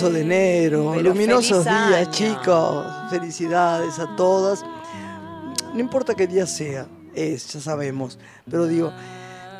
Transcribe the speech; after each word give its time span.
Comienzo 0.00 0.10
de 0.10 0.20
enero, 0.24 0.90
Pero 0.94 1.08
luminosos 1.10 1.64
días, 1.64 1.74
año. 1.94 2.10
chicos. 2.10 2.86
Felicidades 3.08 3.98
a 3.98 4.14
todas. 4.14 4.62
No 5.72 5.80
importa 5.80 6.14
qué 6.14 6.26
día 6.26 6.46
sea, 6.46 6.86
es, 7.14 7.46
ya 7.54 7.60
sabemos. 7.60 8.18
Pero 8.50 8.66
digo, 8.66 8.92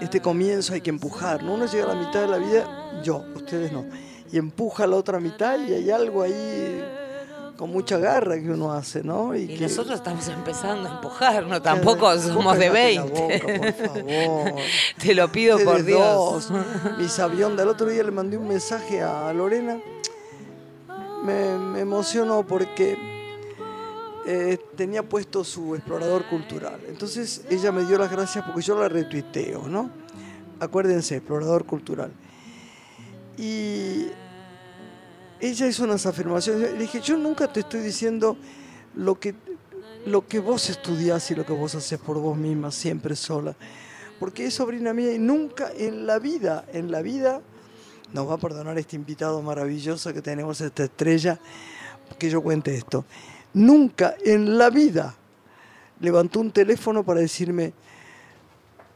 este 0.00 0.20
comienzo 0.20 0.74
hay 0.74 0.82
que 0.82 0.90
empujar. 0.90 1.42
¿no? 1.42 1.54
Uno 1.54 1.64
llega 1.64 1.84
a 1.90 1.94
la 1.94 2.06
mitad 2.06 2.20
de 2.20 2.28
la 2.28 2.36
vida, 2.36 3.00
yo, 3.02 3.24
ustedes 3.34 3.72
no. 3.72 3.86
Y 4.30 4.36
empuja 4.36 4.84
a 4.84 4.86
la 4.86 4.96
otra 4.96 5.20
mitad 5.20 5.58
y 5.58 5.72
hay 5.72 5.90
algo 5.90 6.22
ahí 6.22 6.84
con 7.56 7.70
mucha 7.70 7.96
garra 7.96 8.34
que 8.38 8.50
uno 8.50 8.70
hace, 8.72 9.02
¿no? 9.02 9.34
Y 9.34 9.46
que- 9.46 9.60
nosotros 9.60 9.94
estamos 9.96 10.28
empezando 10.28 10.86
a 10.90 10.92
empujar, 10.96 11.46
no 11.46 11.62
tampoco 11.62 12.14
somos 12.18 12.58
de 12.58 12.66
callate 12.70 12.94
la 12.94 13.04
20. 13.04 13.20
boca, 13.20 13.72
por 13.80 13.86
favor. 13.88 14.52
Te 15.00 15.14
lo 15.14 15.32
pido 15.32 15.58
por 15.64 15.82
Dios. 15.82 15.98
dos. 16.50 16.52
Mi 16.98 17.08
sabionda, 17.08 17.62
el 17.62 17.70
otro 17.70 17.86
día 17.86 18.02
le 18.02 18.10
mandé 18.10 18.36
un 18.36 18.48
mensaje 18.48 19.00
a 19.02 19.32
Lorena. 19.32 19.78
Me, 21.24 21.80
emocionó 21.80 22.46
porque 22.46 22.96
eh, 24.26 24.58
tenía 24.76 25.02
puesto 25.02 25.44
su 25.44 25.74
explorador 25.74 26.26
cultural. 26.28 26.80
Entonces 26.88 27.44
ella 27.50 27.72
me 27.72 27.84
dio 27.84 27.98
las 27.98 28.10
gracias 28.10 28.44
porque 28.44 28.62
yo 28.62 28.78
la 28.78 28.88
retuiteo, 28.88 29.68
¿no? 29.68 29.90
Acuérdense, 30.60 31.16
explorador 31.16 31.64
cultural. 31.64 32.12
Y 33.36 34.06
ella 35.40 35.66
hizo 35.66 35.84
unas 35.84 36.06
afirmaciones. 36.06 36.72
Le 36.72 36.78
dije, 36.78 37.00
yo 37.00 37.16
nunca 37.16 37.52
te 37.52 37.60
estoy 37.60 37.80
diciendo 37.80 38.36
lo 38.94 39.20
que, 39.20 39.34
lo 40.06 40.26
que 40.26 40.38
vos 40.38 40.70
estudiás 40.70 41.30
y 41.30 41.34
lo 41.34 41.44
que 41.44 41.52
vos 41.52 41.74
haces 41.74 41.98
por 41.98 42.18
vos 42.18 42.36
misma, 42.36 42.70
siempre 42.70 43.14
sola. 43.16 43.54
Porque 44.18 44.46
es 44.46 44.54
sobrina 44.54 44.94
mía 44.94 45.12
y 45.12 45.18
nunca 45.18 45.70
en 45.76 46.06
la 46.06 46.18
vida, 46.18 46.64
en 46.72 46.90
la 46.90 47.02
vida, 47.02 47.42
nos 48.12 48.28
va 48.28 48.34
a 48.34 48.38
perdonar 48.38 48.78
este 48.78 48.96
invitado 48.96 49.40
maravilloso 49.42 50.12
que 50.12 50.22
tenemos, 50.22 50.60
esta 50.60 50.84
estrella, 50.84 51.38
que 52.18 52.30
yo 52.30 52.42
cuente 52.42 52.74
esto. 52.74 53.04
Nunca 53.52 54.14
en 54.24 54.58
la 54.58 54.70
vida 54.70 55.14
levantó 56.00 56.40
un 56.40 56.50
teléfono 56.50 57.04
para 57.04 57.20
decirme, 57.20 57.72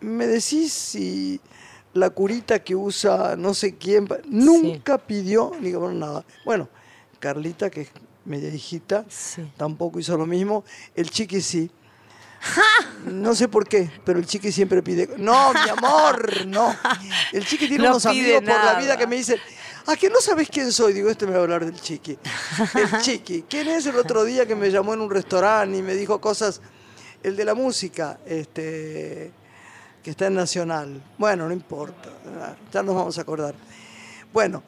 ¿me 0.00 0.26
decís 0.26 0.72
si 0.72 1.40
la 1.92 2.10
curita 2.10 2.62
que 2.62 2.74
usa 2.76 3.36
no 3.36 3.54
sé 3.54 3.76
quién? 3.76 4.06
pa-?" 4.06 4.18
Nunca 4.26 4.98
pidió 4.98 5.52
ni 5.60 5.72
bueno, 5.72 5.98
nada. 5.98 6.24
Bueno, 6.44 6.68
Carlita, 7.18 7.70
que 7.70 7.82
es 7.82 7.90
media 8.24 8.52
hijita, 8.54 9.04
Sí. 9.08 9.50
tampoco 9.56 9.98
hizo 9.98 10.16
lo 10.16 10.26
mismo. 10.26 10.64
El 10.94 11.10
chiqui 11.10 11.40
sí. 11.40 11.70
No 13.06 13.34
sé 13.34 13.48
por 13.48 13.66
qué, 13.68 13.90
pero 14.04 14.18
el 14.18 14.26
chiqui 14.26 14.50
siempre 14.52 14.82
pide. 14.82 15.08
No, 15.18 15.52
mi 15.52 15.68
amor, 15.68 16.46
no. 16.46 16.74
El 17.32 17.44
chiqui 17.44 17.68
tiene 17.68 17.84
No 17.84 17.90
unos 17.90 18.06
amigos 18.06 18.42
por 18.42 18.64
la 18.64 18.74
vida 18.78 18.96
que 18.96 19.06
me 19.06 19.16
dicen, 19.16 19.38
¿a 19.86 19.96
que 19.96 20.08
no 20.08 20.20
sabes 20.20 20.48
quién 20.48 20.72
soy? 20.72 20.92
Digo, 20.92 21.10
este 21.10 21.26
me 21.26 21.32
va 21.32 21.38
a 21.38 21.42
hablar 21.42 21.64
del 21.64 21.80
chiqui. 21.80 22.18
El 22.74 23.00
chiqui. 23.02 23.44
¿Quién 23.48 23.68
es 23.68 23.86
el 23.86 23.96
otro 23.96 24.24
día 24.24 24.46
que 24.46 24.54
me 24.54 24.70
llamó 24.70 24.94
en 24.94 25.00
un 25.00 25.10
restaurante 25.10 25.76
y 25.76 25.82
me 25.82 25.94
dijo 25.94 26.20
cosas? 26.20 26.60
El 27.22 27.36
de 27.36 27.44
la 27.44 27.54
música, 27.54 28.18
este, 28.24 29.30
que 30.02 30.10
está 30.10 30.26
en 30.26 30.34
Nacional. 30.34 31.02
Bueno, 31.18 31.46
no 31.46 31.52
importa, 31.52 32.08
ya 32.72 32.82
nos 32.82 32.94
vamos 32.94 33.18
a 33.18 33.20
acordar. 33.20 33.54
Bueno, 34.32 34.62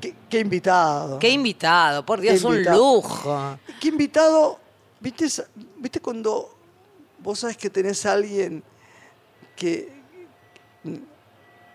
qué, 0.00 0.14
qué 0.30 0.40
invitado. 0.40 1.18
Qué 1.18 1.28
invitado, 1.28 2.06
por 2.06 2.20
Dios, 2.20 2.40
Qué 2.40 2.46
un 2.46 2.64
lujo. 2.64 3.58
¿Qué 3.80 3.88
invitado? 3.88 4.58
¿Viste, 5.00 5.26
¿Viste 5.78 6.00
cuando 6.00 6.51
vos 7.22 7.40
sabes 7.40 7.56
que 7.56 7.70
tenés 7.70 8.04
a 8.06 8.12
alguien 8.12 8.62
que, 9.56 9.88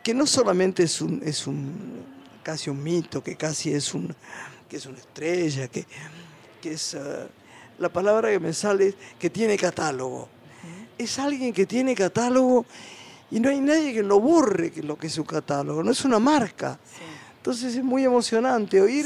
que 0.03 0.13
no 0.13 0.25
solamente 0.25 0.83
es 0.83 1.01
un, 1.01 1.21
es 1.23 1.47
un 1.47 2.05
casi 2.43 2.69
un 2.69 2.81
mito, 2.81 3.23
que 3.23 3.35
casi 3.35 3.73
es 3.73 3.93
un 3.93 4.15
que 4.69 4.77
es 4.77 4.85
una 4.85 4.97
estrella, 4.97 5.67
que, 5.69 5.85
que 6.61 6.73
es 6.73 6.93
eh, 6.93 7.27
la 7.79 7.89
palabra 7.89 8.29
que 8.29 8.39
me 8.39 8.53
sale 8.53 8.89
es 8.89 8.95
que 9.17 9.29
tiene 9.29 9.57
catálogo. 9.57 10.27
Es 10.97 11.19
alguien 11.19 11.53
que 11.53 11.65
tiene 11.65 11.95
catálogo 11.95 12.65
y 13.29 13.39
no 13.39 13.49
hay 13.49 13.59
nadie 13.59 13.93
que 13.93 14.03
lo 14.03 14.19
borre 14.19 14.71
que 14.71 14.81
lo 14.81 14.97
que 14.97 15.07
es 15.07 15.13
su 15.13 15.23
catálogo, 15.23 15.83
no 15.83 15.91
es 15.91 16.03
una 16.03 16.19
marca. 16.19 16.79
Entonces 17.37 17.75
es 17.75 17.83
muy 17.83 18.03
emocionante 18.03 18.81
oír 18.81 19.05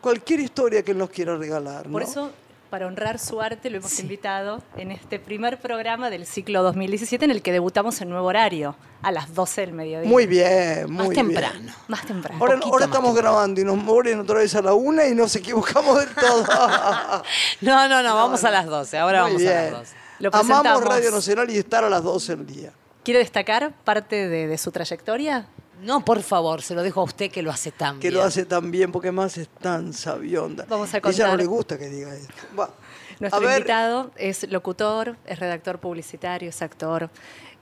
cualquier 0.00 0.40
historia 0.40 0.82
que 0.82 0.92
él 0.92 0.98
nos 0.98 1.10
quiera 1.10 1.36
regalar. 1.36 1.84
Por 1.84 2.02
¿no? 2.02 2.08
eso, 2.08 2.32
para 2.74 2.88
honrar 2.88 3.20
su 3.20 3.40
arte, 3.40 3.70
lo 3.70 3.76
hemos 3.76 4.00
invitado 4.00 4.60
en 4.76 4.90
este 4.90 5.20
primer 5.20 5.60
programa 5.60 6.10
del 6.10 6.26
ciclo 6.26 6.64
2017 6.64 7.24
en 7.24 7.30
el 7.30 7.40
que 7.40 7.52
debutamos 7.52 8.00
en 8.00 8.08
nuevo 8.08 8.26
horario, 8.26 8.74
a 9.00 9.12
las 9.12 9.32
12 9.32 9.60
del 9.60 9.72
mediodía. 9.74 10.10
Muy 10.10 10.26
bien, 10.26 10.86
muy 10.90 11.06
Más 11.06 11.08
bien. 11.10 11.26
temprano. 11.28 11.72
Más 11.86 12.04
temprano. 12.04 12.36
Ahora, 12.40 12.54
poquito 12.54 12.72
ahora 12.72 12.86
más 12.86 12.96
estamos 12.96 13.16
grabando 13.16 13.60
y 13.60 13.64
nos 13.64 13.76
moren 13.76 14.18
otra 14.18 14.40
vez 14.40 14.56
a 14.56 14.62
la 14.62 14.74
una 14.74 15.06
y 15.06 15.14
nos 15.14 15.36
equivocamos 15.36 16.00
del 16.00 16.12
todo. 16.16 16.44
No, 17.60 17.86
no, 17.86 18.02
no, 18.02 18.16
vamos 18.16 18.42
a 18.42 18.50
las 18.50 18.66
12. 18.66 18.98
Ahora 18.98 19.22
Muy 19.22 19.34
vamos 19.34 19.46
a 19.46 19.54
las 19.54 19.70
12. 19.70 19.96
Lo 20.18 20.30
Amamos. 20.34 20.84
Radio 20.84 21.12
Nacional 21.12 21.50
y 21.50 21.58
estar 21.58 21.84
a 21.84 21.88
las 21.88 22.02
12 22.02 22.34
del 22.34 22.46
día. 22.46 22.72
¿Quiere 23.04 23.20
destacar 23.20 23.72
parte 23.84 24.28
de, 24.28 24.48
de 24.48 24.58
su 24.58 24.72
trayectoria? 24.72 25.46
No, 25.84 26.04
por 26.04 26.22
favor, 26.22 26.62
se 26.62 26.74
lo 26.74 26.82
dejo 26.82 27.00
a 27.00 27.04
usted 27.04 27.30
que 27.30 27.42
lo 27.42 27.50
hace 27.50 27.70
tan 27.70 28.00
Que 28.00 28.08
bien. 28.08 28.20
lo 28.20 28.26
hace 28.26 28.44
tan 28.44 28.70
bien 28.70 28.90
porque 28.90 29.12
más 29.12 29.36
es 29.38 29.48
tan 29.48 29.92
sabionda. 29.92 30.64
Vamos 30.68 30.92
a 30.94 30.98
Ella 30.98 31.10
no 31.10 31.12
contar. 31.12 31.38
le 31.38 31.46
gusta 31.46 31.78
que 31.78 31.88
diga 31.88 32.14
esto. 32.14 32.32
Va. 32.58 32.70
Nuestro 33.20 33.40
a 33.40 33.44
ver, 33.46 33.58
invitado 33.58 34.10
es 34.16 34.50
locutor, 34.50 35.16
es 35.26 35.38
redactor 35.38 35.78
publicitario, 35.78 36.48
es 36.48 36.62
actor, 36.62 37.10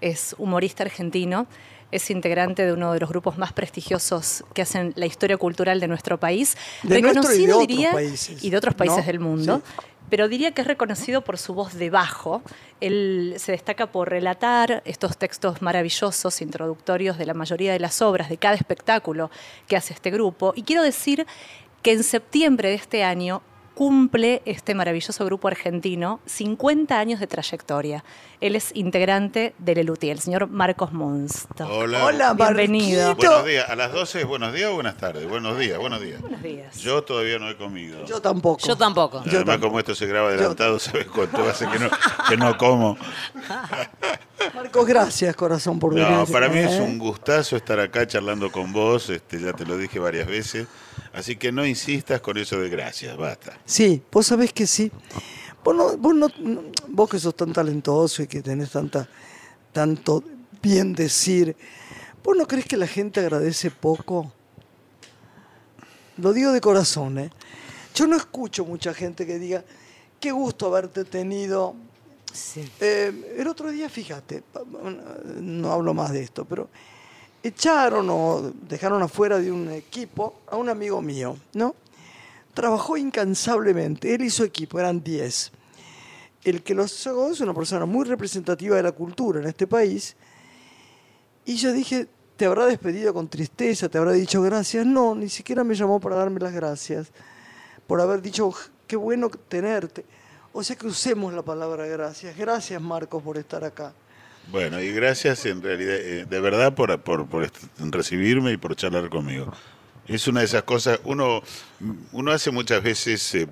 es 0.01 0.35
humorista 0.39 0.83
argentino, 0.83 1.47
es 1.91 2.11
integrante 2.11 2.65
de 2.65 2.73
uno 2.73 2.93
de 2.95 3.01
los 3.01 3.11
grupos 3.11 3.37
más 3.37 3.53
prestigiosos 3.53 4.45
que 4.55 4.63
hacen 4.63 4.93
la 4.97 5.05
historia 5.05 5.37
cultural 5.37 5.79
de 5.79 5.89
nuestro 5.89 6.19
país, 6.19 6.57
De 6.83 7.03
nuestro 7.03 7.35
y 7.35 7.47
de 7.47 7.53
otros 7.53 7.67
diría 7.69 7.93
países, 7.93 8.43
y 8.43 8.49
de 8.49 8.57
otros 8.57 8.75
países 8.75 8.99
¿no? 8.99 9.05
del 9.05 9.21
mundo. 9.21 9.63
Sí. 9.67 9.83
Pero 10.13 10.29
diría 10.29 10.51
que 10.51 10.61
es 10.61 10.67
reconocido 10.67 11.25
por 11.25 11.39
su 11.39 11.55
voz 11.55 11.73
de 11.73 11.89
bajo. 11.89 12.43
Él 12.83 13.37
se 13.39 13.53
destaca 13.53 13.87
por 13.87 14.11
relatar 14.11 14.83
estos 14.85 15.17
textos 15.17 15.63
maravillosos, 15.63 16.43
introductorios 16.43 17.17
de 17.17 17.25
la 17.25 17.33
mayoría 17.33 17.73
de 17.73 17.81
las 17.81 18.03
obras, 18.03 18.29
de 18.29 18.37
cada 18.37 18.55
espectáculo 18.55 19.31
que 19.67 19.75
hace 19.75 19.95
este 19.95 20.11
grupo. 20.11 20.53
Y 20.55 20.65
quiero 20.65 20.83
decir 20.83 21.27
que 21.81 21.93
en 21.93 22.03
septiembre 22.03 22.69
de 22.69 22.75
este 22.75 23.05
año 23.05 23.41
cumple 23.75 24.43
este 24.45 24.75
maravilloso 24.75 25.25
grupo 25.25 25.49
argentino 25.49 26.21
50 26.27 26.99
años 26.99 27.21
de 27.21 27.27
trayectoria. 27.27 28.05
Él 28.41 28.57
es 28.57 28.73
integrante 28.75 29.55
del 29.59 29.79
ELUTI, 29.79 30.11
el 30.11 30.19
señor 30.19 30.49
Marcos 30.49 30.93
Monsto. 30.93 31.67
Hola. 31.69 32.05
Hola, 32.05 32.35
Bienvenido. 32.35 33.09
Marquito. 33.09 33.29
Buenos 33.29 33.47
días. 33.47 33.71
¿A 33.71 33.77
las 33.77 33.93
12 33.93 34.25
buenos 34.25 34.53
días 34.53 34.71
o 34.71 34.75
buenas 34.75 34.97
tardes? 34.97 35.29
Buenos 35.29 35.59
días, 35.59 35.79
buenos 35.79 36.01
días. 36.01 36.21
Buenos 36.21 36.43
días. 36.43 36.77
Yo 36.79 37.03
todavía 37.03 37.39
no 37.39 37.49
he 37.49 37.57
comido. 37.57 38.05
Yo 38.05 38.21
tampoco. 38.21 38.67
Yo 38.67 38.77
tampoco. 38.77 39.19
Además, 39.19 39.45
tampoco. 39.45 39.69
como 39.69 39.79
esto 39.79 39.95
se 39.95 40.07
graba 40.07 40.29
adelantado, 40.29 40.79
¿sabes 40.79 41.07
cuánto 41.07 41.49
hace 41.49 41.67
que 41.69 41.79
no, 41.79 41.91
que 42.29 42.37
no 42.37 42.59
como? 42.59 42.97
Marcos, 44.55 44.87
gracias, 44.87 45.37
corazón, 45.37 45.79
por 45.79 45.95
venir. 45.95 46.11
No, 46.11 46.27
para 46.27 46.49
mí 46.49 46.59
es 46.59 46.73
¿eh? 46.73 46.81
un 46.81 46.99
gustazo 46.99 47.57
estar 47.57 47.79
acá 47.79 48.07
charlando 48.07 48.51
con 48.51 48.73
vos, 48.73 49.09
este, 49.11 49.41
ya 49.41 49.53
te 49.53 49.65
lo 49.65 49.79
dije 49.79 49.99
varias 49.99 50.27
veces, 50.27 50.67
así 51.13 51.37
que 51.37 51.53
no 51.53 51.65
insistas 51.67 52.21
con 52.21 52.37
eso 52.39 52.59
de 52.61 52.69
gracias, 52.69 53.17
basta. 53.17 53.59
Sí, 53.65 54.03
vos 54.11 54.27
sabés 54.27 54.53
que 54.53 54.67
sí. 54.67 54.91
Vos, 55.65 55.75
no- 55.77 55.97
vos, 55.97 56.15
no- 56.15 56.29
no- 56.39 56.63
vos 56.89 57.09
que 57.11 57.19
sos 57.19 57.37
tan 57.37 57.53
talentoso 57.53 58.23
y 58.23 58.27
que 58.27 58.43
tenés 58.43 58.71
tanta, 58.71 59.09
tanto 59.73 60.23
bien 60.63 60.93
decir, 60.95 61.57
¿vos 62.25 62.37
no 62.37 62.47
crees 62.47 62.67
que 62.67 62.77
la 62.77 62.87
gente 62.87 63.21
agradece 63.21 63.71
poco? 63.71 64.33
Lo 66.19 66.33
digo 66.33 66.53
de 66.53 66.61
corazón, 66.61 67.19
¿eh? 67.19 67.31
Yo 67.95 68.07
no 68.07 68.17
escucho 68.17 68.65
mucha 68.65 68.93
gente 68.95 69.27
que 69.27 69.39
diga, 69.39 69.65
qué 70.21 70.31
gusto 70.31 70.67
haberte 70.67 71.05
tenido. 71.05 71.75
Sí. 72.33 72.71
Eh, 72.81 73.35
el 73.39 73.47
otro 73.49 73.71
día, 73.71 73.89
fíjate, 73.89 74.43
no 75.41 75.73
hablo 75.73 75.93
más 75.95 76.13
de 76.13 76.23
esto, 76.23 76.45
pero 76.45 76.71
echaron 77.43 78.09
o 78.11 78.53
dejaron 78.69 79.03
afuera 79.03 79.39
de 79.39 79.51
un 79.51 79.71
equipo 79.71 80.41
a 80.47 80.57
un 80.57 80.69
amigo 80.69 81.01
mío, 81.03 81.37
¿no? 81.55 81.75
Trabajó 82.55 82.97
incansablemente, 82.97 84.15
él 84.15 84.31
su 84.31 84.45
equipo, 84.45 84.79
eran 84.79 85.03
10. 85.03 85.53
El 86.45 86.63
que 86.63 86.75
los 86.75 86.93
sacó 86.93 87.31
es 87.31 87.41
una 87.41 87.55
persona 87.55 87.87
muy 87.87 88.05
representativa 88.05 88.77
de 88.77 88.83
la 88.83 88.93
cultura 88.93 89.41
en 89.41 89.47
este 89.47 89.67
país. 89.67 90.17
Y 91.45 91.57
yo 91.57 91.73
dije, 91.73 92.09
¿te 92.37 92.45
habrá 92.45 92.67
despedido 92.67 93.15
con 93.15 93.29
tristeza? 93.29 93.89
¿Te 93.89 93.99
habrá 93.99 94.13
dicho 94.13 94.43
gracias? 94.43 94.85
No, 94.85 95.15
ni 95.15 95.29
siquiera 95.29 95.65
me 95.65 95.75
llamó 95.75 96.01
para 96.01 96.17
darme 96.17 96.41
las 96.41 96.53
gracias. 96.53 97.13
Por 97.87 98.01
haber 98.01 98.21
dicho, 98.21 98.53
qué 98.87 98.97
bueno 98.97 99.31
tenerte. 99.31 100.05
O 100.53 100.63
sea 100.63 100.77
que 100.77 100.87
usemos 100.87 101.33
la 101.33 101.43
palabra 101.43 101.87
gracias. 101.87 102.37
Gracias, 102.37 102.81
Marcos, 102.81 103.23
por 103.23 103.39
estar 103.39 103.65
acá. 103.65 103.95
Bueno, 104.51 104.81
y 104.81 104.93
gracias 104.93 105.47
en 105.47 105.63
realidad, 105.63 105.97
eh, 105.97 106.27
de 106.29 106.41
verdad, 106.41 106.75
por, 106.75 107.01
por, 107.01 107.51
recibirme 107.79 108.53
y 108.53 108.57
por 108.57 108.77
charlar 108.77 109.09
conmigo. 109.09 109.53
Es 110.07 110.27
una 110.27 110.41
de 110.41 110.47
esas 110.47 110.65
cosas, 110.65 111.01
uno, 111.05 111.43
uno 112.13 112.33
hace 112.33 112.51
muchas 112.51 112.83
veces 112.83 113.35
eh, 113.35 113.47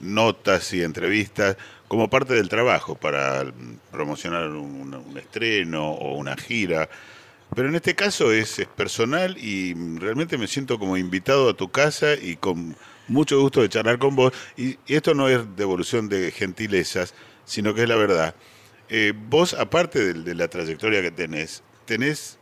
notas 0.00 0.72
y 0.72 0.82
entrevistas 0.82 1.56
como 1.86 2.08
parte 2.08 2.34
del 2.34 2.48
trabajo 2.48 2.94
para 2.94 3.44
promocionar 3.90 4.48
un, 4.48 4.94
un 4.94 5.18
estreno 5.18 5.90
o 5.90 6.16
una 6.16 6.36
gira, 6.36 6.88
Pero 7.54 7.68
en 7.68 7.74
este 7.74 7.94
caso 7.94 8.32
es, 8.32 8.58
es 8.58 8.68
personal 8.68 9.36
y 9.36 9.74
realmente 9.98 10.38
me 10.38 10.46
siento 10.46 10.78
como 10.78 10.96
invitado 10.96 11.50
a 11.50 11.54
tu 11.54 11.68
casa 11.70 12.14
y 12.14 12.36
con 12.36 12.76
mucho 13.08 13.40
gusto 13.40 13.60
de 13.60 13.68
charlar 13.68 13.98
con 13.98 14.16
vos. 14.16 14.32
Y, 14.56 14.78
y 14.86 14.94
esto 14.94 15.14
no 15.14 15.28
es 15.28 15.40
devolución 15.56 16.08
de 16.08 16.30
gentilezas, 16.30 17.12
sino 17.44 17.74
que 17.74 17.82
es 17.82 17.88
la 17.88 17.96
verdad. 17.96 18.34
Eh, 18.90 19.12
vos, 19.14 19.54
aparte 19.54 19.98
de, 20.04 20.14
de 20.22 20.34
la 20.34 20.48
trayectoria 20.48 21.00
que 21.00 21.10
tenés, 21.10 21.62
tenés 21.86 22.36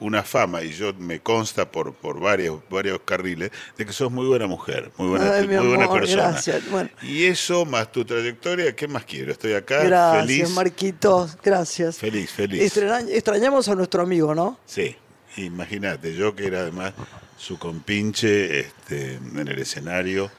una 0.00 0.22
fama, 0.22 0.62
y 0.62 0.70
yo 0.72 0.94
me 0.94 1.18
consta 1.20 1.70
por, 1.72 1.92
por 1.92 2.20
varios, 2.20 2.60
varios 2.70 3.00
carriles, 3.04 3.50
de 3.76 3.84
que 3.84 3.92
sos 3.92 4.12
muy 4.12 4.26
buena 4.26 4.46
mujer, 4.46 4.92
muy 4.96 5.08
buena, 5.08 5.32
Ay, 5.34 5.48
muy 5.48 5.66
buena 5.66 5.90
persona. 5.90 6.30
gracias. 6.30 6.70
Bueno. 6.70 6.88
Y 7.02 7.24
eso, 7.24 7.64
más 7.64 7.90
tu 7.90 8.04
trayectoria, 8.04 8.76
¿qué 8.76 8.86
más 8.86 9.04
quiero? 9.04 9.32
Estoy 9.32 9.54
acá, 9.54 9.82
Gracias, 9.82 10.26
feliz. 10.26 10.50
Marquitos, 10.50 11.36
gracias. 11.42 11.96
Feliz, 11.98 12.30
feliz. 12.30 12.62
Extraña- 12.62 13.10
extrañamos 13.10 13.68
a 13.68 13.74
nuestro 13.74 14.02
amigo, 14.02 14.34
¿no? 14.36 14.58
Sí, 14.66 14.94
imagínate, 15.36 16.14
yo 16.14 16.34
que 16.36 16.46
era 16.46 16.60
además 16.60 16.92
su 17.36 17.58
compinche 17.58 18.60
este, 18.60 19.14
en 19.14 19.48
el 19.48 19.58
escenario. 19.58 20.30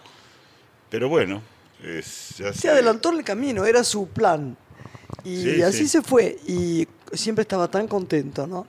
Pero 0.89 1.09
bueno, 1.09 1.41
es, 1.83 2.35
ya 2.37 2.53
Se 2.53 2.59
sé. 2.61 2.69
adelantó 2.69 3.09
en 3.11 3.17
el 3.19 3.23
camino, 3.25 3.65
era 3.65 3.83
su 3.83 4.07
plan. 4.07 4.55
Y 5.23 5.35
Sí, 5.35 5.61
así 5.61 5.83
sí. 5.83 5.87
se 5.87 6.01
fue. 6.01 6.37
Y 6.47 6.87
siempre 7.13 7.43
estaba 7.43 7.69
tan 7.69 7.87
contento, 7.87 8.47
¿no? 8.47 8.67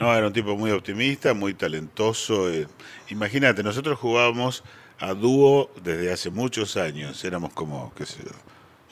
No, 0.00 0.14
era 0.14 0.26
un 0.28 0.32
tipo 0.32 0.56
muy 0.56 0.70
optimista, 0.70 1.34
muy 1.34 1.54
talentoso. 1.54 2.50
eh. 2.52 2.68
Imagínate, 3.08 3.62
nosotros 3.62 3.98
jugábamos 3.98 4.62
a 4.98 5.12
dúo 5.14 5.70
desde 5.82 6.12
hace 6.12 6.30
muchos 6.30 6.76
años. 6.76 7.24
Éramos 7.24 7.52
como, 7.52 7.92
qué 7.94 8.06
sé 8.06 8.18
yo, 8.24 8.30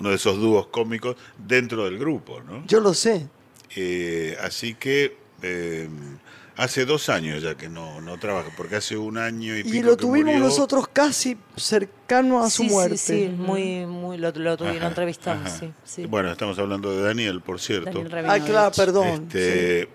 uno 0.00 0.10
de 0.10 0.16
esos 0.16 0.36
dúos 0.38 0.66
cómicos 0.68 1.16
dentro 1.38 1.84
del 1.84 1.98
grupo, 1.98 2.40
¿no? 2.42 2.64
Yo 2.66 2.80
lo 2.80 2.92
sé. 2.94 3.28
Eh, 3.76 4.36
así 4.42 4.74
que 4.74 5.16
eh, 5.42 5.88
hace 6.56 6.84
dos 6.86 7.08
años 7.08 7.42
ya 7.42 7.54
que 7.54 7.68
no, 7.68 8.00
no 8.00 8.18
trabaja, 8.18 8.48
porque 8.56 8.76
hace 8.76 8.96
un 8.96 9.18
año 9.18 9.56
y 9.56 9.62
pico 9.64 9.76
Y 9.76 9.82
lo 9.82 9.90
que 9.96 10.02
tuvimos 10.02 10.32
murió. 10.34 10.46
nosotros 10.48 10.88
casi 10.92 11.36
cercano 11.56 12.42
a 12.42 12.48
su 12.50 12.62
Sí, 12.62 12.68
sí, 12.68 12.74
muerte. 12.74 12.96
Sí, 12.96 13.28
muy, 13.36 13.84
muy, 13.86 14.16
lo, 14.18 14.30
lo 14.32 14.56
tuvieron, 14.56 14.92
Ajá, 14.92 15.32
ajá. 15.32 15.48
sí, 15.48 15.72
sí. 15.84 16.06
Bueno, 16.06 16.32
estamos 16.32 16.58
hablando 16.58 16.90
de 16.96 17.02
Daniel, 17.02 17.40
por 17.42 17.60
cierto. 17.60 18.02
Daniel 18.04 18.24
Ah, 18.30 18.38
claro, 18.40 18.72
perdón. 18.74 19.28
sí. 19.30 19.38
este, 19.38 19.88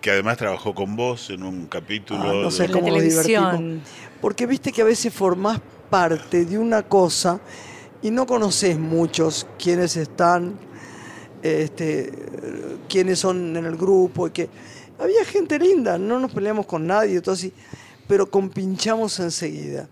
Que 0.00 0.10
además 0.12 0.36
trabajó 0.36 0.74
con 0.74 0.94
vos 0.94 1.30
en 1.30 1.42
un 1.42 1.66
capítulo. 1.66 2.20
Ah, 2.22 2.42
no 2.44 2.50
sé 2.52 2.62
de- 2.62 2.68
La 2.68 2.74
cómo 2.74 2.86
televisión. 2.94 3.50
divertimos. 3.58 3.88
Porque 4.20 4.46
viste 4.46 4.70
que 4.70 4.82
a 4.82 4.84
veces 4.84 5.12
formás 5.12 5.60
parte 5.90 6.44
de 6.44 6.56
una 6.58 6.82
cosa 6.84 7.40
y 8.02 8.10
no 8.12 8.26
conoces 8.26 8.78
muchos 8.78 9.46
quiénes 9.58 9.96
están, 9.96 10.54
este, 11.42 12.12
quiénes 12.88 13.18
son 13.18 13.56
en 13.56 13.64
el 13.64 13.76
grupo. 13.76 14.28
Y 14.28 14.30
que 14.30 14.48
había 14.98 15.24
gente 15.24 15.58
linda, 15.58 15.98
no 15.98 16.18
nos 16.18 16.32
peleamos 16.32 16.66
con 16.66 16.86
nadie, 16.86 17.20
todo 17.20 17.34
así, 17.34 17.52
pero 18.08 18.30
compinchamos 18.30 19.18
enseguida. 19.20 19.88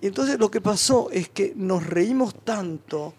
Y 0.00 0.08
entonces 0.08 0.38
lo 0.38 0.50
que 0.50 0.60
pasó 0.60 1.10
es 1.12 1.28
que 1.28 1.52
nos 1.56 1.86
reímos 1.86 2.34
tanto, 2.44 3.14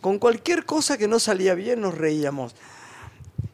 con 0.00 0.18
cualquier 0.18 0.64
cosa 0.64 0.98
que 0.98 1.08
no 1.08 1.18
salía 1.18 1.54
bien 1.54 1.80
nos 1.80 1.96
reíamos. 1.96 2.54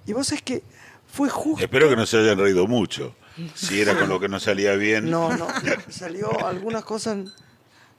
Y 0.06 0.12
vos 0.12 0.32
es 0.32 0.42
que 0.42 0.62
fue 1.06 1.28
justo. 1.28 1.62
Espero 1.62 1.88
que 1.88 1.96
no 1.96 2.06
se 2.06 2.18
hayan 2.18 2.38
reído 2.38 2.66
mucho. 2.66 3.14
Si 3.54 3.80
era 3.80 3.98
con 3.98 4.08
lo 4.08 4.18
que 4.20 4.28
no 4.28 4.40
salía 4.40 4.74
bien. 4.74 5.10
No, 5.10 5.34
no, 5.36 5.46
salió, 5.88 6.46
algunas 6.46 6.84
cosas 6.84 7.18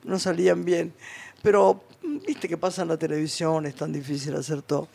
no 0.04 0.20
salían 0.20 0.66
bien. 0.66 0.94
Pero, 1.42 1.84
viste 2.28 2.48
que 2.48 2.58
pasa 2.58 2.84
en 2.84 2.90
la 2.90 2.98
televisión, 2.98 3.66
es 3.66 3.76
tan 3.76 3.92
difícil 3.92 4.36
hacer 4.36 4.62
todo. 4.62 4.88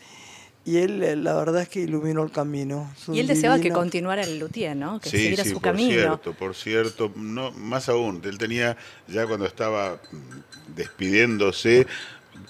Y 0.67 0.79
él, 0.79 1.01
eh, 1.05 1.15
la 1.15 1.35
verdad 1.35 1.63
es 1.63 1.69
que 1.69 1.79
iluminó 1.79 2.25
el 2.25 2.33
camino. 2.33 2.93
Y 3.13 3.21
él 3.21 3.29
deseaba 3.29 3.61
que 3.61 3.71
continuara 3.71 4.23
el 4.23 4.41
luthier, 4.41 4.77
¿no? 4.77 4.99
Que 4.99 5.09
Sí, 5.09 5.19
siguiera 5.19 5.45
sí, 5.45 5.51
su 5.51 5.55
por 5.55 5.63
camino. 5.63 5.93
cierto, 5.93 6.33
por 6.35 6.57
cierto. 6.57 7.13
No, 7.15 7.53
más 7.53 7.89
aún, 7.89 8.21
él 8.25 8.37
tenía, 8.37 8.77
ya 9.07 9.29
cuando 9.29 9.47
estaba 9.47 10.01
despidiéndose, 10.75 11.87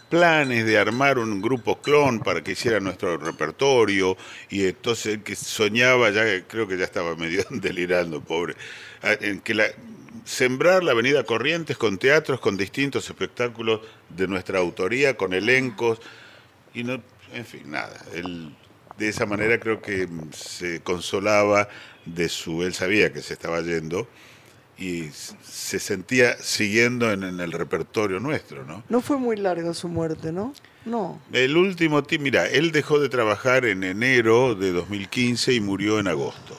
planes 0.09 0.65
de 0.65 0.79
armar 0.79 1.19
un 1.19 1.43
grupo 1.43 1.81
clon 1.83 2.21
para 2.21 2.43
que 2.43 2.53
hiciera 2.53 2.81
nuestro 2.81 3.19
repertorio 3.19 4.17
y 4.49 4.65
entonces 4.65 5.15
él 5.15 5.23
que 5.23 5.37
soñaba, 5.37 6.11
ya 6.11 6.25
creo 6.47 6.67
que 6.67 6.79
ya 6.79 6.85
estaba 6.85 7.17
medio 7.17 7.45
delirando, 7.51 8.23
pobre, 8.23 8.55
en 9.03 9.41
que 9.41 9.53
la, 9.53 9.67
sembrar 10.25 10.83
la 10.83 10.93
avenida 10.93 11.23
Corrientes 11.25 11.77
con 11.77 11.99
teatros, 11.99 12.41
con 12.41 12.57
distintos 12.57 13.09
espectáculos 13.09 13.81
de 14.09 14.27
nuestra 14.27 14.59
autoría, 14.59 15.17
con 15.19 15.35
elencos 15.35 16.01
y 16.75 16.83
no, 16.83 17.01
en 17.33 17.45
fin, 17.47 17.71
nada. 17.71 17.95
Él 18.15 18.55
de 18.99 19.09
esa 19.09 19.27
manera 19.27 19.61
creo 19.61 19.83
que 19.83 20.09
se 20.33 20.81
consolaba 20.81 21.69
de 22.07 22.29
su, 22.31 22.63
él 22.63 22.73
sabía 22.73 23.13
que 23.13 23.21
se 23.21 23.35
estaba 23.35 23.61
yendo 23.61 24.09
y 24.79 25.09
se 25.43 25.79
sentía 25.79 26.37
siguiendo 26.39 27.11
en, 27.13 27.23
en 27.23 27.41
el 27.41 27.53
repertorio 27.53 28.21
nuestro, 28.21 28.65
¿no? 28.65 28.85
No 28.89 29.01
fue 29.01 29.17
muy 29.19 29.37
larga 29.37 29.75
su 29.75 29.89
muerte, 29.89 30.33
¿no? 30.33 30.55
No. 30.85 31.21
El 31.33 31.57
último, 31.57 32.05
ti- 32.05 32.19
mira, 32.19 32.47
él 32.47 32.73
dejó 32.73 32.99
de 32.99 33.09
trabajar 33.09 33.65
en 33.67 33.85
enero 33.85 34.55
de 34.55 34.73
2015 34.73 35.53
y 35.53 35.61
murió 35.61 35.99
en 35.99 36.09
agosto. 36.09 36.59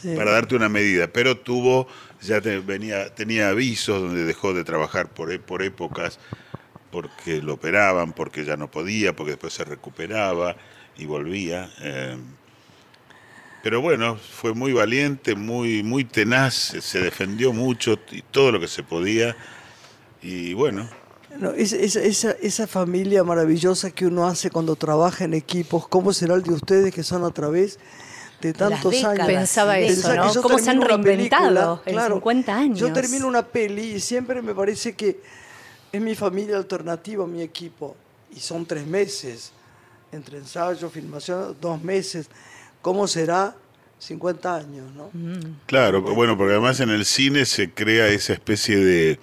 Sí. 0.00 0.14
Para 0.14 0.32
darte 0.32 0.54
una 0.54 0.68
medida, 0.68 1.06
pero 1.08 1.36
tuvo, 1.38 1.88
ya 2.22 2.40
te- 2.40 2.60
venía, 2.60 3.14
tenía 3.14 3.48
avisos 3.48 4.00
donde 4.02 4.24
dejó 4.24 4.52
de 4.54 4.62
trabajar 4.64 5.08
por, 5.08 5.32
e- 5.32 5.38
por 5.38 5.62
épocas, 5.62 6.18
porque 6.94 7.42
lo 7.42 7.54
operaban, 7.54 8.12
porque 8.12 8.44
ya 8.44 8.56
no 8.56 8.70
podía, 8.70 9.16
porque 9.16 9.32
después 9.32 9.52
se 9.52 9.64
recuperaba 9.64 10.54
y 10.96 11.06
volvía. 11.06 11.68
eh. 11.80 12.16
pero 13.64 13.80
bueno, 13.80 14.16
fue 14.16 14.54
muy 14.54 14.72
valiente, 14.72 15.34
muy, 15.34 15.82
muy 15.82 16.04
tenaz, 16.04 16.54
se 16.54 17.00
defendió 17.00 17.52
mucho 17.52 17.98
y 18.12 18.22
todo 18.22 18.52
lo 18.52 18.60
que 18.60 18.68
se 18.68 18.84
podía. 18.84 19.34
Y 20.22 20.54
bueno, 20.54 20.88
No, 21.36 21.50
esa, 21.50 21.74
esa, 21.78 22.00
esa, 22.00 22.30
esa 22.40 22.68
familia 22.68 23.24
maravillosa 23.24 23.90
que 23.90 24.06
uno 24.06 24.28
hace 24.28 24.50
cuando 24.50 24.76
trabaja 24.76 25.24
en 25.24 25.34
equipos, 25.34 25.88
¿cómo 25.88 26.12
será 26.12 26.36
el 26.36 26.44
de 26.44 26.52
ustedes 26.52 26.94
que 26.94 27.02
son 27.02 27.24
a 27.24 27.30
través 27.30 27.80
de 28.40 28.52
tantos 28.52 28.92
décadas, 28.92 29.18
años? 29.18 29.26
Pensaba 29.26 29.80
eso, 29.80 30.14
¿no? 30.14 30.32
Cómo 30.42 30.60
se 30.60 30.70
han 30.70 30.80
reinventado 30.80 31.82
película, 31.82 32.06
en 32.06 32.12
50 32.12 32.56
años. 32.56 32.78
Yo 32.78 32.92
termino 32.92 33.26
una 33.26 33.44
peli 33.44 33.94
y 33.94 34.00
siempre 34.00 34.40
me 34.42 34.54
parece 34.54 34.92
que 34.92 35.43
es 35.96 36.02
mi 36.02 36.14
familia 36.14 36.56
alternativa, 36.56 37.26
mi 37.26 37.42
equipo. 37.42 37.96
Y 38.34 38.40
son 38.40 38.66
tres 38.66 38.86
meses, 38.86 39.52
entre 40.12 40.38
ensayo, 40.38 40.90
filmación, 40.90 41.56
dos 41.60 41.82
meses. 41.82 42.28
¿Cómo 42.82 43.06
será 43.06 43.54
50 43.98 44.56
años, 44.56 44.86
no? 44.94 45.10
Claro, 45.66 46.02
bueno, 46.02 46.36
porque 46.36 46.52
además 46.52 46.80
en 46.80 46.90
el 46.90 47.04
cine 47.04 47.44
se 47.46 47.70
crea 47.70 48.08
esa 48.08 48.32
especie 48.32 48.76
de, 48.76 49.20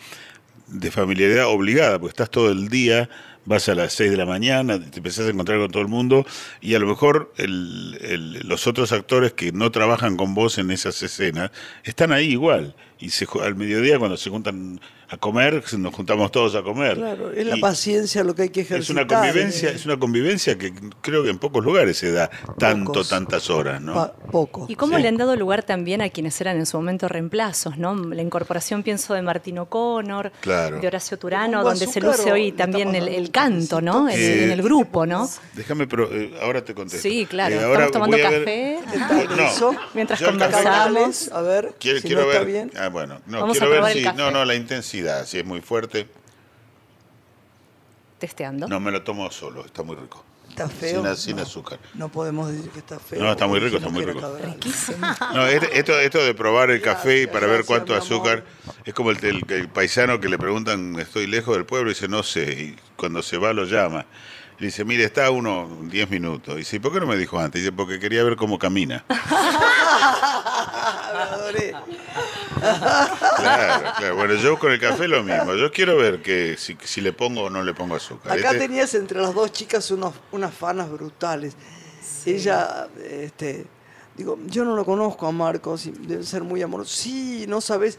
de 0.67 0.91
familiaridad 0.91 1.47
obligada, 1.47 1.99
porque 1.99 2.11
estás 2.11 2.29
todo 2.29 2.49
el 2.51 2.69
día, 2.69 3.09
vas 3.45 3.67
a 3.69 3.75
las 3.75 3.93
6 3.93 4.09
de 4.11 4.17
la 4.17 4.25
mañana, 4.25 4.79
te 4.79 4.97
empezás 4.97 5.27
a 5.27 5.29
encontrar 5.29 5.59
con 5.59 5.71
todo 5.71 5.81
el 5.81 5.89
mundo 5.89 6.25
y 6.61 6.75
a 6.75 6.79
lo 6.79 6.87
mejor 6.87 7.33
el- 7.37 7.97
el- 8.01 8.47
los 8.47 8.65
otros 8.67 8.91
actores 8.91 9.33
que 9.33 9.51
no 9.51 9.71
trabajan 9.71 10.15
con 10.15 10.33
vos 10.33 10.57
en 10.57 10.71
esas 10.71 11.01
escenas 11.03 11.51
están 11.83 12.11
ahí 12.13 12.27
igual. 12.29 12.75
Y 12.99 13.09
se, 13.09 13.27
al 13.43 13.55
mediodía 13.55 13.97
cuando 13.99 14.15
se 14.15 14.29
juntan 14.29 14.79
a 15.11 15.17
comer, 15.17 15.61
nos 15.77 15.93
juntamos 15.93 16.31
todos 16.31 16.55
a 16.55 16.63
comer. 16.63 16.95
Claro, 16.95 17.33
es 17.33 17.45
la 17.45 17.57
Y- 17.57 17.59
paciencia 17.59 18.23
lo 18.23 18.33
que 18.33 18.43
hay 18.43 18.49
que 18.49 18.61
es 18.61 18.67
ejercitar. 18.71 19.03
una 19.05 19.07
convivencia, 19.13 19.69
eh, 19.69 19.73
es 19.75 19.85
una 19.85 19.97
convivencia 19.99 20.57
que 20.57 20.73
creo 21.01 21.21
que 21.23 21.29
en 21.29 21.37
pocos 21.37 21.63
lugares 21.65 21.97
se 21.97 22.13
da 22.13 22.29
tanto, 22.57 22.93
Pocos. 22.93 23.09
tantas 23.09 23.49
horas, 23.49 23.81
¿no? 23.81 23.93
pa- 23.93 24.13
poco. 24.13 24.65
¿Y 24.69 24.75
cómo 24.75 24.95
Sí. 24.95 25.01
le 25.01 25.09
han 25.09 25.17
dado 25.17 25.35
lugar 25.35 25.63
también 25.63 26.01
a 26.01 26.09
quienes 26.09 26.39
eran 26.39 26.55
en 26.57 26.65
su 26.65 26.77
momento 26.77 27.09
reemplazos, 27.09 27.77
¿no? 27.77 27.93
La 27.93 28.21
incorporación, 28.21 28.83
pienso, 28.83 29.13
de 29.13 29.21
Martín 29.21 29.59
O'Connor, 29.59 30.31
Claro. 30.39 30.79
de 30.79 30.87
Horacio 30.87 31.17
¿Le 31.17 31.21
Turano, 31.21 31.61
donde 31.61 31.87
se 31.87 31.99
luce 31.99 32.31
hoy 32.31 32.51
le 32.51 32.57
también 32.57 32.87
estamos 32.95 33.09
el, 33.09 33.15
dando 33.15 33.31
canto, 33.33 33.81
¿no? 33.81 34.07
En, 34.09 34.17
Eh, 34.17 34.43
en 34.45 34.51
el 34.51 34.61
grupo, 34.61 35.05
¿no? 35.05 35.29
Déjame, 35.53 35.87
pero 35.87 36.09
eh, 36.09 36.33
ahora 36.41 36.63
te 36.63 36.73
contesto. 36.73 37.01
Sí, 37.07 37.25
claro. 37.25 37.53
Eh, 37.55 37.57
Estamos 37.57 37.91
tomando 37.91 38.15
voy 38.17 38.25
a 38.25 38.29
ver- 38.29 38.39
café. 38.45 38.79
¿Qué 38.93 38.97
tal 38.97 39.37
No, 39.37 39.43
eso? 39.43 39.75
Mientras 39.93 40.19
yo 40.21 40.29
el 40.29 40.37
café- 40.37 40.51
conversamos. 40.63 41.31
A 41.33 41.41
ver, 41.41 41.73
Quiero, 41.79 41.99
si 41.99 42.07
quiero 42.07 42.21
no 42.21 42.27
está 42.31 42.39
ver. 42.43 42.47
bien. 42.47 42.71
Ah, 42.77 42.87
bueno, 42.87 43.19
no, 43.25 43.41
Vamos 43.41 43.57
a 43.57 43.59
quiero 43.65 43.83
ver 43.83 43.91
el 43.91 43.97
si. 43.97 44.03
café. 44.05 44.17
No, 44.17 44.31
no, 44.31 44.45
la 44.45 44.55
intensidad, 44.55 45.00
si 45.25 45.39
es 45.39 45.45
muy 45.45 45.61
fuerte. 45.61 46.07
Testeando. 48.19 48.67
No 48.67 48.79
me 48.79 48.91
lo 48.91 49.01
tomo 49.03 49.29
solo, 49.31 49.65
está 49.65 49.81
muy 49.83 49.95
rico. 49.95 50.23
¿Está 50.49 50.67
feo? 50.67 51.03
Sin, 51.15 51.17
sin 51.17 51.35
No. 51.37 51.43
azúcar. 51.43 51.79
No 51.93 52.09
podemos 52.09 52.51
decir 52.51 52.69
que 52.71 52.79
está 52.79 52.99
feo. 52.99 53.23
No, 53.23 53.31
está 53.31 53.47
muy 53.47 53.59
rico, 53.59 53.77
está 53.77 53.89
muy 53.89 54.03
rico. 54.05 54.37
Riquísimo. 54.43 55.07
No, 55.33 55.47
esto, 55.47 55.97
esto 55.99 56.19
de 56.23 56.33
probar 56.35 56.69
el 56.71 56.81
café 56.81 57.19
y 57.19 57.25
Gracias, 57.25 57.33
para 57.33 57.47
ver 57.51 57.65
cuánto 57.65 57.95
azúcar 57.95 58.43
es 58.85 58.93
como 58.93 59.11
el, 59.11 59.23
el- 59.25 59.45
el 59.49 59.69
paisano 59.69 60.19
que 60.19 60.27
le 60.29 60.37
preguntan, 60.37 60.99
estoy 60.99 61.25
lejos 61.27 61.55
del 61.55 61.65
pueblo, 61.65 61.89
y 61.89 61.93
dice, 61.93 62.07
no 62.09 62.21
sé, 62.21 62.51
y 62.51 62.75
cuando 62.97 63.23
se 63.23 63.37
va 63.37 63.53
lo 63.53 63.63
llama. 63.65 64.05
Le 64.59 64.67
dice, 64.67 64.83
mire, 64.85 65.05
está 65.05 65.25
a 65.25 65.31
uno 65.31 65.67
10 65.83 66.09
minutos. 66.11 66.53
Y 66.55 66.59
dice, 66.59 66.75
¿y 66.75 66.79
por 66.79 66.93
qué 66.93 66.99
no 66.99 67.07
me 67.07 67.17
dijo 67.17 67.39
antes? 67.39 67.61
Dice, 67.63 67.71
porque 67.71 67.99
quería 67.99 68.23
ver 68.23 68.35
cómo 68.35 68.59
camina. 68.59 69.03
Me 69.09 69.15
adoré. 71.21 71.73
Claro, 72.61 73.93
claro. 73.97 74.15
Bueno, 74.15 74.35
yo 74.35 74.57
con 74.59 74.71
el 74.71 74.79
café 74.79 75.07
lo 75.07 75.23
mismo. 75.23 75.55
Yo 75.55 75.71
quiero 75.71 75.97
ver 75.97 76.21
que 76.21 76.55
si, 76.57 76.77
si 76.83 77.01
le 77.01 77.13
pongo 77.13 77.43
o 77.43 77.49
no 77.49 77.63
le 77.63 77.73
pongo 77.73 77.95
azúcar. 77.95 78.31
Acá 78.37 78.47
Este- 78.51 78.59
tenías 78.59 78.93
entre 78.95 79.19
las 79.21 79.33
dos 79.33 79.51
chicas 79.51 79.89
unos, 79.91 80.13
unas 80.31 80.53
fanas 80.53 80.89
brutales. 80.89 81.55
Ella 82.25 82.87
este, 83.03 83.65
Digo, 84.15 84.37
yo 84.45 84.65
no 84.65 84.75
lo 84.75 84.83
conozco 84.85 85.25
a 85.25 85.31
Marcos, 85.31 85.85
y 85.85 85.91
debe 85.91 86.23
ser 86.23 86.43
muy 86.43 86.61
amoroso. 86.61 86.91
Sí, 86.93 87.45
no 87.47 87.61
sabes. 87.61 87.97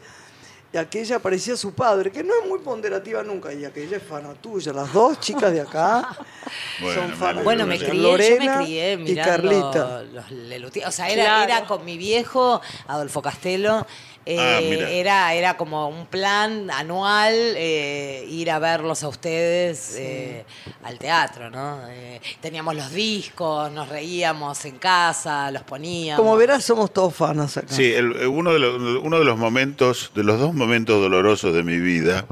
Y 0.70 0.76
aquella 0.76 1.18
parecía 1.18 1.56
su 1.56 1.72
padre, 1.74 2.10
que 2.12 2.22
no 2.22 2.32
es 2.42 2.48
muy 2.48 2.58
ponderativa 2.60 3.22
nunca, 3.22 3.52
y 3.52 3.64
aquella 3.64 3.96
es 3.96 4.02
fana 4.02 4.32
tuya. 4.34 4.72
Las 4.72 4.92
dos 4.92 5.18
chicas 5.20 5.52
de 5.52 5.62
acá 5.62 6.16
Bueno, 6.80 7.00
son 7.02 7.12
fanas. 7.14 7.44
Bueno, 7.44 7.66
me 7.66 7.76
crié, 7.78 7.94
yo 7.96 8.02
Lorena 8.02 8.56
me 8.58 8.64
crié 8.64 8.92
y 8.92 8.96
mirando 8.98 9.30
Carlita. 9.32 10.02
los 10.02 10.30
Lelutier. 10.30 10.86
O 10.86 10.90
sea, 10.92 11.10
era, 11.10 11.24
Claro. 11.24 11.44
era 11.52 11.66
con 11.66 11.84
mi 11.84 11.96
viejo, 11.98 12.60
Adolfo 12.86 13.20
Castelo. 13.22 13.86
Eh, 14.24 14.36
Ah, 14.38 14.60
mira. 14.62 14.88
era, 14.88 15.34
era 15.34 15.56
como 15.56 15.88
un 15.88 16.06
plan 16.06 16.70
anual 16.70 17.34
eh, 17.34 18.24
ir 18.28 18.50
a 18.50 18.58
verlos 18.58 19.02
a 19.02 19.08
ustedes 19.08 19.94
eh, 19.98 20.44
al 20.84 20.98
teatro, 20.98 21.50
¿no? 21.50 21.80
Eh, 21.88 22.20
teníamos 22.40 22.76
los 22.76 22.92
discos, 22.92 23.70
nos 23.72 23.88
reíamos 23.88 24.64
en 24.64 24.78
casa, 24.78 25.50
los 25.50 25.62
poníamos. 25.64 26.22
Como 26.24 26.36
verás, 26.36 26.64
somos 26.64 26.92
todos 26.92 27.14
fanas 27.14 27.56
acá. 27.56 27.74
Sí, 27.74 27.92
el- 27.92 28.14
eh, 28.16 28.26
uno, 28.26 28.52
de 28.52 28.58
los, 28.60 28.80
uno 29.02 29.18
de 29.18 29.24
los 29.24 29.36
momentos, 29.38 30.12
de 30.14 30.22
los 30.24 30.38
dos 30.38 30.54
momentos 30.54 31.00
dolorosos 31.02 31.52
de 31.54 31.62
mi 31.64 31.78
vida, 31.78 32.24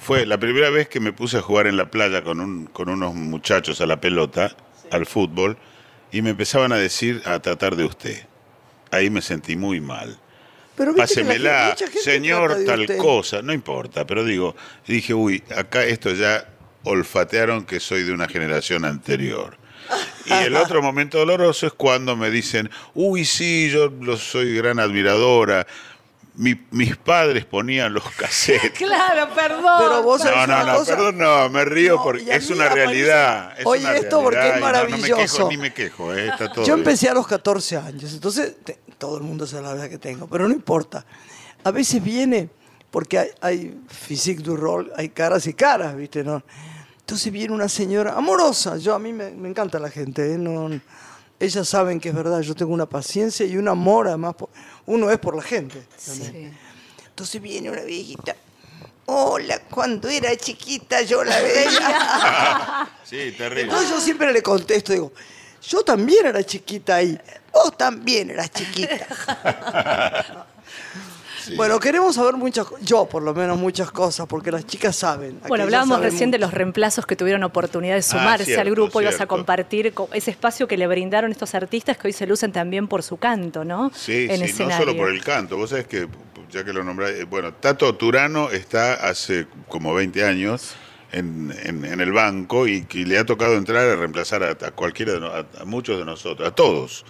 fue 0.00 0.24
la 0.24 0.38
primera 0.38 0.70
vez 0.70 0.88
que 0.88 1.00
me 1.00 1.12
puse 1.12 1.38
a 1.38 1.42
jugar 1.42 1.66
en 1.66 1.76
la 1.76 1.90
playa 1.90 2.22
con, 2.22 2.40
un, 2.40 2.66
con 2.66 2.88
unos 2.88 3.14
muchachos 3.14 3.80
a 3.80 3.86
la 3.86 4.00
pelota, 4.00 4.54
al 4.90 5.04
fútbol, 5.04 5.56
y 6.12 6.22
me 6.22 6.30
empezaban 6.30 6.72
a 6.72 6.76
decir, 6.76 7.22
a 7.26 7.40
tratar 7.40 7.74
de 7.76 7.84
usted. 7.84 8.24
Ahí 8.92 9.10
me 9.10 9.20
sentí 9.20 9.56
muy 9.56 9.80
mal. 9.80 10.16
Pero 10.76 10.92
viste 10.92 11.14
que 11.14 11.24
la 11.24 11.32
gente- 11.32 11.44
Pásemela, 11.44 11.68
mucha 11.70 11.86
gente 11.86 12.00
señor, 12.00 12.46
trata 12.48 12.58
de 12.60 12.66
tal 12.66 12.80
usted. 12.82 12.96
cosa, 12.98 13.42
no 13.42 13.52
importa, 13.52 14.06
pero 14.06 14.24
digo, 14.24 14.54
dije, 14.86 15.14
uy, 15.14 15.42
acá 15.56 15.84
esto 15.84 16.10
ya 16.12 16.46
olfatearon 16.84 17.64
que 17.64 17.80
soy 17.80 18.02
de 18.04 18.12
una 18.12 18.28
generación 18.28 18.84
anterior. 18.84 19.56
Y 20.26 20.32
el 20.32 20.54
otro 20.56 20.82
momento 20.82 21.18
doloroso 21.18 21.66
es 21.66 21.72
cuando 21.72 22.16
me 22.16 22.30
dicen, 22.30 22.70
uy, 22.94 23.24
sí, 23.24 23.70
yo 23.70 23.88
lo 24.00 24.16
soy 24.16 24.54
gran 24.54 24.78
admiradora. 24.80 25.66
Mi- 26.38 26.60
mis 26.70 26.96
padres 26.96 27.46
ponían 27.46 27.94
los 27.94 28.04
cassettes. 28.16 28.72
Claro, 28.72 29.30
perdón. 29.34 29.72
Pero 29.78 30.02
vos 30.02 30.22
No, 30.22 30.30
no, 30.36 30.44
una 30.44 30.64
no, 30.64 30.74
cosa? 30.78 30.94
perdón, 30.94 31.16
no, 31.18 31.48
me 31.48 31.64
río 31.64 31.96
No, 31.96 32.02
porque 32.02 32.34
es 32.34 32.50
una 32.50 32.68
realidad. 32.68 33.54
es 33.58 33.64
Oye, 33.64 33.84
una 33.84 33.94
esto 33.96 34.22
porque 34.22 34.38
es 34.40 34.44
y 34.44 34.48
no- 34.48 34.54
No, 34.54 34.56
me 34.56 34.60
maravilloso. 34.60 35.16
quejo, 35.16 35.48
ni 35.48 35.56
me 35.56 35.72
quejo, 35.72 36.14
eh, 36.14 36.26
está 36.28 36.48
todo 36.52 36.66
Yo 36.66 36.74
bien. 36.74 36.86
empecé 36.86 37.08
a 37.08 37.14
los 37.14 37.26
14 37.26 37.76
años, 37.78 38.12
entonces 38.12 38.54
te- 38.62 38.78
todo 38.98 39.16
el 39.18 39.22
mundo 39.22 39.46
sabe 39.46 39.62
la 39.64 39.72
edad 39.72 39.88
que 39.90 39.98
tengo, 39.98 40.26
pero 40.26 40.48
no 40.48 40.54
importa. 40.54 41.04
A 41.64 41.70
veces 41.70 42.02
viene, 42.02 42.48
porque 42.90 43.18
hay, 43.18 43.28
hay 43.40 43.80
physique 43.88 44.42
du 44.42 44.56
rol, 44.56 44.92
hay 44.96 45.08
caras 45.10 45.46
y 45.46 45.54
caras, 45.54 45.96
¿viste? 45.96 46.22
¿No? 46.24 46.42
Entonces 47.00 47.32
viene 47.32 47.52
una 47.54 47.68
señora 47.68 48.14
amorosa, 48.14 48.76
yo 48.78 48.94
a 48.94 48.98
mí 48.98 49.12
me, 49.12 49.30
me 49.30 49.48
encanta 49.48 49.78
la 49.78 49.90
gente, 49.90 50.34
¿eh? 50.34 50.38
no, 50.38 50.68
ellas 51.38 51.68
saben 51.68 52.00
que 52.00 52.08
es 52.08 52.14
verdad, 52.14 52.40
yo 52.40 52.54
tengo 52.54 52.72
una 52.72 52.86
paciencia 52.86 53.44
y 53.46 53.56
un 53.56 53.68
amor, 53.68 54.08
además, 54.08 54.34
por- 54.34 54.48
uno 54.86 55.10
es 55.10 55.18
por 55.18 55.36
la 55.36 55.42
gente. 55.42 55.86
también. 56.04 56.56
Entonces 57.06 57.40
viene 57.40 57.70
una 57.70 57.82
viejita. 57.82 58.34
Hola, 59.08 59.60
cuando 59.70 60.08
era 60.08 60.34
chiquita 60.36 61.02
yo 61.02 61.22
la 61.22 61.38
veía. 61.40 62.88
Sí, 63.04 63.32
terrible. 63.38 63.62
Entonces 63.62 63.88
yo 63.90 64.00
siempre 64.00 64.32
le 64.32 64.42
contesto, 64.42 64.92
digo, 64.92 65.12
yo 65.68 65.82
también 65.82 66.26
era 66.26 66.42
chiquita 66.44 66.96
ahí, 66.96 67.18
vos 67.52 67.76
también 67.76 68.30
eras 68.30 68.50
chiquita. 68.52 70.46
Bueno, 71.54 71.78
queremos 71.78 72.16
saber 72.16 72.34
muchas 72.34 72.66
cosas, 72.66 72.84
yo 72.84 73.04
por 73.06 73.22
lo 73.22 73.32
menos 73.32 73.56
muchas 73.56 73.92
cosas, 73.92 74.26
porque 74.26 74.50
las 74.50 74.66
chicas 74.66 74.96
saben. 74.96 75.38
Bueno, 75.46 75.62
hablábamos 75.62 75.98
saben 75.98 76.10
recién 76.10 76.30
de 76.32 76.38
los 76.40 76.52
reemplazos 76.52 77.06
que 77.06 77.14
tuvieron 77.14 77.44
oportunidad 77.44 77.94
de 77.94 78.02
sumarse 78.02 78.42
Ah, 78.42 78.46
cierto, 78.46 78.62
al 78.62 78.70
grupo. 78.72 79.00
Ibas 79.00 79.20
a 79.20 79.26
compartir 79.26 79.92
co- 79.94 80.08
ese 80.12 80.32
espacio 80.32 80.66
que 80.66 80.76
le 80.76 80.88
brindaron 80.88 81.30
estos 81.30 81.54
artistas 81.54 81.98
que 81.98 82.08
hoy 82.08 82.12
se 82.12 82.26
lucen 82.26 82.50
también 82.50 82.88
por 82.88 83.04
su 83.04 83.18
canto, 83.18 83.64
¿no? 83.64 83.92
Sí, 83.94 84.26
en 84.28 84.38
sí, 84.38 84.44
escenario. 84.46 84.86
no 84.86 84.90
solo 84.92 84.96
por 84.96 85.08
el 85.10 85.22
canto. 85.22 85.56
Vos 85.56 85.70
sabés 85.70 85.86
que, 85.86 86.08
ya 86.50 86.64
que 86.64 86.72
lo 86.72 86.82
nombré, 86.82 87.22
bueno, 87.24 87.54
Tato 87.54 87.94
Turano 87.94 88.50
está 88.50 88.94
hace 88.94 89.46
como 89.68 89.94
20 89.94 90.24
años 90.24 90.74
en, 91.12 91.54
en- 91.62 91.84
en 91.84 92.00
el 92.00 92.12
banco 92.12 92.66
y 92.66 92.82
que 92.84 93.04
le 93.04 93.18
ha 93.18 93.24
tocado 93.24 93.56
entrar 93.56 93.88
a 93.88 93.96
reemplazar 93.96 94.42
a, 94.42 94.50
a 94.50 94.70
cualquiera, 94.72 95.12
de 95.14 95.20
no- 95.20 95.26
a, 95.32 95.46
a 95.60 95.64
muchos 95.64 95.98
de 95.98 96.04
nosotros, 96.04 96.46
a 96.48 96.54
todos. 96.54 97.04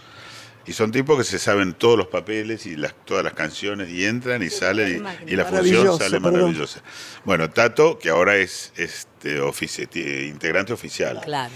Y 0.69 0.73
son 0.73 0.91
tipos 0.91 1.17
que 1.17 1.23
se 1.23 1.39
saben 1.39 1.75
todos 1.75 1.97
los 1.97 2.09
papeles 2.09 2.67
y 2.67 2.75
las, 2.77 2.93
todas 3.05 3.23
las 3.23 3.35
canciones 3.35 3.89
y 3.89 4.05
entran 4.05 4.43
y 4.43 4.51
salen 4.51 5.07
y, 5.29 5.33
y 5.33 5.37
la 5.37 5.45
función 5.45 5.97
sale 5.97 6.21
perdón. 6.21 6.33
maravillosa. 6.33 6.83
Bueno, 7.25 7.49
Tato, 7.51 7.99
que 8.01 8.09
ahora 8.11 8.37
es 8.37 8.73
este, 8.77 9.41
ofici- 9.41 10.29
integrante 10.29 10.73
oficial. 10.73 11.21
Claro. 11.23 11.53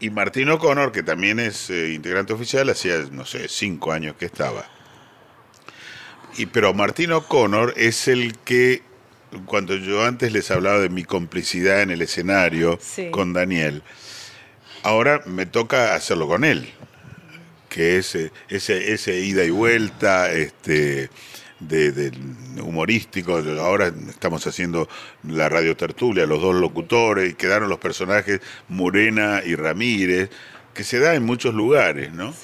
Y 0.00 0.10
Martín 0.10 0.48
O'Connor, 0.48 0.90
que 0.90 1.04
también 1.04 1.38
es 1.38 1.70
eh, 1.70 1.92
integrante 1.92 2.32
oficial, 2.32 2.68
hacía, 2.68 2.96
no 3.12 3.24
sé, 3.24 3.46
cinco 3.48 3.92
años 3.92 4.16
que 4.18 4.24
estaba. 4.24 4.68
Y, 6.36 6.46
pero 6.46 6.74
Martín 6.74 7.12
O'Connor 7.12 7.74
es 7.76 8.08
el 8.08 8.36
que, 8.38 8.82
cuando 9.46 9.76
yo 9.76 10.04
antes 10.04 10.32
les 10.32 10.50
hablaba 10.50 10.78
de 10.80 10.88
mi 10.88 11.04
complicidad 11.04 11.82
en 11.82 11.90
el 11.90 12.02
escenario 12.02 12.78
Sí. 12.80 13.10
con 13.10 13.32
Daniel, 13.32 13.82
ahora 14.82 15.22
me 15.26 15.46
toca 15.46 15.94
hacerlo 15.94 16.26
con 16.28 16.44
él, 16.44 16.68
que 17.68 17.98
es 17.98 18.14
eh, 18.14 18.30
ese, 18.48 18.92
ese 18.92 19.18
ida 19.20 19.44
y 19.44 19.50
vuelta, 19.50 20.30
este 20.32 21.08
de, 21.60 21.92
de 21.92 22.10
humorístico, 22.60 23.36
ahora 23.60 23.92
estamos 24.08 24.44
haciendo 24.48 24.88
la 25.22 25.48
radio 25.48 25.76
tertulia, 25.76 26.26
los 26.26 26.42
dos 26.42 26.56
locutores, 26.56 27.30
y 27.30 27.34
quedaron 27.34 27.68
los 27.68 27.78
personajes 27.78 28.40
Morena 28.68 29.42
y 29.46 29.54
Ramírez, 29.54 30.28
que 30.74 30.82
se 30.82 30.98
da 30.98 31.14
en 31.14 31.22
muchos 31.22 31.54
lugares, 31.54 32.12
¿no? 32.12 32.34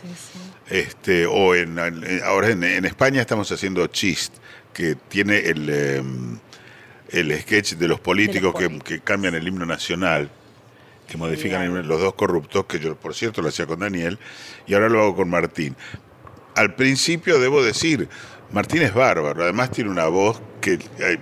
Este, 0.71 1.27
o 1.27 1.55
en, 1.57 1.79
en- 1.79 2.21
ahora 2.25 2.51
en, 2.51 2.63
en 2.63 2.85
España 2.85 3.21
estamos 3.21 3.51
haciendo 3.51 3.87
Chist, 3.89 4.35
que 4.73 4.95
tiene 4.95 5.39
el, 5.39 5.69
eh, 5.69 6.03
el 7.11 7.39
sketch 7.41 7.75
de 7.75 7.89
los 7.89 8.01
políticos 8.01 8.55
que, 8.85 9.01
cambian 9.01 9.35
el 9.35 9.47
himno 9.47 9.65
nacional, 9.67 10.31
que 11.07 11.17
modifican 11.17 11.63
el 11.63 11.71
himno- 11.71 11.83
los 11.85 12.01
dos 12.01 12.15
corruptos, 12.15 12.67
que 12.67 12.79
yo 12.79 12.95
por 12.97 13.15
cierto 13.15 13.41
lo 13.43 13.49
hacía 13.49 13.67
con 13.67 13.79
Daniel, 13.81 14.19
y 14.67 14.75
ahora 14.75 14.89
lo 14.89 15.01
hago 15.01 15.17
con 15.17 15.31
Martín. 15.31 15.75
Al 16.55 16.75
principio 16.75 17.39
debo 17.39 17.63
decir, 17.63 18.09
Martín 18.53 18.83
es 18.83 18.93
bárbaro, 18.93 19.43
además 19.43 19.71
tiene 19.71 19.91
una 19.91 20.07
voz 20.09 20.41
que 20.61 20.79
eh, 20.99 21.19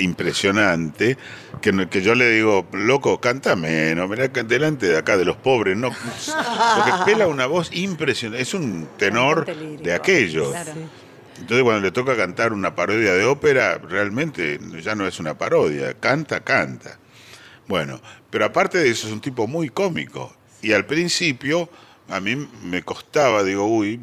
impresionante, 0.00 1.16
que, 1.60 1.88
que 1.88 2.02
yo 2.02 2.14
le 2.14 2.30
digo, 2.30 2.66
loco, 2.72 3.20
canta 3.20 3.56
menos, 3.56 4.08
mirá 4.08 4.28
delante 4.28 4.86
de 4.86 4.98
acá 4.98 5.16
de 5.16 5.24
los 5.24 5.36
pobres, 5.36 5.76
no, 5.76 5.90
porque 6.76 6.92
pela 7.04 7.26
una 7.26 7.46
voz 7.46 7.70
impresionante, 7.72 8.42
es 8.42 8.54
un 8.54 8.88
tenor 8.98 9.46
de 9.46 9.92
aquellos. 9.92 10.50
claro. 10.50 10.72
Entonces 11.38 11.62
cuando 11.62 11.80
le 11.82 11.90
toca 11.90 12.16
cantar 12.16 12.52
una 12.52 12.74
parodia 12.74 13.14
de 13.14 13.24
ópera, 13.24 13.78
realmente 13.78 14.58
ya 14.82 14.94
no 14.94 15.06
es 15.06 15.18
una 15.18 15.36
parodia, 15.36 15.94
canta, 15.94 16.40
canta. 16.40 16.98
Bueno, 17.66 18.00
pero 18.30 18.44
aparte 18.44 18.78
de 18.78 18.90
eso 18.90 19.06
es 19.06 19.12
un 19.12 19.20
tipo 19.20 19.46
muy 19.46 19.68
cómico. 19.68 20.34
Y 20.62 20.72
al 20.72 20.86
principio 20.86 21.68
a 22.08 22.20
mí 22.20 22.36
me 22.62 22.82
costaba, 22.82 23.42
digo, 23.42 23.66
uy, 23.66 24.00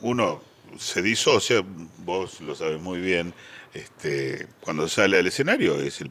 uno 0.00 0.42
se 0.78 1.02
disocia, 1.02 1.62
vos 1.98 2.40
lo 2.40 2.54
sabes 2.54 2.80
muy 2.80 3.00
bien, 3.00 3.32
este, 3.72 4.46
cuando 4.60 4.88
sale 4.88 5.18
al 5.18 5.26
escenario 5.26 5.76
es 5.80 6.00
el, 6.00 6.10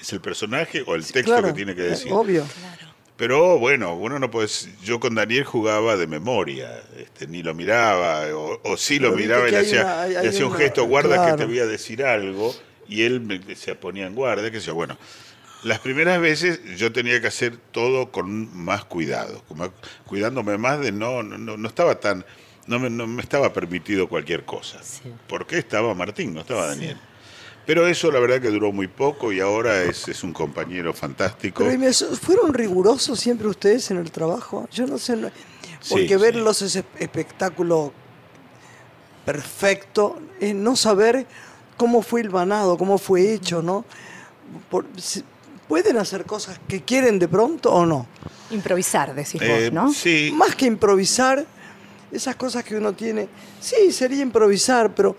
es 0.00 0.12
el 0.12 0.20
personaje 0.20 0.82
o 0.86 0.94
el 0.94 1.04
Sí, 1.04 1.12
texto 1.12 1.32
claro, 1.32 1.48
que 1.48 1.54
tiene 1.54 1.74
que 1.74 1.82
eh, 1.82 1.90
decir. 1.90 2.12
Obvio. 2.12 2.46
Pero 3.22 3.56
bueno, 3.56 3.94
uno 3.94 4.18
no 4.18 4.32
puede. 4.32 4.48
Yo 4.82 4.98
con 4.98 5.14
Daniel 5.14 5.44
jugaba 5.44 5.96
de 5.96 6.08
memoria, 6.08 6.82
este, 6.98 7.28
ni 7.28 7.40
lo 7.44 7.54
miraba, 7.54 8.26
o, 8.34 8.60
o 8.64 8.76
sí 8.76 8.98
lo 8.98 9.12
Pero 9.12 9.22
miraba 9.22 9.48
y 9.48 9.52
le 9.52 9.58
hacía, 9.58 9.82
una- 9.84 10.06
le 10.22 10.28
hacía 10.28 10.44
un 10.44 10.54
gesto, 10.54 10.84
guarda 10.86 11.24
que 11.30 11.36
te 11.36 11.44
voy 11.44 11.60
a 11.60 11.66
decir 11.66 12.04
algo, 12.04 12.52
y 12.88 13.02
él 13.02 13.20
me- 13.20 13.54
se 13.54 13.76
ponía 13.76 14.08
en 14.08 14.16
guardia, 14.16 14.50
que 14.50 14.58
sé 14.58 14.66
yo. 14.66 14.74
Bueno, 14.74 14.98
las 15.62 15.78
primeras 15.78 16.20
veces 16.20 16.58
yo 16.76 16.90
tenía 16.90 17.20
que 17.20 17.28
hacer 17.28 17.56
todo 17.70 18.10
con 18.10 18.52
más 18.56 18.84
cuidado, 18.86 19.40
cuidándome 20.04 20.58
más 20.58 20.80
de 20.80 20.90
no, 20.90 21.22
no, 21.22 21.38
no- 21.38 21.56
no 21.56 21.68
estaba 21.68 22.00
tan. 22.00 22.24
No 22.66 22.80
me, 22.80 22.90
no 22.90 23.06
me 23.06 23.22
estaba 23.22 23.52
permitido 23.52 24.08
cualquier 24.08 24.44
cosa. 24.44 24.82
Sí. 24.82 25.12
Porque 25.28 25.58
estaba 25.58 25.94
Martín, 25.94 26.34
no 26.34 26.40
estaba 26.40 26.66
Daniel. 26.66 26.96
Pero 27.64 27.86
eso 27.86 28.10
la 28.10 28.18
verdad 28.18 28.40
que 28.40 28.48
duró 28.48 28.72
muy 28.72 28.88
poco 28.88 29.32
y 29.32 29.38
ahora 29.40 29.84
es, 29.84 30.08
es 30.08 30.24
un 30.24 30.32
compañero 30.32 30.92
fantástico. 30.92 31.62
Pero 31.62 31.72
¿y 31.72 31.78
me- 31.78 31.92
¿fueron 31.92 32.52
rigurosos 32.52 33.20
siempre 33.20 33.46
ustedes 33.46 33.90
en 33.92 33.98
el 33.98 34.10
trabajo? 34.10 34.68
Yo 34.72 34.86
no 34.86 34.98
sé, 34.98 35.16
Sí, 35.80 35.94
porque 35.94 36.08
sí. 36.08 36.16
verlos 36.16 36.60
ese 36.62 36.84
espectáculo 36.98 37.92
perfecto, 39.24 40.18
es 40.40 40.54
no 40.54 40.74
saber 40.76 41.26
cómo 41.76 42.02
fue 42.02 42.20
hilvanado, 42.22 42.76
cómo 42.76 42.98
fue 42.98 43.32
hecho, 43.32 43.62
¿no? 43.62 43.84
Por- 44.70 44.86
¿Pueden 45.68 45.96
hacer 45.96 46.24
cosas 46.26 46.60
que 46.68 46.82
quieren 46.82 47.18
de 47.18 47.28
pronto 47.28 47.72
o 47.72 47.86
no? 47.86 48.06
Improvisar, 48.50 49.14
decís 49.14 49.40
Eh, 49.40 49.64
vos, 49.70 49.72
¿no? 49.72 49.92
Sí, 49.92 50.32
Más 50.36 50.54
que 50.54 50.66
improvisar, 50.66 51.46
esas 52.10 52.36
cosas 52.36 52.62
que 52.64 52.76
uno 52.76 52.92
tiene, 52.92 53.28
sí, 53.60 53.90
sería 53.92 54.20
improvisar, 54.20 54.92
pero 54.94 55.16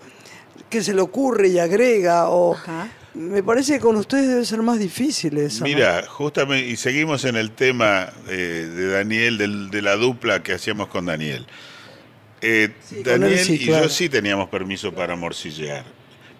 que 0.74 0.82
se 0.82 0.92
le 0.92 1.00
ocurre 1.00 1.48
y 1.48 1.58
agrega, 1.58 2.28
o 2.28 2.54
Ajá. 2.54 2.88
me 3.14 3.42
parece 3.42 3.74
que 3.74 3.80
con 3.80 3.96
ustedes 3.96 4.26
debe 4.28 4.44
ser 4.44 4.60
más 4.62 4.78
difícil 4.78 5.38
eso. 5.38 5.60
¿no? 5.60 5.66
Mira, 5.66 6.04
justamente, 6.08 6.66
y 6.68 6.76
seguimos 6.76 7.24
en 7.24 7.36
el 7.36 7.52
tema 7.52 8.12
eh, 8.28 8.68
de 8.74 8.88
Daniel, 8.90 9.38
del- 9.38 9.70
de 9.70 9.82
la 9.82 9.94
dupla 9.96 10.42
que 10.42 10.52
hacíamos 10.52 10.88
con 10.88 11.06
Daniel. 11.06 11.46
Eh, 12.40 12.70
Sí, 12.86 12.96
con 13.02 13.14
él 13.14 13.20
Daniel 13.20 13.38
sí, 13.38 13.54
y 13.54 13.66
claro. 13.66 13.84
yo 13.84 13.88
sí 13.88 14.08
teníamos 14.08 14.48
permiso 14.48 14.92
para 14.92 15.16
morcillear. 15.16 15.84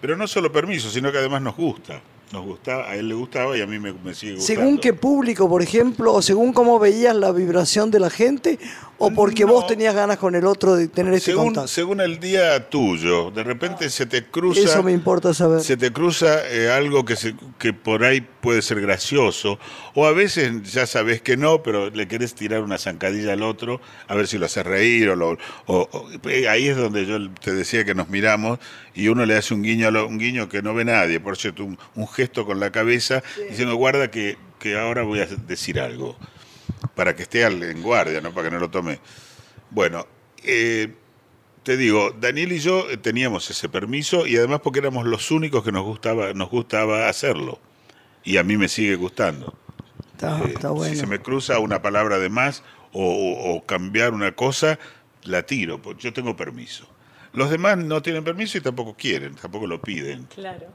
Pero 0.00 0.16
no 0.16 0.26
solo 0.26 0.52
permiso, 0.52 0.90
sino 0.90 1.10
que 1.12 1.18
además 1.18 1.40
nos 1.40 1.56
gusta. 1.56 2.02
Nos 2.32 2.44
gustaba, 2.44 2.90
a 2.90 2.96
él 2.96 3.08
le 3.08 3.14
gustaba 3.14 3.56
y 3.56 3.60
a 3.60 3.66
mí 3.66 3.78
me, 3.78 3.92
me 3.92 4.12
sigue 4.14 4.34
gustando. 4.34 4.60
¿Según 4.62 4.78
qué 4.78 4.92
público, 4.92 5.48
por 5.48 5.62
ejemplo, 5.62 6.12
o 6.12 6.20
según 6.22 6.52
cómo 6.52 6.78
veías 6.80 7.14
la 7.14 7.30
vibración 7.30 7.90
de 7.92 8.00
la 8.00 8.10
gente, 8.10 8.58
o 8.98 9.10
porque 9.12 9.44
No. 9.44 9.52
vos 9.52 9.66
tenías 9.66 9.94
ganas 9.94 10.18
con 10.18 10.34
el 10.34 10.46
otro 10.46 10.74
de 10.74 10.88
tener 10.88 11.14
este 11.14 11.32
según, 11.32 11.46
contacto? 11.46 11.68
según 11.68 12.00
el 12.00 12.18
día 12.20 12.70
tuyo, 12.70 13.30
de 13.30 13.42
repente 13.44 13.88
se 13.90 14.06
te 14.06 14.24
cruza. 14.24 14.60
Eso 14.60 14.82
me 14.82 14.92
importa 14.92 15.34
saber. 15.34 15.60
se 15.60 15.76
te 15.76 15.92
cruza 15.92 16.48
eh, 16.48 16.70
algo 16.70 17.04
que, 17.04 17.14
se- 17.16 17.34
que 17.58 17.72
por 17.72 18.04
ahí 18.04 18.20
puede 18.40 18.62
ser 18.62 18.80
gracioso, 18.80 19.58
o 19.94 20.06
a 20.06 20.12
veces 20.12 20.72
ya 20.72 20.86
sabes 20.86 21.20
que 21.22 21.36
no, 21.36 21.62
pero 21.62 21.90
le 21.90 22.08
querés 22.08 22.34
tirar 22.34 22.62
una 22.62 22.78
zancadilla 22.78 23.32
al 23.34 23.42
otro, 23.42 23.80
a 24.08 24.14
ver 24.14 24.26
si 24.26 24.38
lo 24.38 24.46
hace 24.46 24.62
reír, 24.62 25.08
o, 25.10 25.16
lo- 25.16 25.38
o- 25.66 25.88
o- 25.92 26.28
eh, 26.28 26.48
ahí 26.48 26.68
es 26.68 26.76
donde 26.76 27.04
yo 27.06 27.18
te 27.32 27.52
decía 27.52 27.84
que 27.84 27.94
nos 27.94 28.08
miramos 28.08 28.58
y 28.94 29.08
uno 29.08 29.26
le 29.26 29.36
hace 29.36 29.54
un 29.54 29.62
guiño, 29.62 29.88
un 30.06 30.18
guiño 30.18 30.48
que 30.48 30.62
no 30.62 30.72
ve 30.72 30.84
nadie, 30.84 31.18
por 31.20 31.36
cierto, 31.36 31.64
un, 31.64 31.76
un 31.96 32.06
gesto 32.14 32.46
con 32.46 32.60
la 32.60 32.70
cabeza, 32.72 33.22
diciendo, 33.50 33.74
guarda 33.76 34.10
que, 34.10 34.38
que 34.58 34.78
ahora 34.78 35.02
voy 35.02 35.20
a 35.20 35.26
decir 35.26 35.78
algo, 35.80 36.16
para 36.94 37.14
que 37.16 37.22
esté 37.24 37.44
al- 37.44 37.62
en 37.62 37.82
guardia, 37.82 38.20
¿no? 38.20 38.32
para 38.32 38.48
que 38.48 38.54
no 38.54 38.60
lo 38.60 38.70
tome. 38.70 39.00
Bueno, 39.70 40.06
eh, 40.44 40.94
te 41.62 41.76
digo, 41.76 42.14
Daniel 42.18 42.52
y 42.52 42.58
yo 42.60 42.88
eh, 42.90 42.96
teníamos 42.96 43.50
ese 43.50 43.68
permiso 43.68 44.26
y 44.26 44.36
además 44.36 44.60
porque 44.62 44.78
éramos 44.80 45.06
los 45.06 45.30
únicos 45.30 45.64
que 45.64 45.72
nos 45.72 45.82
gustaba, 45.84 46.32
nos 46.34 46.50
gustaba 46.50 47.08
hacerlo. 47.08 47.58
Y 48.22 48.36
a 48.38 48.42
mí 48.42 48.56
me 48.56 48.68
sigue 48.68 48.94
gustando. 48.96 49.54
Está, 50.12 50.38
Eh, 50.40 50.52
está 50.54 50.70
bueno. 50.70 50.94
Si 50.94 51.00
se 51.00 51.06
me 51.06 51.20
cruza 51.20 51.58
una 51.58 51.82
palabra 51.82 52.18
de 52.18 52.28
más 52.28 52.62
o, 52.92 53.02
o- 53.04 53.54
o 53.56 53.66
cambiar 53.66 54.12
una 54.14 54.32
cosa, 54.32 54.78
la 55.24 55.44
tiro, 55.44 55.80
porque 55.82 56.02
yo 56.04 56.12
tengo 56.12 56.36
permiso. 56.36 56.86
Los 57.32 57.50
demás 57.50 57.76
no 57.78 58.00
tienen 58.00 58.22
permiso 58.22 58.56
y 58.58 58.60
tampoco 58.60 58.94
quieren, 58.96 59.34
tampoco 59.34 59.66
lo 59.66 59.80
piden. 59.82 60.24
Claro. 60.34 60.68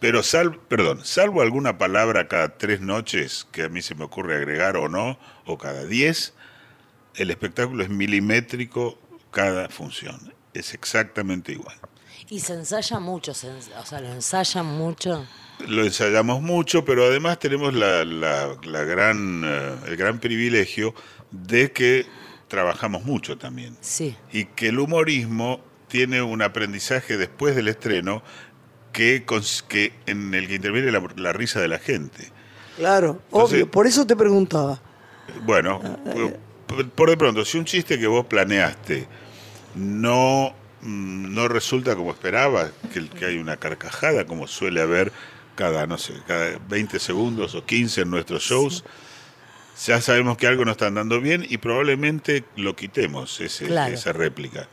Pero 0.00 0.22
sal, 0.22 0.58
perdón, 0.68 1.04
salvo 1.04 1.42
alguna 1.42 1.78
palabra 1.78 2.28
cada 2.28 2.56
tres 2.56 2.80
noches 2.80 3.46
que 3.52 3.62
a 3.64 3.68
mí 3.68 3.82
se 3.82 3.94
me 3.94 4.04
ocurre 4.04 4.36
agregar 4.36 4.76
o 4.76 4.88
no, 4.88 5.18
o 5.44 5.58
cada 5.58 5.84
diez, 5.84 6.34
el 7.14 7.30
espectáculo 7.30 7.82
es 7.82 7.88
milimétrico 7.90 8.98
cada 9.30 9.68
función. 9.68 10.32
Es 10.54 10.72
exactamente 10.74 11.52
igual. 11.52 11.76
Y 12.28 12.40
se 12.40 12.54
ensaya 12.54 12.98
mucho, 12.98 13.34
se 13.34 13.48
ens- 13.48 13.70
o 13.78 13.84
sea, 13.86 14.00
lo 14.00 14.08
ensayan 14.12 14.66
mucho. 14.66 15.26
Lo 15.68 15.84
ensayamos 15.84 16.42
mucho, 16.42 16.84
pero 16.84 17.04
además 17.04 17.38
tenemos 17.38 17.72
la, 17.74 18.04
la- 18.04 18.56
la 18.64 18.82
gran, 18.84 19.42
eh, 19.44 19.76
el 19.86 19.96
gran 19.96 20.18
privilegio 20.18 20.94
de 21.30 21.72
que 21.72 22.06
trabajamos 22.48 23.04
mucho 23.04 23.38
también. 23.38 23.76
Sí. 23.80 24.16
Y 24.32 24.46
que 24.46 24.68
el 24.68 24.78
humorismo 24.78 25.60
tiene 25.88 26.20
un 26.20 26.42
aprendizaje 26.42 27.16
después 27.16 27.54
del 27.54 27.68
estreno 27.68 28.22
que, 28.96 29.92
en 30.06 30.32
el 30.34 30.48
que 30.48 30.54
interviene 30.54 30.90
la, 30.90 31.02
la 31.16 31.32
risa 31.32 31.60
de 31.60 31.68
la 31.68 31.78
gente. 31.78 32.30
Claro, 32.76 33.20
Entonces- 33.26 33.54
obvio. 33.62 33.70
Por 33.70 33.86
eso 33.86 34.06
te 34.06 34.16
preguntaba. 34.16 34.80
Bueno, 35.44 35.80
por, 36.66 36.88
por 36.90 37.10
de 37.10 37.16
pronto, 37.16 37.44
si 37.44 37.58
un 37.58 37.64
chiste 37.64 37.98
que 37.98 38.06
vos 38.06 38.26
planeaste 38.26 39.06
no, 39.74 40.54
mm, 40.82 41.34
no 41.34 41.48
resulta 41.48 41.94
como 41.96 42.12
esperabas, 42.12 42.70
que, 42.92 43.06
que 43.08 43.26
hay 43.26 43.38
una 43.38 43.56
carcajada 43.56 44.24
como 44.24 44.46
suele 44.46 44.80
haber 44.80 45.12
cada, 45.54 45.86
no 45.86 45.98
sé, 45.98 46.14
cada 46.26 46.58
20 46.68 46.98
segundos 46.98 47.54
o 47.54 47.64
15 47.64 48.02
en 48.02 48.10
nuestros 48.10 48.42
shows, 48.42 48.84
ya 49.84 50.00
sabemos 50.00 50.36
que 50.38 50.46
algo 50.46 50.64
no 50.64 50.70
está 50.72 50.86
andando 50.86 51.20
bien 51.20 51.44
y 51.48 51.58
probablemente 51.58 52.44
lo 52.56 52.74
quitemos, 52.76 53.40
ese- 53.40 53.66
Claro. 53.66 53.92
esa 53.92 54.12
réplica. 54.12 54.68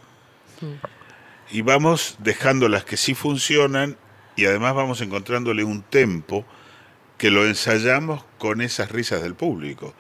Y 1.52 1.62
vamos 1.62 2.16
dejando 2.20 2.70
las 2.70 2.86
que 2.86 2.96
sí 2.98 3.14
funcionan 3.16 3.98
y 4.36 4.46
además 4.46 4.74
vamos 4.76 5.02
encontrándole 5.02 5.64
un 5.64 5.82
tempo 5.84 6.46
que 7.18 7.30
lo 7.32 7.46
ensayamos 7.46 8.24
con 8.38 8.62
esas 8.62 8.92
risas 8.92 9.22
del 9.22 9.36
público. 9.36 9.94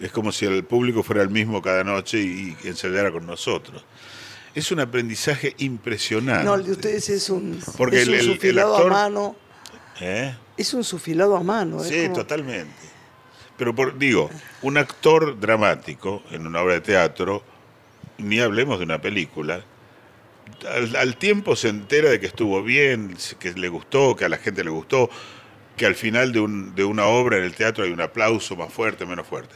Es 0.00 0.10
como 0.12 0.32
si 0.32 0.46
el 0.46 0.64
público 0.64 1.02
fuera 1.02 1.22
el 1.22 1.28
mismo 1.30 1.62
cada 1.62 1.84
noche 1.84 2.18
y, 2.20 2.56
y 2.64 2.68
ensayara 2.68 3.12
con 3.12 3.26
nosotros. 3.26 3.84
Es 4.54 4.70
un 4.72 4.80
aprendizaje 4.80 5.54
impresionante. 5.58 6.44
No, 6.44 6.54
el 6.54 6.64
de 6.64 6.72
ustedes 6.72 7.08
es 7.08 7.30
un, 7.30 7.60
Porque 7.76 8.02
es 8.02 8.02
el- 8.02 8.08
un 8.10 8.14
el- 8.14 8.20
el 8.28 8.34
sufilado 8.34 8.76
actor- 8.76 8.90
a 8.92 8.94
mano. 8.94 9.36
¿Eh? 10.00 10.34
Es 10.56 10.74
un 10.74 10.84
sufilado 10.84 11.36
a 11.36 11.42
mano. 11.42 11.80
es 11.82 11.88
Sí, 11.88 12.02
como- 12.04 12.14
totalmente. 12.16 12.74
Pero 13.56 13.74
por, 13.74 13.98
digo, 13.98 14.28
un 14.62 14.76
actor 14.78 15.38
dramático 15.38 16.22
en 16.30 16.46
una 16.46 16.60
obra 16.62 16.74
de 16.74 16.80
teatro, 16.80 17.42
ni 18.18 18.40
hablemos 18.40 18.78
de 18.78 18.84
una 18.84 19.00
película, 19.00 19.62
al, 20.96 21.16
tiempo 21.16 21.56
se 21.56 21.68
entera 21.68 22.10
de 22.10 22.20
que 22.20 22.26
estuvo 22.26 22.62
bien, 22.62 23.16
que 23.38 23.52
le 23.52 23.68
gustó, 23.68 24.16
que 24.16 24.24
a 24.24 24.28
la 24.28 24.38
gente 24.38 24.64
le 24.64 24.70
gustó, 24.70 25.10
que 25.76 25.86
al 25.86 25.94
final 25.94 26.32
de, 26.32 26.40
un- 26.40 26.74
de 26.74 26.84
una 26.84 27.06
obra 27.06 27.38
en 27.38 27.44
el 27.44 27.54
teatro 27.54 27.84
hay 27.84 27.90
un 27.92 28.00
aplauso 28.00 28.56
más 28.56 28.72
fuerte, 28.72 29.06
menos 29.06 29.26
fuerte. 29.26 29.54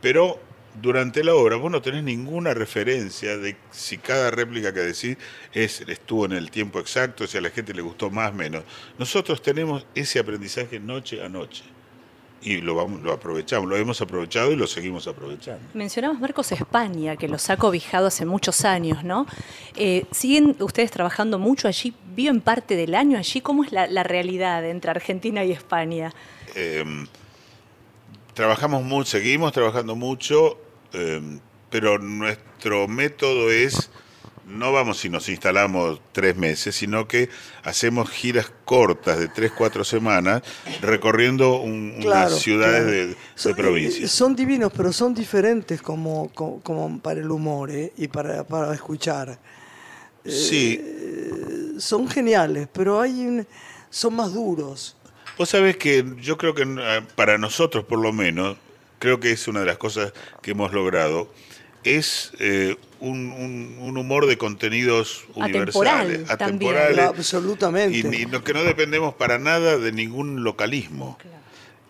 Pero 0.00 0.40
durante 0.80 1.22
la 1.22 1.34
obra 1.34 1.56
vos 1.56 1.70
no 1.70 1.82
tenés 1.82 2.02
ninguna 2.02 2.54
referencia 2.54 3.36
de 3.36 3.56
si 3.70 3.98
cada 3.98 4.30
réplica 4.30 4.72
que 4.72 4.80
decís 4.80 5.16
es, 5.52 5.82
estuvo 5.82 6.24
en 6.26 6.32
el 6.32 6.50
tiempo 6.50 6.80
exacto, 6.80 7.26
si 7.26 7.38
a 7.38 7.40
la 7.40 7.50
gente 7.50 7.74
le 7.74 7.82
gustó 7.82 8.10
más, 8.10 8.34
menos. 8.34 8.64
Nosotros 8.98 9.42
tenemos 9.42 9.86
ese 9.94 10.18
aprendizaje 10.18 10.80
noche 10.80 11.22
a 11.22 11.28
noche 11.28 11.64
y 12.42 12.60
lo, 12.60 12.74
vamos, 12.74 13.02
lo 13.02 13.12
aprovechamos, 13.12 13.68
lo 13.68 13.76
hemos 13.76 14.00
aprovechado 14.00 14.52
y 14.52 14.56
lo 14.56 14.66
seguimos 14.66 15.06
aprovechando. 15.06 15.60
Mencionabas 15.74 16.20
Marcos 16.20 16.52
España, 16.52 17.16
que 17.16 17.28
los 17.28 17.48
ha 17.50 17.56
cobijado 17.56 18.08
hace 18.08 18.26
muchos 18.26 18.64
años, 18.64 19.04
¿no? 19.04 19.26
Eh, 19.76 20.04
¿Siguen 20.10 20.56
ustedes 20.58 20.90
trabajando 20.90 21.38
mucho 21.38 21.68
allí? 21.68 21.94
¿Viven 22.14 22.40
parte 22.40 22.76
del 22.76 22.94
año 22.94 23.18
allí? 23.18 23.40
¿Cómo 23.40 23.64
es 23.64 23.72
la, 23.72 23.86
la 23.86 24.02
realidad 24.02 24.64
entre 24.68 24.90
Argentina 24.90 25.44
y 25.44 25.52
España? 25.52 26.12
Eh, 26.54 26.84
trabajamos 28.34 28.82
mucho, 28.82 29.10
seguimos 29.10 29.52
trabajando 29.52 29.94
mucho, 29.94 30.58
eh, 30.92 31.20
pero 31.70 31.98
nuestro 31.98 32.88
método 32.88 33.50
es, 33.50 33.90
no 34.46 34.72
vamos 34.72 35.04
y 35.04 35.08
nos 35.08 35.28
instalamos 35.28 36.00
tres 36.12 36.36
meses, 36.36 36.74
sino 36.74 37.06
que 37.08 37.28
hacemos 37.62 38.10
giras 38.10 38.52
cortas 38.64 39.18
de 39.18 39.28
tres, 39.28 39.52
cuatro 39.56 39.84
semanas, 39.84 40.42
recorriendo 40.80 41.60
un- 41.60 41.96
Claro, 42.00 42.28
unas 42.30 42.40
ciudades 42.42 42.82
claro. 42.82 42.90
de, 42.90 43.06
de 43.08 43.16
Son, 43.34 43.54
provincia. 43.54 44.04
eh, 44.04 44.08
son 44.08 44.36
divinos, 44.36 44.72
pero 44.76 44.92
son 44.92 45.14
diferentes 45.14 45.80
como, 45.80 46.30
como, 46.34 46.60
como 46.60 46.98
para 47.00 47.20
el 47.20 47.30
humor 47.30 47.70
¿eh? 47.70 47.92
y 47.96 48.08
para, 48.08 48.44
para 48.44 48.74
escuchar. 48.74 49.38
Sí, 50.24 50.80
Son 51.78 52.08
geniales, 52.08 52.68
pero 52.72 53.00
hay 53.00 53.26
un- 53.26 53.46
son 53.90 54.14
más 54.14 54.32
duros. 54.32 54.96
Vos 55.36 55.48
sabés 55.48 55.76
que 55.76 56.04
yo 56.20 56.36
creo 56.36 56.54
que 56.54 56.62
eh, 56.62 57.00
para 57.16 57.38
nosotros, 57.38 57.84
por 57.84 57.98
lo 57.98 58.12
menos, 58.12 58.56
creo 58.98 59.18
que 59.18 59.32
es 59.32 59.48
una 59.48 59.60
de 59.60 59.66
las 59.66 59.78
cosas 59.78 60.12
que 60.42 60.52
hemos 60.52 60.72
logrado, 60.72 61.32
es 61.84 62.32
eh, 62.38 62.76
un, 63.00 63.32
un- 63.32 63.76
un 63.80 63.96
humor 63.98 64.26
de 64.26 64.38
contenidos 64.38 65.24
Atemporal 65.40 66.06
universales, 66.06 66.38
también. 66.38 66.76
atemporales, 66.76 66.98
absolutamente. 67.18 67.96
y, 68.16 68.22
y 68.22 68.26
no- 68.26 68.44
que 68.44 68.52
no 68.54 68.62
dependemos 68.64 69.14
para 69.14 69.38
nada 69.38 69.78
de 69.78 69.92
ningún 69.92 70.44
localismo. 70.44 71.18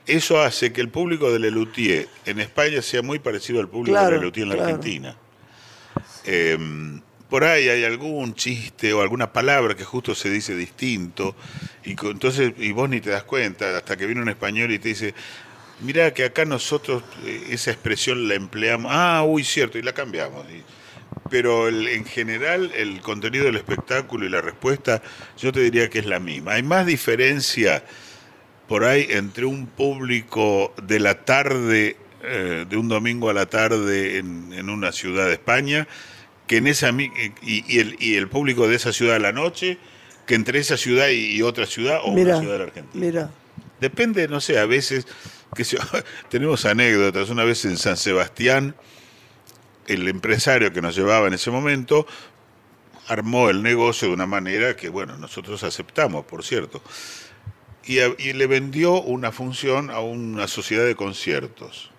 Eso 0.07 0.41
hace 0.43 0.73
que 0.73 0.81
el 0.81 0.89
público 0.89 1.31
de 1.33 1.39
Lelutier 1.39 2.09
en 2.27 2.41
España 2.41 2.83
sea 2.83 3.03
muy 3.03 3.19
parecido 3.21 3.61
al 3.61 3.69
público 3.69 3.95
Claro, 3.97 4.11
de 4.15 4.19
Lelutier 4.19 4.45
en 4.45 4.49
la 4.49 4.55
claro. 4.57 4.69
Argentina. 4.71 5.17
Eh, 6.25 6.59
por 7.29 7.45
ahí 7.45 7.69
hay 7.69 7.85
algún 7.85 8.35
chiste 8.35 8.93
o 8.93 9.01
alguna 9.01 9.33
palabra 9.33 9.75
que 9.75 9.85
justo 9.85 10.15
se 10.15 10.29
dice 10.29 10.55
distinto 10.55 11.35
y 11.85 11.93
entonces 11.93 12.53
y 12.59 12.73
vos 12.73 12.89
ni 12.91 13.01
te 13.01 13.09
das 13.11 13.23
cuenta 13.23 13.77
hasta 13.79 13.97
que 13.97 14.05
viene 14.07 14.21
un 14.21 14.29
español 14.29 14.71
y 14.71 14.79
te 14.79 14.89
dice 14.89 15.15
mira 15.83 16.13
que 16.15 16.25
acá 16.25 16.45
nosotros 16.45 17.03
eh, 17.25 17.49
esa 17.51 17.71
expresión 17.71 18.29
la 18.29 18.35
empleamos 18.35 18.91
ah 18.95 19.23
uy 19.27 19.45
cierto 19.45 19.79
y 19.79 19.83
la 19.83 19.93
cambiamos 19.93 20.45
pero 21.31 21.69
el- 21.69 21.89
en 21.89 22.05
general 22.05 22.71
el 22.75 23.01
contenido 23.01 23.45
del 23.47 23.57
espectáculo 23.57 24.27
y 24.27 24.29
la 24.31 24.41
respuesta 24.41 25.03
yo 25.39 25.53
te 25.53 25.61
diría 25.61 25.89
que 25.91 25.99
es 26.01 26.07
la 26.07 26.21
misma 26.21 26.53
hay 26.53 26.63
más 26.63 26.87
diferencia 26.87 27.85
por 28.69 28.85
ahí 28.85 29.07
entre 29.11 29.45
un 29.45 29.67
público 29.67 30.73
de 30.83 30.99
la 31.01 31.25
tarde, 31.25 31.97
eh, 32.23 32.65
de 32.67 32.77
un 32.77 32.89
domingo 32.89 33.29
a 33.29 33.35
la 33.35 33.45
tarde 33.47 34.17
en, 34.19 34.51
en 34.55 34.71
una 34.71 34.93
ciudad 34.93 35.27
de 35.27 35.35
España, 35.35 35.87
que 36.47 36.57
en 36.59 36.67
esa 36.69 36.91
mi- 36.91 37.11
y, 37.43 37.65
y 37.69 37.81
el, 37.81 37.97
y 37.99 38.15
el 38.15 38.29
público 38.29 38.69
de 38.69 38.77
esa 38.77 38.93
ciudad 38.95 39.17
a 39.17 39.19
la 39.19 39.33
noche, 39.33 39.77
que 40.27 40.37
entre 40.37 40.59
esa 40.59 40.79
ciudad 40.79 41.09
y, 41.11 41.43
otra 41.43 41.67
ciudad 41.67 41.99
o 42.03 42.13
una 42.13 42.23
ciudad 42.41 42.53
de 42.55 42.59
la 42.61 42.65
Argentina. 42.65 43.05
mira. 43.07 43.31
Depende, 43.83 44.29
no 44.29 44.41
sé, 44.41 44.59
a 44.61 44.65
veces, 44.67 45.07
que 45.57 45.65
tenemos 46.31 46.65
anécdotas. 46.65 47.29
Una 47.31 47.43
vez 47.45 47.65
en 47.65 47.77
San 47.77 47.97
Sebastián, 47.97 48.77
el 49.89 50.07
empresario 50.09 50.73
que 50.73 50.81
nos 50.81 50.95
llevaba 50.95 51.27
en 51.27 51.35
ese 51.35 51.51
momento 51.51 52.07
armó 53.09 53.51
el 53.51 53.63
negocio 53.65 54.07
de 54.07 54.15
una 54.15 54.27
manera 54.27 54.77
que, 54.77 54.89
bueno, 54.89 55.17
nosotros 55.19 55.65
aceptamos, 55.65 56.25
por 56.25 56.45
cierto. 56.45 56.81
Y, 57.85 57.99
a- 57.99 58.15
y 58.17 58.33
le 58.35 58.47
vendió 58.47 59.03
una 59.03 59.33
función 59.33 59.91
a 59.91 59.99
una 59.99 60.47
sociedad 60.47 60.85
de 60.87 60.95
conciertos, 60.95 61.91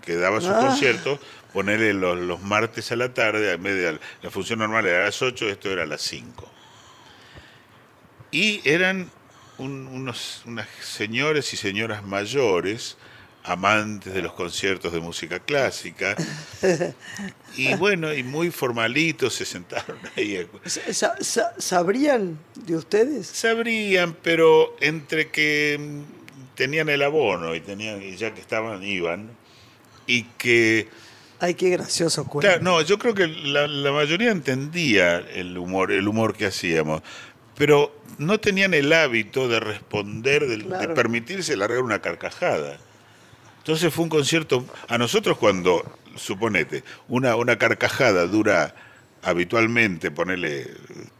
que 0.00 0.16
daba 0.16 0.40
sus 0.40 0.48
Ah. 0.50 0.60
conciertos 0.60 1.20
ponerle 1.52 1.92
los, 1.92 2.16
los 2.18 2.40
martes 2.42 2.90
a 2.92 2.96
la 2.96 3.12
tarde, 3.12 3.52
en 3.52 3.62
vez 3.62 3.74
de 3.74 3.98
la 4.22 4.30
función 4.30 4.60
normal 4.60 4.86
era 4.86 5.02
a 5.02 5.04
las 5.04 5.20
8, 5.20 5.50
esto 5.50 5.70
era 5.70 5.82
a 5.82 5.86
las 5.86 6.00
5. 6.00 6.50
Y 8.30 8.60
eran 8.64 9.10
un- 9.58 9.86
unos, 9.88 10.42
unas 10.46 10.66
señores 10.82 11.52
y 11.52 11.56
señoras 11.56 12.04
mayores, 12.04 12.96
amantes 13.44 14.12
de 14.14 14.22
los 14.22 14.32
conciertos 14.34 14.92
de 14.92 15.00
música 15.00 15.38
clásica, 15.40 16.16
y 17.56 17.74
bueno, 17.76 18.12
y 18.12 18.22
muy 18.22 18.50
formalitos 18.50 19.34
se 19.34 19.44
sentaron 19.44 19.96
ahí. 20.16 20.46
Sa- 20.66 21.16
sa- 21.22 21.54
¿Sabrían 21.58 22.38
de 22.54 22.76
ustedes? 22.76 23.26
Sabrían, 23.26 24.14
pero 24.22 24.76
entre 24.80 25.28
que 25.30 25.76
mm, 25.80 26.56
tenían 26.56 26.88
el 26.88 27.02
abono 27.02 27.54
y 27.54 27.60
tenían 27.60 28.02
y 28.02 28.16
ya 28.16 28.34
que 28.34 28.40
estaban 28.40 28.82
iban 28.82 29.30
y 30.06 30.24
que 30.24 30.88
Ay, 31.40 31.54
qué 31.54 31.70
gracioso 31.70 32.24
cuento. 32.24 32.48
claro, 32.48 32.62
no, 32.64 32.82
yo 32.82 32.98
creo 32.98 33.14
que 33.14 33.28
la, 33.28 33.66
la 33.68 33.92
mayoría 33.92 34.30
entendía 34.32 35.18
el 35.18 35.56
humor, 35.56 35.92
el 35.92 36.08
humor 36.08 36.36
que 36.36 36.46
hacíamos, 36.46 37.00
pero 37.58 37.92
no 38.18 38.38
tenían 38.38 38.72
el 38.72 38.92
hábito 38.92 39.48
de 39.48 39.60
responder, 39.60 40.46
de, 40.46 40.88
permitirse 40.94 41.56
largar 41.56 41.80
una 41.82 42.00
carcajada. 42.00 42.78
Entonces 43.58 43.92
fue 43.92 44.04
un 44.04 44.08
concierto. 44.10 44.64
A 44.88 44.96
nosotros 44.96 45.36
cuando, 45.36 45.82
suponete, 46.16 46.84
una, 47.08 47.36
una 47.36 47.58
carcajada 47.58 48.26
dura 48.26 48.74
habitualmente, 49.22 50.10
ponerle 50.10 50.68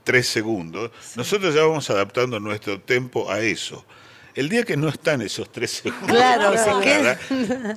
tres 0.05 0.29
segundos, 0.29 0.90
nosotros 1.16 1.55
ya 1.55 1.62
vamos 1.62 1.90
adaptando 1.90 2.38
nuestro 2.40 2.81
tempo 2.81 3.31
a 3.31 3.40
eso. 3.40 3.85
El 4.35 4.48
día 4.48 4.62
que 4.62 4.77
no 4.77 4.88
están 4.88 5.20
esos 5.20 5.51
tres 5.51 5.72
segundos, 5.83 6.09
Claro, 6.09 6.53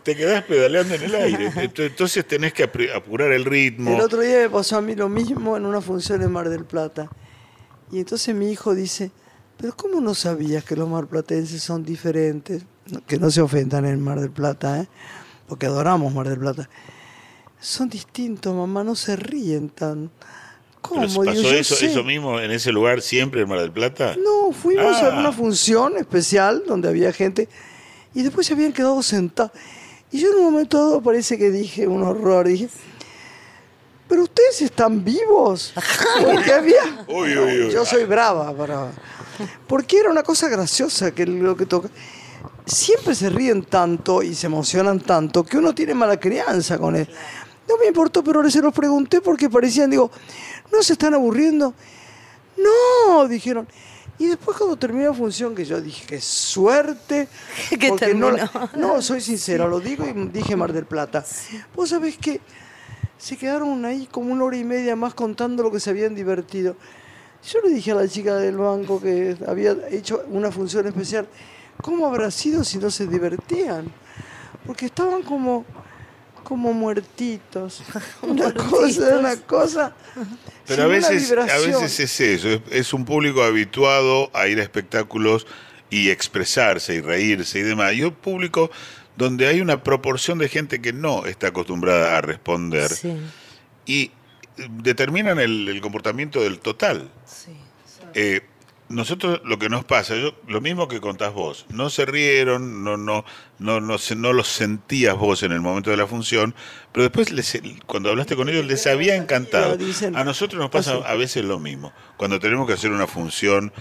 te 0.04 0.16
quedás 0.16 0.44
pedaleando 0.44 0.94
en 0.94 1.02
el 1.02 1.16
aire. 1.16 1.52
Ent- 1.54 1.80
Entonces 1.88 2.26
tenés 2.28 2.54
que 2.54 2.64
apurar 2.64 3.32
el 3.32 3.46
ritmo. 3.46 3.96
El 3.96 4.02
otro 4.02 4.20
día 4.22 4.38
me 4.42 4.50
pasó 4.52 4.78
a 4.78 4.82
mí 4.82 4.94
lo 4.96 5.10
mismo 5.10 5.58
en 5.58 5.66
una 5.66 5.82
función 5.82 6.22
en 6.22 6.32
Mar 6.32 6.50
del 6.50 6.66
Plata. 6.66 7.10
Y 7.92 8.00
entonces 8.00 8.34
mi 8.36 8.52
hijo 8.52 8.74
dice, 8.74 9.12
pero 9.58 9.76
¿cómo 9.76 10.02
no 10.02 10.14
sabías 10.16 10.64
que 10.64 10.76
los 10.76 10.88
marplatenses 10.90 11.62
son 11.62 11.84
diferentes? 11.84 12.64
Que 13.08 13.18
no 13.20 13.30
se 13.30 13.42
ofendan 13.42 13.86
en 13.86 14.02
Mar 14.02 14.20
del 14.20 14.32
Plata, 14.32 14.82
¿eh? 14.82 14.88
porque 15.48 15.66
adoramos 15.66 16.14
Mar 16.14 16.28
del 16.30 16.40
Plata. 16.40 16.70
Son 17.60 17.90
distintos, 17.90 18.56
mamá, 18.56 18.84
no 18.84 18.96
se 18.96 19.16
ríen 19.16 19.70
tan... 19.70 20.10
¿Cómo? 20.82 21.02
¿Pasó 21.02 21.22
Digo, 21.22 21.52
eso, 21.52 21.76
eso 21.86 22.04
mismo 22.04 22.40
en 22.40 22.50
ese 22.50 22.72
lugar 22.72 23.02
siempre 23.02 23.42
en 23.42 23.50
Mar 23.50 23.60
del 23.60 23.72
Plata? 23.72 24.16
No, 24.18 24.52
fuimos 24.52 24.96
Ah. 24.98 25.16
a 25.16 25.20
una 25.20 25.32
función 25.32 25.96
especial 25.98 26.64
donde 26.66 26.90
había 26.90 27.14
gente 27.14 27.48
y 28.16 28.24
después 28.24 28.48
se 28.48 28.54
habían 28.54 28.74
quedado 28.74 29.04
sentados. 29.04 29.52
Y 30.12 30.20
yo 30.20 30.32
en 30.32 30.38
un 30.40 30.46
momento 30.46 30.78
dado 30.80 31.02
parece 31.04 31.38
que 31.38 31.52
dije 31.52 31.88
un 31.88 32.02
horror, 32.02 32.48
dije, 32.48 32.68
pero 34.12 34.24
ustedes 34.24 34.62
están 34.64 35.06
vivos. 35.06 35.74
Porque 36.22 36.52
había... 36.52 36.84
Uy, 37.08 37.38
uy, 37.38 37.62
uy. 37.62 37.72
Yo 37.72 37.86
soy 37.86 38.04
brava, 38.04 38.52
brava. 38.52 38.92
Porque 39.66 40.00
era 40.00 40.10
una 40.10 40.22
cosa 40.22 40.50
graciosa 40.50 41.12
que 41.12 41.26
lo 41.26 41.56
que 41.56 41.66
toca. 41.66 41.88
Siempre 42.66 43.16
se 43.16 43.30
ríen 43.30 43.64
tanto 43.64 44.22
y 44.22 44.36
se 44.36 44.48
emocionan 44.48 45.00
tanto 45.00 45.46
que 45.46 45.58
uno 45.58 45.74
tiene 45.74 45.94
mala 45.94 46.20
crianza 46.20 46.78
con 46.78 46.98
él. 46.98 47.08
No 47.70 47.78
me 47.78 47.86
importó, 47.86 48.22
pero 48.22 48.52
se 48.52 48.62
los 48.62 48.74
pregunté 48.74 49.22
porque 49.22 49.50
parecían, 49.50 49.90
digo, 49.90 50.12
¿no 50.74 50.84
se 50.84 50.92
están 50.92 51.14
aburriendo? 51.14 51.74
No, 52.58 53.30
dijeron. 53.30 53.66
Y 54.20 54.28
después 54.28 54.58
cuando 54.58 54.76
terminó 54.76 55.06
la 55.06 55.14
función, 55.14 55.56
que 55.56 55.64
yo 55.64 55.80
dije, 55.80 56.06
qué 56.06 56.20
suerte. 56.20 57.30
Que 57.80 57.88
porque 57.88 58.14
no, 58.14 58.36
terminó. 58.36 58.70
no, 58.76 59.02
soy 59.02 59.22
sincero, 59.22 59.70
lo 59.70 59.80
digo 59.80 60.06
y 60.06 60.12
dije 60.28 60.58
Mar 60.58 60.74
del 60.74 60.86
Plata. 60.86 61.24
Vos 61.74 61.88
sabés 61.88 62.18
que 62.18 62.42
se 63.22 63.38
quedaron 63.38 63.86
ahí 63.86 64.08
como 64.10 64.34
una 64.34 64.46
hora 64.46 64.58
y 64.58 64.64
media 64.64 64.96
más 64.96 65.14
contando 65.14 65.62
lo 65.62 65.72
que 65.72 65.80
se 65.80 65.92
habían 65.92 66.16
divertido. 66.16 66.76
Yo 67.48 67.62
le 67.62 67.70
dije 67.70 67.92
a 67.92 67.96
la 67.96 68.08
chica 68.08 68.36
del 68.36 68.58
banco 68.58 69.00
que 69.00 69.38
había 69.48 69.76
hecho 69.92 70.24
una 70.30 70.52
función 70.52 70.88
especial, 70.88 71.28
¿cómo 71.82 72.08
habrá 72.08 72.32
sido 72.32 72.64
si 72.64 72.80
no 72.80 72.90
se 72.90 73.06
divertían? 73.06 73.92
Porque 74.66 74.88
estaban 74.88 75.22
como, 75.22 75.66
como 76.44 76.74
muertitos. 76.74 77.84
Una 78.24 78.52
cosa, 78.54 79.20
una 79.20 79.36
cosa. 79.36 79.96
Pero 80.66 80.84
a 80.84 80.88
veces, 80.88 81.32
a 81.32 81.58
veces 81.58 82.00
es 82.00 82.22
eso, 82.22 82.48
es, 82.50 82.62
es 82.72 82.94
un 82.94 83.06
público 83.06 83.44
habituado 83.44 84.32
a 84.34 84.48
ir 84.48 84.60
a 84.60 84.64
espectáculos 84.64 85.46
y 85.92 86.10
expresarse 86.10 86.96
y 86.96 87.02
reírse 87.02 87.60
y 87.60 87.64
demás. 87.64 87.94
Y 87.94 88.04
un 88.04 88.14
público 88.14 88.72
donde 89.18 89.48
hay 89.48 89.62
una 89.62 89.84
proporción 89.84 90.38
de 90.40 90.50
gente 90.50 90.82
que 90.82 90.94
no 90.94 91.26
está 91.26 91.48
acostumbrada 91.48 92.18
a 92.18 92.22
responder 92.22 92.90
Sí, 92.90 93.14
y 93.86 94.12
determinan 94.70 95.40
el, 95.40 95.68
el 95.68 95.82
comportamiento 95.82 96.42
del 96.42 96.60
total. 96.60 97.10
sí. 97.26 97.52
Eh, 98.14 98.42
nosotros 98.90 99.40
lo 99.46 99.58
que 99.58 99.70
nos 99.70 99.86
pasa, 99.86 100.18
yo, 100.18 100.34
lo 100.50 100.60
mismo 100.60 100.90
que 100.90 101.00
contás 101.00 101.34
vos, 101.34 101.66
no 101.70 101.90
se 101.90 102.06
rieron, 102.06 102.84
no, 102.84 102.98
no, 102.98 103.24
no, 103.58 103.80
no, 103.80 103.98
se- 103.98 104.18
no 104.18 104.34
los 104.34 104.50
sentías 104.50 105.16
vos 105.16 105.44
en 105.44 105.54
el 105.54 105.62
momento 105.62 105.92
de 105.92 105.96
la 105.96 106.08
función, 106.08 106.54
pero 106.92 107.04
después 107.04 107.32
les- 107.32 107.62
cuando 107.86 108.10
hablaste 108.10 108.36
con 108.36 108.50
ellos 108.50 108.66
les 108.66 108.86
había 108.88 109.16
encantado. 109.16 109.78
A 110.14 110.24
nosotros 110.26 110.60
nos 110.60 110.70
pasa 110.72 110.96
a 111.06 111.16
veces 111.16 111.46
lo 111.46 111.58
mismo, 111.58 111.94
cuando 112.18 112.38
tenemos 112.42 112.68
que 112.68 112.74
hacer 112.74 112.92
una 112.92 113.08
función, 113.08 113.72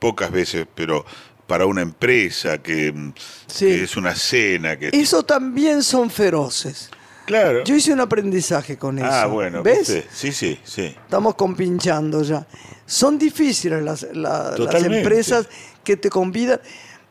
pocas 0.00 0.30
veces, 0.30 0.66
pero 0.74 1.06
para 1.48 1.66
una 1.66 1.80
empresa 1.82 2.58
que, 2.62 2.92
mm, 2.92 3.12
Sí. 3.48 3.64
que 3.66 3.84
es 3.84 3.96
una 3.96 4.14
cena, 4.14 4.78
que 4.78 4.90
Eso 4.92 5.24
también 5.24 5.82
son 5.82 6.10
feroces. 6.10 6.90
claro. 7.26 7.64
Yo 7.64 7.74
hice 7.74 7.92
un 7.92 8.00
aprendizaje 8.00 8.76
con 8.76 8.98
eso. 8.98 9.08
ah, 9.10 9.26
bueno, 9.26 9.62
¿ves? 9.62 10.04
Sí, 10.12 10.30
sí, 10.30 10.60
sí. 10.62 10.82
Estamos 10.84 11.34
compinchando 11.34 12.22
ya. 12.22 12.46
Son 12.86 13.18
difíciles 13.18 13.82
las, 13.82 14.02
la- 14.12 14.54
las 14.56 14.84
empresas 14.84 15.48
que 15.82 15.96
te 15.96 16.10
convidan. 16.10 16.60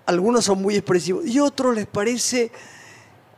Algunos 0.05 0.45
son 0.45 0.61
muy 0.61 0.75
expresivos 0.75 1.25
y 1.25 1.39
otros 1.39 1.75
les 1.75 1.85
parece, 1.87 2.51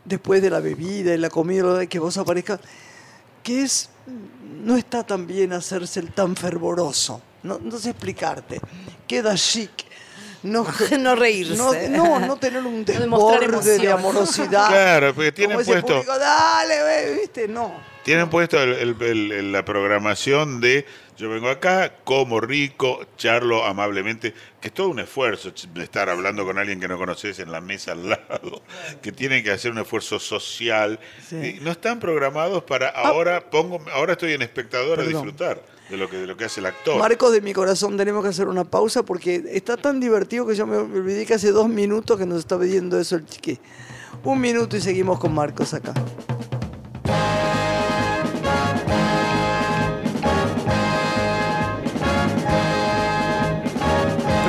después 0.05 0.41
de 0.41 0.49
la 0.49 0.59
bebida 0.59 1.13
y 1.13 1.17
la 1.17 1.29
comida, 1.29 1.85
que 1.87 1.97
vos 1.99 2.17
aparezcas, 2.17 2.59
que 3.41 3.63
es 3.63 3.89
no 4.63 4.75
está 4.75 5.03
tan 5.05 5.25
bien 5.25 5.53
hacerse 5.53 6.01
el 6.01 6.11
tan 6.11 6.35
fervoroso. 6.35 7.21
No, 7.43 7.57
no 7.59 7.77
sé 7.77 7.91
explicarte. 7.91 8.59
Queda 9.07 9.35
chic. 9.35 9.71
No, 10.43 10.65
No 10.99 11.15
reírse. 11.15 11.55
No, 11.57 11.73
no, 11.89 12.19
no 12.19 12.37
tener 12.37 12.63
un 12.65 12.85
desborde 12.85 13.77
de 13.77 13.91
amorosidad. 13.91 14.67
Claro, 14.69 15.13
porque 15.13 15.31
tienen 15.31 15.57
Como 15.57 15.61
ese 15.61 15.71
puesto- 15.73 15.93
público, 15.95 16.17
dale, 16.19 16.83
ve", 16.83 17.13
¿viste? 17.19 17.47
No. 17.47 17.89
Tienen 18.03 18.29
puesto 18.29 18.61
el- 18.61 18.73
el- 18.73 19.01
el- 19.01 19.31
el- 19.31 19.51
la 19.51 19.63
programación 19.65 20.61
de 20.61 20.85
yo 21.17 21.29
vengo 21.29 21.49
acá, 21.49 21.95
como 22.05 22.39
rico, 22.39 23.05
charlo 23.17 23.65
amablemente, 23.65 24.33
que 24.61 24.69
es 24.69 24.73
todo 24.73 24.87
un 24.87 24.99
esfuerzo 24.99 25.51
estar 25.75 26.09
hablando 26.09 26.45
con 26.45 26.57
alguien 26.57 26.79
que 26.79 26.87
no 26.87 26.97
conoces 26.97 27.39
en 27.39 27.51
la 27.51 27.59
mesa 27.59 27.91
al 27.91 28.07
lado, 28.09 28.63
que 29.01 29.11
tienen 29.11 29.43
que 29.43 29.51
hacer 29.51 29.71
un 29.71 29.79
esfuerzo 29.79 30.17
social. 30.17 30.97
Sí. 31.27 31.57
Y 31.57 31.59
no 31.61 31.71
están 31.71 31.99
programados 31.99 32.63
para 32.63 32.87
ahora 32.87 33.41
pongo 33.49 33.83
ahora 33.91 34.13
estoy 34.13 34.31
en 34.31 34.41
espectador 34.43 35.01
a 35.01 35.03
disfrutar 35.03 35.61
de 35.89 35.97
lo 35.97 36.09
que 36.09 36.17
de 36.17 36.27
lo 36.27 36.37
que 36.37 36.45
hace 36.45 36.59
el 36.59 36.67
actor. 36.67 36.97
Marcos 36.97 37.31
de 37.31 37.41
mi 37.41 37.53
corazón, 37.53 37.97
tenemos 37.97 38.23
que 38.23 38.29
hacer 38.29 38.47
una 38.47 38.63
pausa 38.63 39.03
porque 39.03 39.43
está 39.51 39.75
tan 39.77 39.99
divertido 39.99 40.45
que 40.45 40.55
yo 40.55 40.67
me 40.67 40.77
olvidé 40.77 41.25
que 41.25 41.33
hace 41.33 41.51
dos 41.51 41.67
minutos 41.67 42.17
que 42.17 42.25
nos 42.25 42.39
está 42.39 42.59
pidiendo 42.59 42.99
eso 42.99 43.15
el 43.15 43.25
chiqui. 43.25 43.59
Un 44.23 44.39
minuto 44.39 44.75
y 44.77 44.81
seguimos 44.81 45.19
con 45.19 45.33
Marcos 45.33 45.73
acá. 45.73 45.93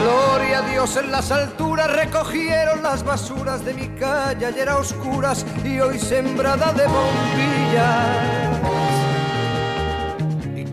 Gloria 0.02 0.58
a 0.58 0.70
Dios 0.70 0.96
en 0.96 1.10
las 1.10 1.30
alturas 1.30 1.90
recogieron 1.92 2.82
las 2.82 3.04
basuras 3.04 3.64
de 3.64 3.74
mi 3.74 3.88
calle 3.98 4.46
ayer 4.46 4.68
a 4.68 4.78
oscuras 4.78 5.46
y 5.64 5.78
hoy 5.80 5.98
sembrada 5.98 6.72
de 6.72 6.86
bombillas. 6.86 8.30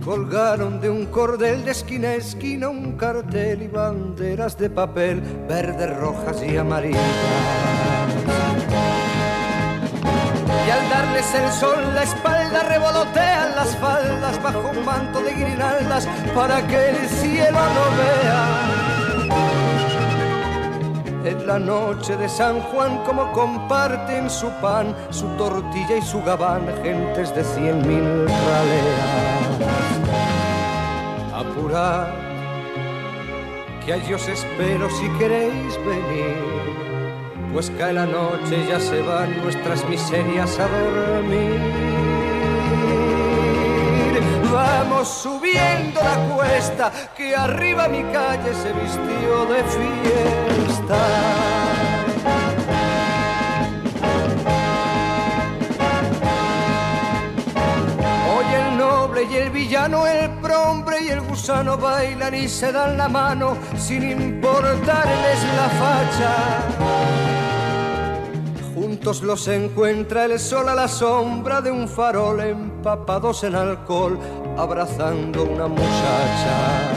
Colgaron 0.07 0.79
de 0.79 0.89
un 0.89 1.07
cordel 1.07 1.65
de 1.65 1.71
esquina 1.71 2.07
a 2.07 2.13
esquina 2.13 2.69
un 2.69 2.93
cartel 2.93 3.63
y 3.63 3.67
banderas 3.67 4.57
de 4.57 4.69
papel 4.69 5.21
verdes, 5.49 5.97
rojas 5.97 6.41
y 6.41 6.55
amarillas. 6.55 7.01
Y 10.65 10.69
al 10.69 10.89
darles 10.89 11.35
el 11.35 11.51
sol 11.51 11.93
la 11.93 12.03
espalda 12.03 12.63
revolotean 12.63 13.53
las 13.57 13.75
faldas 13.75 14.41
bajo 14.41 14.71
un 14.79 14.85
manto 14.85 15.19
de 15.19 15.33
guirnaldas 15.33 16.07
para 16.33 16.65
que 16.65 16.91
el 16.91 17.09
cielo 17.09 17.59
no 17.59 17.85
vea. 17.97 18.77
En 21.25 21.45
la 21.45 21.59
noche 21.59 22.15
de 22.15 22.29
San 22.29 22.61
Juan 22.61 23.03
como 23.03 23.29
comparten 23.33 24.29
su 24.29 24.47
pan, 24.61 24.95
su 25.09 25.27
tortilla 25.35 25.97
y 25.97 26.01
su 26.01 26.23
gabán 26.23 26.65
gentes 26.81 27.35
de 27.35 27.43
cien 27.43 27.85
mil 27.85 28.25
raleas. 28.25 29.96
Apurad, 31.39 32.07
que 33.85 33.93
a 33.93 34.15
os 34.15 34.27
espero 34.27 34.89
si 34.89 35.07
queréis 35.19 35.77
venir 35.85 36.67
pues 37.57 37.71
cae 37.71 37.91
la 37.91 38.05
noche, 38.05 38.67
ya 38.69 38.79
se 38.79 39.01
van 39.01 39.35
nuestras 39.41 39.83
miserias 39.89 40.59
a 40.59 40.67
dormir. 40.67 41.59
Vamos 44.51 45.07
subiendo 45.07 45.99
la 46.01 46.35
cuesta 46.35 46.91
que 47.15 47.35
arriba 47.35 47.87
mi 47.87 48.03
calle 48.13 48.53
se 48.53 48.71
vistió 48.73 49.45
de 49.45 49.63
fiesta. 49.63 51.66
Y 59.23 59.35
el 59.35 59.49
villano, 59.49 60.05
el 60.05 60.29
prombre 60.41 60.97
y 61.01 61.09
el 61.09 61.21
gusano 61.21 61.77
bailan 61.77 62.35
y 62.35 62.47
se 62.47 62.71
dan 62.71 62.97
la 62.97 63.07
mano 63.07 63.57
sin 63.75 64.03
importarles 64.11 65.43
la 65.55 65.69
facha. 65.81 66.35
Juntos 68.75 69.23
los 69.23 69.47
encuentra 69.47 70.25
el 70.25 70.39
sol 70.39 70.69
a 70.69 70.75
la 70.75 70.87
sombra 70.87 71.61
de 71.61 71.71
un 71.71 71.87
farol, 71.87 72.39
empapados 72.41 73.43
en 73.43 73.55
alcohol, 73.55 74.19
abrazando 74.57 75.43
una 75.45 75.67
muchacha. 75.67 76.91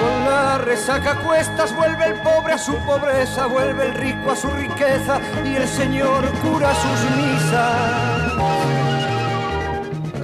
Con 0.00 0.24
la 0.30 0.58
resaca 0.58 1.22
cuestas 1.26 1.74
vuelve 1.76 2.06
el 2.06 2.20
pobre 2.22 2.52
a 2.54 2.58
su 2.58 2.74
pobreza, 2.86 3.46
vuelve 3.46 3.86
el 3.86 3.94
rico 3.94 4.32
a 4.32 4.36
su 4.36 4.48
riqueza 4.50 5.18
y 5.46 5.54
el 5.54 5.66
Señor 5.66 6.24
cura 6.42 6.74
sus 6.74 7.16
misas. 7.16 8.79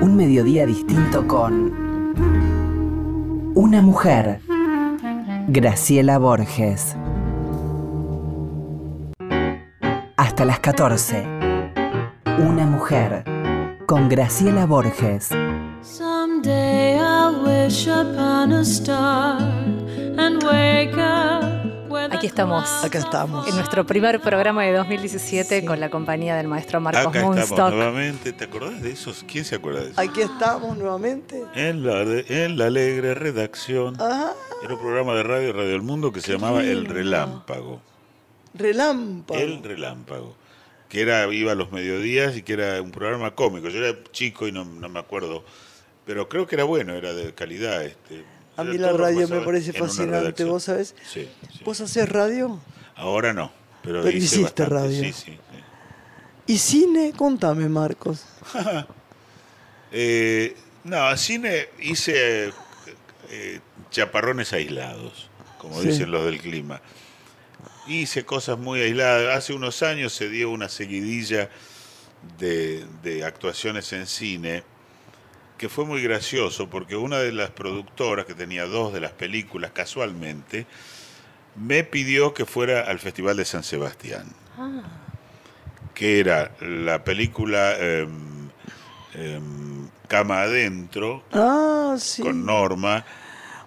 Un 0.00 0.16
mediodía 0.16 0.66
distinto 0.66 1.26
con 1.26 1.84
una 3.54 3.82
mujer. 3.82 4.40
Graciela 5.48 6.18
Borges. 6.18 6.96
Hasta 10.16 10.44
las 10.44 10.60
14. 10.60 11.26
Una 12.38 12.66
mujer 12.66 13.24
con 13.86 14.08
Graciela 14.08 14.66
Borges. 14.66 15.30
Aquí 22.24 22.30
estamos. 22.30 22.82
Acá 22.82 22.98
estamos. 23.00 23.46
En 23.48 23.54
nuestro 23.54 23.84
primer 23.84 24.18
programa 24.18 24.64
de 24.64 24.72
2017 24.72 25.62
con 25.66 25.78
la 25.78 25.90
compañía 25.90 26.34
del 26.36 26.48
maestro 26.48 26.80
Marcos 26.80 27.02
Acá 27.08 27.18
estamos 27.18 27.36
Munstock. 27.36 27.70
nuevamente. 27.74 28.32
¿Te 28.32 28.44
acordás 28.44 28.80
de 28.80 28.92
esos? 28.92 29.26
¿Quién 29.30 29.44
se 29.44 29.56
acuerda 29.56 29.82
de 29.82 29.90
eso? 29.90 30.00
Aquí 30.00 30.22
estamos 30.22 30.74
nuevamente. 30.78 31.42
En 31.54 31.84
la, 31.86 32.02
de- 32.02 32.24
en 32.46 32.56
la 32.56 32.68
alegre 32.68 33.12
redacción. 33.14 33.94
Ah, 34.00 34.32
Era 34.64 34.72
un 34.72 34.80
programa 34.80 35.12
de 35.14 35.22
radio, 35.22 35.52
Radio 35.52 35.68
del 35.68 35.82
Mundo, 35.82 36.12
que 36.12 36.22
se 36.22 36.32
llamaba 36.32 36.62
El. 36.64 36.86
Relámpago. 36.86 37.82
relámpago. 38.54 39.38
El 39.38 39.62
Relámpago. 39.62 40.34
Que 40.88 41.02
era, 41.02 41.30
iba 41.30 41.52
a 41.52 41.54
los 41.54 41.72
mediodías 41.72 42.38
y 42.38 42.42
que 42.42 42.54
era 42.54 42.80
un 42.80 42.90
programa 42.90 43.32
cómico. 43.34 43.68
Yo 43.68 43.84
era 43.84 43.98
chico 44.12 44.48
y 44.48 44.52
no, 44.52 44.64
no 44.64 44.88
me 44.88 44.98
acuerdo. 44.98 45.44
Pero 46.06 46.26
creo 46.30 46.46
que 46.46 46.54
era 46.54 46.64
bueno, 46.64 46.94
era 46.94 47.12
de 47.12 47.34
calidad. 47.34 47.82
Este. 47.84 48.24
A 48.56 48.64
mí 48.64 48.78
la 48.78 48.92
radio 48.92 49.28
me 49.28 49.40
parece 49.40 49.72
fascinante. 49.72 50.44
¿vos 50.44 50.64
sabés? 50.64 50.94
Sí, 51.04 51.28
sí. 51.52 51.64
¿Vos 51.64 51.80
hacés 51.80 52.08
radio? 52.08 52.60
Ahora 52.94 53.32
no. 53.32 53.50
Pero, 53.82 54.02
Pero 54.02 54.16
hice 54.16 54.36
hiciste 54.36 54.62
bastante, 54.62 54.74
radio. 54.74 55.04
Sí, 55.04 55.12
sí. 55.12 55.38
¿Y 56.46 56.58
cine? 56.58 57.12
Contame, 57.16 57.68
Marcos. 57.68 58.24
Eh, 59.96 60.56
no, 60.82 61.16
cine 61.16 61.68
hice 61.80 62.52
eh, 63.30 63.60
chaparrones 63.92 64.52
aislados, 64.52 65.30
como 65.56 65.80
dicen 65.80 66.10
los 66.10 66.24
del 66.24 66.40
clima. 66.40 66.80
Hice 67.86 68.24
cosas 68.24 68.58
muy 68.58 68.80
aisladas. 68.80 69.36
Hace 69.36 69.52
unos 69.52 69.84
años 69.84 70.12
se 70.12 70.28
dio 70.28 70.50
una 70.50 70.68
seguidilla 70.68 71.48
de, 72.40 72.84
de 73.04 73.24
actuaciones 73.24 73.92
en 73.92 74.08
cine 74.08 74.64
que 75.58 75.68
fue 75.68 75.84
muy 75.84 76.02
gracioso 76.02 76.68
porque 76.68 76.96
una 76.96 77.18
de 77.18 77.32
las 77.32 77.50
productoras 77.50 78.24
que 78.26 78.34
tenía 78.34 78.66
dos 78.66 78.92
de 78.92 79.00
las 79.00 79.12
películas 79.12 79.70
casualmente 79.72 80.66
me 81.56 81.84
pidió 81.84 82.34
que 82.34 82.44
fuera 82.44 82.82
al 82.82 82.98
Festival 82.98 83.36
de 83.36 83.44
San 83.44 83.62
Sebastián 83.62 84.26
que 85.94 86.18
era 86.20 86.50
la 86.60 87.04
película 87.04 87.76
em, 87.78 88.48
em, 89.14 89.88
Cama 90.08 90.42
Adentro 90.42 91.22
Ah, 91.32 91.94
sí. 91.98 92.22
con 92.22 92.44
Norma. 92.44 93.04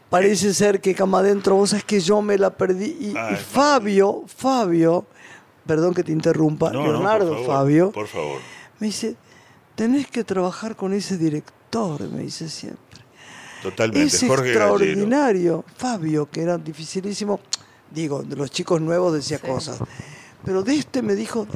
Parece 0.09 0.53
ser 0.53 0.79
que 0.79 0.95
cama 0.95 1.19
adentro, 1.19 1.55
vos 1.55 1.71
sabés 1.71 1.83
que 1.83 1.99
yo 1.99 2.21
me 2.21 2.37
la 2.37 2.51
perdí. 2.55 2.95
Y, 2.99 3.07
y 3.11 3.13
Ay, 3.17 3.35
Fabio, 3.35 4.23
Fabio, 4.27 5.05
perdón 5.65 5.93
que 5.93 6.03
te 6.03 6.11
interrumpa, 6.13 6.71
No, 6.71 6.85
no, 6.85 6.91
Leonardo 6.93 7.27
por 7.29 7.37
favor, 7.39 7.55
Fabio, 7.57 7.91
Por 7.91 8.07
favor. 8.07 8.39
me 8.79 8.87
dice, 8.87 9.15
tenés 9.75 10.07
que 10.07 10.23
trabajar 10.23 10.75
con 10.77 10.93
ese 10.93 11.17
director, 11.17 11.53
me 12.11 12.23
dice 12.23 12.49
siempre. 12.49 13.01
Totalmente. 13.61 14.15
Es 14.15 14.19
Jorge 14.19 14.53
Gallero. 14.53 14.75
extraordinario. 14.75 15.65
Fabio, 15.77 16.29
que 16.29 16.41
era 16.41 16.57
dificilísimo. 16.57 17.39
Digo, 17.91 18.23
de 18.23 18.35
los 18.35 18.51
chicos 18.51 18.81
nuevos 18.81 19.13
decía 19.13 19.39
cosas. 19.39 19.79
Pero 20.43 20.63
de 20.63 20.75
este 20.75 21.01
me 21.01 21.15
dijo, 21.15 21.47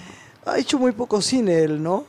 ha 0.45 0.58
hecho 0.58 0.80
muy 0.80 0.91
poco 0.91 1.21
cine 1.21 1.63
él, 1.63 1.82
¿no? 1.82 2.06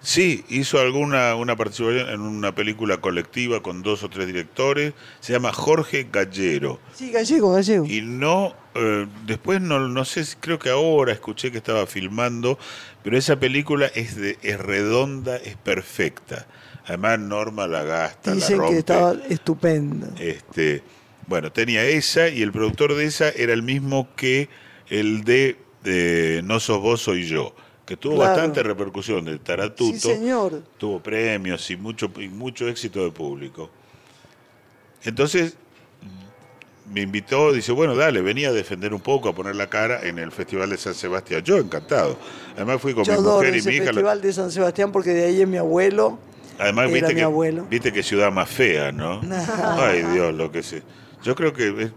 Sí, 0.00 0.44
hizo 0.48 0.78
alguna 0.78 1.34
una 1.34 1.56
participación 1.56 2.08
en 2.10 2.20
una 2.20 2.54
película 2.54 2.98
colectiva 2.98 3.60
con 3.60 3.82
dos 3.82 4.04
o 4.04 4.08
tres 4.08 4.26
directores. 4.26 4.92
Se 5.20 5.32
llama 5.32 5.52
Jorge 5.52 6.06
Gallero. 6.12 6.78
Sí, 6.94 7.10
gallego, 7.10 7.52
gallego. 7.52 7.86
Y 7.86 8.02
no, 8.02 8.54
eh, 8.74 9.06
después 9.26 9.60
no, 9.60 9.80
no 9.88 10.04
sé, 10.04 10.24
creo 10.38 10.58
que 10.58 10.70
ahora 10.70 11.12
escuché 11.12 11.50
que 11.50 11.58
estaba 11.58 11.86
filmando, 11.86 12.56
pero 13.02 13.18
esa 13.18 13.40
película 13.40 13.86
es, 13.86 14.14
de, 14.16 14.38
es 14.42 14.60
redonda, 14.60 15.38
es 15.38 15.56
perfecta. 15.56 16.46
Además 16.86 17.18
Norma 17.18 17.66
la 17.66 17.82
gasta, 17.82 18.30
la 18.30 18.36
Dicen 18.36 18.58
rompe. 18.58 18.72
que 18.74 18.78
estaba 18.78 19.12
estupenda. 19.28 20.08
Este, 20.20 20.82
bueno, 21.26 21.50
tenía 21.52 21.84
esa 21.84 22.28
y 22.28 22.42
el 22.42 22.52
productor 22.52 22.94
de 22.94 23.04
esa 23.06 23.28
era 23.30 23.52
el 23.52 23.62
mismo 23.62 24.08
que 24.14 24.48
el 24.88 25.24
de 25.24 25.56
eh, 25.84 26.42
No 26.44 26.60
sos 26.60 26.80
vos, 26.80 27.00
soy 27.00 27.26
yo, 27.26 27.54
que 27.84 27.96
tuvo 27.96 28.16
Claro. 28.16 28.30
bastante 28.32 28.62
repercusión 28.62 29.24
de 29.24 29.38
Taratuto. 29.38 29.94
Sí, 29.94 30.00
señor. 30.00 30.62
Tuvo 30.78 31.00
premios 31.02 31.68
y 31.70 31.76
mucho, 31.76 32.10
y 32.20 32.28
mucho 32.28 32.68
éxito 32.68 33.04
de 33.04 33.10
público. 33.10 33.70
Entonces 35.04 35.56
me 36.92 37.00
invitó, 37.00 37.52
dice, 37.52 37.72
bueno, 37.72 37.96
dale, 37.96 38.20
venía 38.20 38.48
a 38.50 38.52
defender 38.52 38.94
un 38.94 39.00
poco, 39.00 39.28
a 39.28 39.34
poner 39.34 39.56
la 39.56 39.68
cara 39.68 40.02
en 40.06 40.18
el 40.20 40.30
Festival 40.30 40.70
de 40.70 40.76
San 40.76 40.94
Sebastián. 40.94 41.42
Yo 41.42 41.56
encantado. 41.58 42.16
Además 42.54 42.80
fui 42.80 42.94
con 42.94 43.02
Yo 43.04 43.14
mi 43.20 43.26
mujer 43.26 43.56
y 43.56 43.62
mi 43.62 43.72
hija. 43.74 43.84
festival 43.86 44.20
de 44.22 44.32
San 44.32 44.52
Sebastián 44.52 44.92
porque 44.92 45.10
de 45.10 45.24
ahí 45.24 45.42
es 45.42 45.48
mi 45.48 45.56
abuelo. 45.56 46.18
Además, 46.58 46.84
Era 46.86 46.92
viste 46.94 47.08
mi 47.08 47.14
que, 47.20 47.22
abuelo. 47.22 47.66
viste 47.70 47.92
que 47.92 48.02
ciudad 48.02 48.32
más 48.32 48.48
fea, 48.48 48.92
¿no? 48.92 49.20
Ay, 49.78 50.02
Dios, 50.12 50.34
lo 50.34 50.50
que 50.50 50.62
sé. 50.62 50.82
Yo 51.22 51.34
creo 51.34 51.52
que 51.52 51.68
es- 51.82 51.92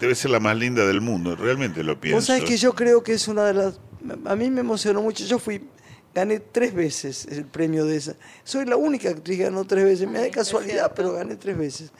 debe 0.00 0.14
ser 0.14 0.30
la 0.30 0.40
más 0.40 0.56
linda 0.56 0.86
del 0.86 1.00
mundo, 1.00 1.34
realmente 1.36 1.82
lo 1.82 1.98
pienso. 2.00 2.16
Vos 2.18 2.26
sabés 2.26 2.44
que 2.44 2.56
yo 2.56 2.74
creo 2.74 3.02
que 3.02 3.12
es 3.14 3.28
una 3.28 3.44
de 3.44 3.54
las... 3.54 3.80
A 4.26 4.36
mí 4.36 4.50
me 4.50 4.60
emocionó 4.60 5.02
mucho. 5.02 5.24
Yo 5.24 5.38
fui... 5.38 5.68
Gané 6.14 6.40
tres 6.40 6.74
veces 6.74 7.26
el 7.30 7.44
premio 7.44 7.84
de 7.84 7.96
esa. 7.96 8.16
Soy 8.42 8.64
la 8.64 8.76
única 8.76 9.10
actriz 9.10 9.36
que 9.38 9.44
ganó 9.44 9.64
tres 9.64 9.84
veces. 9.84 10.08
Me 10.08 10.18
da 10.20 10.28
casualidad, 10.30 10.92
pero 10.96 11.12
gané 11.12 11.36
tres 11.36 11.56
veces. 11.56 11.92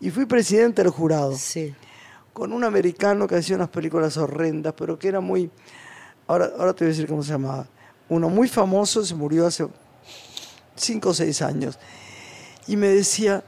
Y 0.00 0.10
fui 0.10 0.26
presidente 0.26 0.82
del 0.82 0.90
jurado. 0.90 1.36
Sí. 1.36 1.72
Con 2.32 2.52
un 2.52 2.64
americano 2.64 3.28
que 3.28 3.36
hacía 3.36 3.54
unas 3.56 3.68
películas 3.68 4.16
horrendas, 4.16 4.74
pero 4.76 4.98
que 4.98 5.08
era 5.08 5.20
muy... 5.20 5.50
Ahora, 6.26 6.50
ahora 6.58 6.72
te 6.72 6.84
voy 6.84 6.90
a 6.90 6.94
decir 6.94 7.06
cómo 7.06 7.22
se 7.22 7.30
llamaba. 7.32 7.68
Uno 8.08 8.28
muy 8.28 8.48
famoso, 8.48 9.04
se 9.04 9.14
murió 9.14 9.46
hace 9.46 9.68
cinco 10.76 11.10
o 11.10 11.14
seis 11.14 11.42
años. 11.42 11.78
Y 12.66 12.76
me 12.76 12.88
decía, 12.88 13.42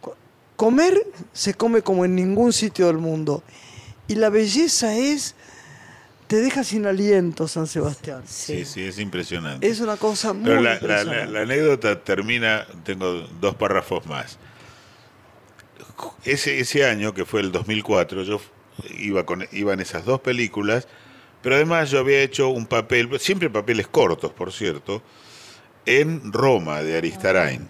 "Co- 0.00 0.16
comer 0.56 1.00
se 1.32 1.54
come 1.54 1.82
como 1.82 2.04
en 2.04 2.14
ningún 2.14 2.52
sitio 2.52 2.86
del 2.86 2.98
mundo. 2.98 3.42
Y 4.08 4.14
la 4.16 4.28
belleza 4.30 4.94
es, 4.96 5.34
te 6.28 6.36
deja 6.36 6.64
sin 6.64 6.86
aliento 6.86 7.48
San 7.48 7.66
Sebastián. 7.66 8.22
Sí, 8.26 8.64
sí, 8.64 8.82
es 8.82 8.98
impresionante. 8.98 9.66
Es 9.68 9.80
una 9.80 9.96
cosa 9.96 10.32
muy 10.32 10.44
Pero 10.44 10.60
la, 10.60 10.70
la- 10.70 10.74
impresionante. 10.76 11.26
la- 11.26 11.30
la 11.32 11.40
anécdota 11.42 12.02
termina, 12.02 12.66
tengo 12.84 13.12
dos 13.40 13.54
párrafos 13.56 14.06
más. 14.06 14.38
ese, 16.24 16.58
ese 16.60 16.84
año, 16.84 17.14
que 17.14 17.24
fue 17.24 17.40
el 17.40 17.52
2004, 17.52 18.22
yo 18.22 18.40
iba, 18.98 19.24
con, 19.24 19.46
iba 19.52 19.72
en 19.72 19.80
esas 19.80 20.04
dos 20.04 20.20
películas, 20.20 20.88
pero 21.42 21.54
además 21.56 21.90
yo 21.90 21.98
había 22.00 22.20
hecho 22.22 22.48
un 22.48 22.66
papel, 22.66 23.08
siempre 23.20 23.48
papeles 23.50 23.86
cortos, 23.86 24.32
por 24.32 24.52
cierto, 24.52 25.02
en 25.86 26.32
Roma 26.32 26.82
de 26.82 26.96
Aristarain. 26.98 27.68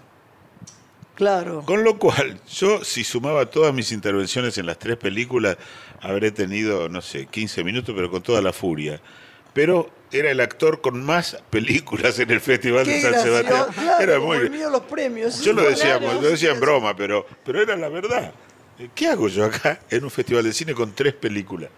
Claro. 1.15 1.63
Con 1.65 1.83
lo 1.83 1.97
cual, 1.97 2.39
yo 2.47 2.83
si 2.83 3.03
sumaba 3.03 3.47
todas 3.47 3.73
mis 3.73 3.91
intervenciones 3.91 4.57
en 4.57 4.67
las 4.67 4.77
tres 4.77 4.97
películas, 4.97 5.57
habré 6.01 6.31
tenido, 6.31 6.89
no 6.89 7.01
sé, 7.01 7.25
15 7.25 7.63
minutos, 7.63 7.95
pero 7.95 8.11
con 8.11 8.21
toda 8.21 8.41
la 8.41 8.53
furia. 8.53 9.01
Pero 9.53 9.89
era 10.11 10.29
el 10.29 10.39
actor 10.39 10.81
con 10.81 11.03
más 11.03 11.41
películas 11.49 12.19
en 12.19 12.29
el 12.29 12.39
Festival 12.39 12.85
de 12.85 13.01
San 13.01 13.11
gracioso. 13.11 13.37
Sebastián. 13.37 13.65
Claro, 13.73 14.03
era 14.03 14.19
muy... 14.19 14.49
los 14.49 14.81
premios. 14.81 15.41
Yo 15.41 15.53
lo 15.53 15.63
decía, 15.63 15.99
lo 15.99 16.21
decía 16.21 16.51
en 16.51 16.59
broma, 16.59 16.95
pero, 16.95 17.25
pero 17.43 17.61
era 17.63 17.75
la 17.75 17.89
verdad. 17.89 18.31
¿Qué 18.93 19.07
hago 19.07 19.27
yo 19.27 19.45
acá 19.45 19.79
en 19.89 20.03
un 20.03 20.11
festival 20.11 20.43
de 20.43 20.53
cine 20.53 20.75
con 20.75 20.93
tres 20.93 21.13
películas? 21.13 21.71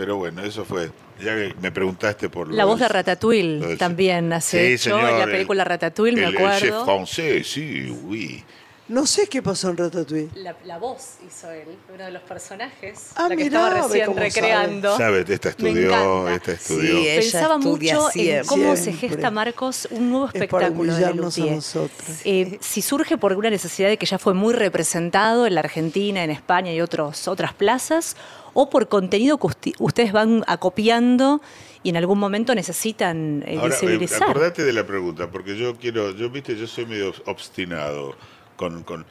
Pero 0.00 0.16
bueno, 0.16 0.42
eso 0.42 0.64
fue. 0.64 0.90
Ya 1.22 1.34
que 1.34 1.54
me 1.60 1.70
preguntaste 1.70 2.30
por 2.30 2.48
lo 2.48 2.54
La 2.56 2.64
voz 2.64 2.80
de 2.80 2.88
Ratatouille 2.88 3.76
también 3.76 4.32
has 4.32 4.46
Sí, 4.46 4.56
hecho, 4.56 4.96
en 4.98 5.04
la 5.04 5.10
señor, 5.10 5.30
película 5.30 5.62
el- 5.62 5.68
Ratatouille, 5.68 6.16
me 6.16 6.24
el- 6.28 6.34
El 6.34 6.58
chef 6.58 6.62
acuerdo. 6.70 6.84
francés, 6.86 7.46
sí, 7.46 7.94
oui. 8.04 8.42
No 8.90 9.06
sé 9.06 9.28
qué 9.28 9.40
pasó 9.40 9.70
en 9.70 9.76
Ratatouille. 9.76 10.28
La, 10.34 10.56
la 10.64 10.78
voz 10.78 11.18
hizo 11.24 11.48
él, 11.50 11.68
uno 11.94 12.04
de 12.04 12.10
los 12.10 12.22
personajes, 12.22 13.10
Ah, 13.14 13.28
la 13.28 13.36
que 13.36 13.44
mirá, 13.44 13.68
estaba 13.68 13.86
recién 13.86 14.06
cómo 14.06 14.18
recreando. 14.18 14.96
Sabes, 14.96 15.30
esta 15.30 15.48
Me 15.48 15.50
estudió, 15.70 15.88
encanta. 16.28 16.34
esta 16.34 16.50
Sí, 16.56 16.72
estudió. 16.74 16.98
ella 16.98 17.20
Pensaba 17.20 17.58
mucho 17.58 18.06
en 18.06 18.12
siempre. 18.12 18.46
cómo 18.48 18.74
se 18.76 18.82
Siempre. 18.82 19.08
gesta, 19.10 19.30
Marcos, 19.30 19.88
un 19.92 20.10
nuevo 20.10 20.26
Es 20.26 20.32
para 20.32 20.44
espectáculo 20.44 20.92
de 20.92 20.98
humillarnos 21.04 21.38
a 21.38 21.46
nosotros. 21.46 22.08
Eh, 22.24 22.58
si 22.60 22.82
surge 22.82 23.16
por 23.16 23.32
una 23.34 23.48
necesidad 23.48 23.88
de 23.88 23.96
que 23.96 24.06
ya 24.06 24.18
fue 24.18 24.34
muy 24.34 24.54
representado 24.54 25.46
en 25.46 25.54
la 25.54 25.60
Argentina, 25.60 26.24
en 26.24 26.30
España 26.30 26.72
y 26.72 26.80
otros, 26.80 27.28
otras 27.28 27.54
plazas, 27.54 28.16
o 28.54 28.70
por 28.70 28.88
contenido 28.88 29.38
que 29.38 29.72
ustedes 29.78 30.10
van 30.12 30.42
acopiando 30.48 31.40
y 31.84 31.90
en 31.90 31.96
algún 31.96 32.18
momento 32.18 32.56
necesitan 32.56 33.44
eh, 33.46 33.56
Ahora, 33.56 33.66
eh, 33.76 33.78
visibilizar. 33.80 34.24
acordate 34.30 34.64
de 34.64 34.72
la 34.72 34.84
pregunta, 34.84 35.30
porque 35.30 35.56
yo 35.56 35.76
quiero, 35.76 36.10
yo 36.10 36.28
viste, 36.28 36.56
yo 36.56 36.66
soy 36.66 36.86
medio 36.86 37.14
obstinado 37.26 38.16
con, 38.60 38.82
con, 38.84 39.06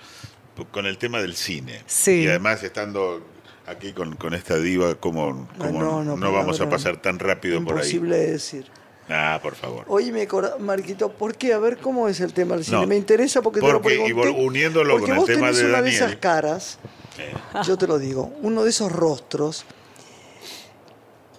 con 0.71 0.85
el 0.85 0.99
tema 0.99 1.19
del 1.21 1.35
cine. 1.35 1.81
Sí. 1.87 2.21
Y 2.21 2.27
además 2.27 2.61
estando 2.61 3.25
aquí 3.65 3.93
con, 3.93 4.15
con 4.15 4.35
esta 4.35 4.57
diva, 4.57 4.93
como, 4.93 5.47
como 5.57 5.79
no, 5.81 6.03
no, 6.03 6.15
no, 6.15 6.15
pero 6.19 6.31
vamos 6.33 6.61
a 6.61 6.69
pasar 6.69 6.97
tan 7.01 7.17
rápido 7.17 7.55
por 7.63 7.73
ahí? 7.73 7.79
Imposible 7.79 8.17
de 8.17 8.31
decir. 8.33 8.67
Ah, 9.09 9.39
por 9.41 9.55
favor. 9.55 9.85
Cora- 10.27 10.57
Marquito, 10.59 11.11
¿por 11.11 11.35
qué? 11.35 11.53
A 11.53 11.57
ver 11.57 11.77
cómo 11.79 12.07
es 12.07 12.19
el 12.19 12.31
tema 12.31 12.53
del 12.53 12.63
cine. 12.63 12.85
Me 12.85 12.95
interesa 12.95 13.41
porque, 13.41 13.59
te 13.59 13.65
lo 13.65 13.81
porque- 13.81 13.95
y 13.95 14.13
pregunté. 14.13 14.29
vol- 14.29 14.45
uniéndolo 14.47 14.91
porque 14.99 15.05
con 15.07 15.13
el 15.13 15.17
vos 15.17 15.25
tema 15.25 15.39
tenés 15.47 15.57
de 15.57 15.65
una 15.65 15.81
de 15.81 15.89
esas 15.89 16.15
caras, 16.17 16.77
Eh, 17.17 17.33
yo 17.65 17.75
te 17.75 17.87
lo 17.87 17.97
digo, 17.97 18.31
uno 18.43 18.63
de 18.63 18.69
esos 18.69 18.91
rostros 18.91 19.65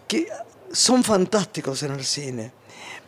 que 0.09 0.27
son 0.73 1.05
fantásticos 1.05 1.83
en 1.85 1.93
el 1.93 2.05
cine. 2.05 2.53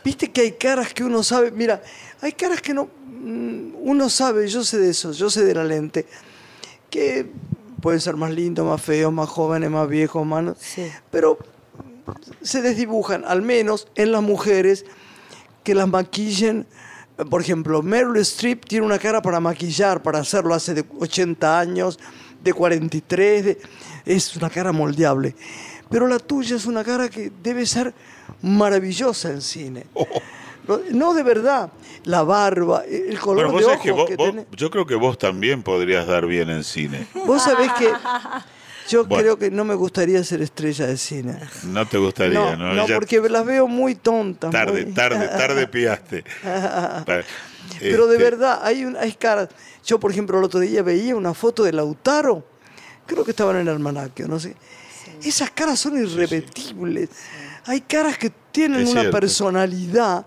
Viste 0.05 0.31
que 0.33 0.41
hay 0.43 0.53
caras 0.53 0.95
que 0.95 1.05
uno 1.05 1.23
sabe, 1.23 1.51
mira, 1.51 1.83
hay 2.23 2.33
caras 2.33 2.63
que 2.63 2.73
no, 2.73 2.85
mm, 2.87 3.75
uno 3.83 4.09
sabe, 4.09 4.49
yo 4.49 4.65
sé 4.65 4.79
de 4.79 4.91
eso, 4.91 5.13
yo 5.13 5.29
sé 5.29 5.45
de 5.45 5.55
la 5.55 5.65
lente, 5.65 6.07
que 6.89 7.31
pueden 7.81 8.01
ser 8.01 8.17
más 8.17 8.31
lindos, 8.31 8.67
más 8.67 8.81
feos, 8.81 9.13
más 9.13 9.29
jóvenes, 9.29 9.71
más 9.71 9.89
viejos, 9.89 10.25
más... 10.25 10.57
Sí. 10.59 10.91
Pero 11.11 11.39
se 12.41 12.63
desdibujan, 12.63 13.25
al 13.27 13.43
menos 13.43 13.89
en 13.97 14.13
las 14.13 14.23
mujeres, 14.23 14.85
que 15.65 15.75
las 15.75 15.89
maquillen. 15.89 16.67
Por 17.31 17.41
ejemplo, 17.41 17.83
Meryl 17.83 18.17
Streep 18.19 18.65
tiene 18.67 18.87
una 18.87 18.99
cara 18.99 19.21
para 19.23 19.39
maquillar, 19.41 20.03
para 20.03 20.19
hacerlo 20.21 20.55
hace 20.55 20.75
de 20.75 20.85
80 20.99 21.59
años, 21.61 21.99
de 22.43 22.53
43, 22.53 23.45
de- 23.45 23.59
es 24.05 24.35
una 24.37 24.51
cara 24.51 24.73
moldeable. 24.73 25.35
Pero 25.89 26.07
la 26.09 26.19
tuya 26.19 26.57
es 26.57 26.67
una 26.67 26.83
cara 26.83 27.09
que 27.09 27.31
debe 27.43 27.67
ser 27.67 27.95
maravillosa 28.43 29.31
en 29.31 29.41
cine. 29.43 29.87
No, 29.95 30.07
no, 30.93 31.15
de 31.15 31.23
verdad. 31.23 31.71
La 32.05 32.23
barba, 32.25 32.83
el 32.85 33.19
color 33.21 33.47
Bueno, 33.47 33.53
vos 33.53 33.61
de 33.61 33.67
ojos 33.69 33.83
que 33.83 33.91
vos, 33.93 34.09
que 34.09 34.17
vos- 34.17 34.31
tenés. 34.31 34.47
yo 34.57 34.71
creo 34.71 34.87
que 34.87 34.95
vos 34.97 35.17
también 35.19 35.63
podrías 35.63 36.07
dar 36.07 36.27
bien 36.27 36.51
en 36.51 36.65
cine. 36.65 37.07
Vos 37.27 37.43
sabés 37.43 37.71
que 37.75 37.89
yo 38.89 39.05
Bueno. 39.05 39.23
creo 39.23 39.39
que 39.39 39.51
no 39.53 39.65
me 39.65 39.75
gustaría 39.75 40.23
ser 40.25 40.43
estrella 40.43 40.87
de 40.87 40.97
cine. 40.97 41.39
No 41.65 41.87
te 41.87 41.99
gustaría, 41.99 42.39
No, 42.41 42.57
¿no? 42.57 42.75
no, 42.75 42.87
Ya 42.89 42.95
porque 42.97 43.21
las 43.21 43.45
veo 43.47 43.69
muy 43.69 43.95
tontas. 43.95 44.51
tarde, 44.51 44.85
muy- 44.85 44.95
tarde, 44.95 45.29
tarde 45.29 45.67
piaste. 45.69 46.25
Pero 47.81 48.07
de 48.07 48.17
este, 48.17 48.25
verdad, 48.31 48.61
hay, 48.63 48.85
un, 48.85 48.97
hay 48.97 49.13
caras. 49.13 49.49
Yo, 49.85 49.99
por 50.01 50.11
ejemplo, 50.11 50.39
el 50.39 50.45
otro 50.45 50.61
día 50.61 50.83
veía 50.83 51.15
una 51.17 51.35
foto 51.35 51.63
de 51.63 51.73
Lautaro, 51.73 52.45
creo 53.07 53.25
que 53.25 53.31
estaba 53.31 53.53
en 53.53 53.59
el 53.59 53.69
almanaque, 53.69 54.25
no 54.25 54.39
sé. 54.39 54.57
Esas 55.23 55.51
caras 55.51 55.79
son 55.79 55.97
irrepetibles. 56.03 57.09
Hay 57.67 57.81
caras 57.83 58.19
que 58.19 58.33
tienen 58.51 58.81
Es 58.83 58.91
una 58.91 59.03
cierto. 59.03 59.19
personalidad 59.21 60.27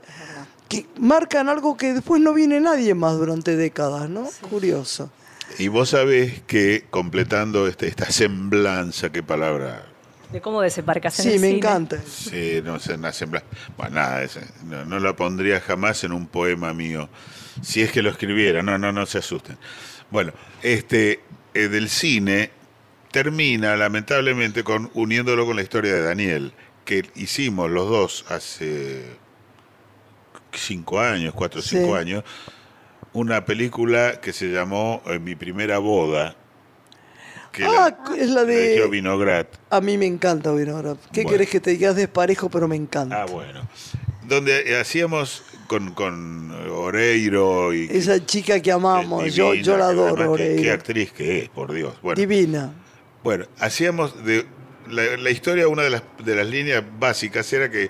que 0.67 0.85
marcan 0.99 1.49
algo 1.49 1.77
que 1.77 1.93
después 1.93 2.21
no 2.21 2.33
viene 2.33 2.59
nadie 2.59 2.93
más 2.95 3.17
durante 3.17 3.55
décadas, 3.55 4.09
¿no? 4.09 4.27
Curioso. 4.49 5.11
Y 5.59 5.67
vos 5.67 5.89
sabés 5.89 6.41
que 6.47 6.85
completando 6.89 7.67
este, 7.67 7.87
esta 7.87 8.09
semblanza, 8.11 9.11
qué 9.11 9.21
palabra 9.21 9.85
De 10.31 10.41
cómo 10.41 10.61
desembarcas 10.61 11.19
en 11.19 11.23
Sí, 11.23 11.29
el 11.33 11.39
me 11.39 11.47
cine. 11.47 11.57
encanta. 11.59 12.01
Sí, 12.07 12.61
no 12.63 12.79
sé, 12.79 12.95
una 12.95 13.13
semblanza. 13.13 13.47
Bueno, 13.77 13.95
nada, 13.95 14.25
no, 14.65 14.85
no 14.85 14.99
la 14.99 15.15
pondría 15.15 15.61
jamás 15.61 16.03
en 16.03 16.11
un 16.13 16.25
poema 16.27 16.73
mío. 16.73 17.09
Si 17.61 17.81
es 17.81 17.91
que 17.91 18.01
lo 18.01 18.09
escribiera, 18.09 18.63
no, 18.63 18.77
no, 18.77 18.91
no 18.91 19.05
se 19.05 19.19
asusten. 19.19 19.57
Bueno, 20.09 20.33
este, 20.63 21.21
eh, 21.53 21.67
del 21.67 21.89
cine 21.89 22.49
termina 23.11 23.75
lamentablemente 23.77 24.63
con 24.63 24.89
uniéndolo 24.93 25.45
con 25.45 25.55
la 25.55 25.61
historia 25.61 25.93
de 25.93 26.01
Daniel, 26.01 26.53
que 26.83 27.05
hicimos 27.15 27.69
los 27.71 27.87
dos 27.87 28.25
hace 28.29 29.05
cinco 30.57 30.99
años, 30.99 31.33
cuatro 31.33 31.59
o 31.59 31.63
Sí. 31.63 31.77
cinco 31.77 31.95
años, 31.95 32.23
una 33.13 33.45
película 33.45 34.19
que 34.21 34.33
se 34.33 34.47
llamó 34.51 35.01
eh, 35.07 35.19
Mi 35.19 35.35
primera 35.35 35.77
boda. 35.79 36.35
Que 37.51 37.63
Ah, 37.65 37.97
es 38.17 38.29
la 38.29 38.43
de- 38.43 38.85
Vinograd. 38.89 39.45
A 39.69 39.79
mí 39.79 39.97
me 39.97 40.05
encanta 40.05 40.51
Vinograd. 40.51 40.97
¿Qué 41.13 41.23
Bueno. 41.23 41.29
querés 41.37 41.49
que 41.49 41.59
te 41.61 41.69
digas 41.71 41.95
desparejo? 41.95 42.49
Pero 42.49 42.67
me 42.67 42.75
encanta. 42.75 43.21
Ah, 43.23 43.25
bueno. 43.25 43.61
Donde 44.27 44.71
eh, 44.71 44.77
hacíamos 44.79 45.43
con, 45.67 45.93
con 45.93 46.51
Oreiro 46.69 47.73
y... 47.73 47.87
Esa 47.89 48.25
chica 48.25 48.59
que 48.59 48.71
amamos, 48.71 49.23
eh, 49.25 49.29
yo, 49.29 49.51
divina, 49.51 49.63
yo 49.65 49.77
la 49.77 49.85
adoro, 49.87 50.15
además, 50.23 50.37
qué- 50.37 50.43
Qué, 50.43 50.51
Oreiro. 50.53 50.73
actriz 50.73 51.11
que 51.13 51.39
es, 51.43 51.49
por 51.49 51.71
Dios. 51.71 51.93
Bueno, 52.01 52.19
Divina. 52.19 52.73
bueno 53.23 53.45
hacíamos 53.59 54.25
de... 54.25 54.45
La, 54.89 55.15
la 55.17 55.29
historia, 55.31 55.67
una 55.67 55.81
de 55.83 55.89
las, 55.91 56.03
de 56.23 56.35
las 56.35 56.45
líneas 56.47 56.83
básicas 56.99 57.51
era 57.53 57.71
que 57.71 57.89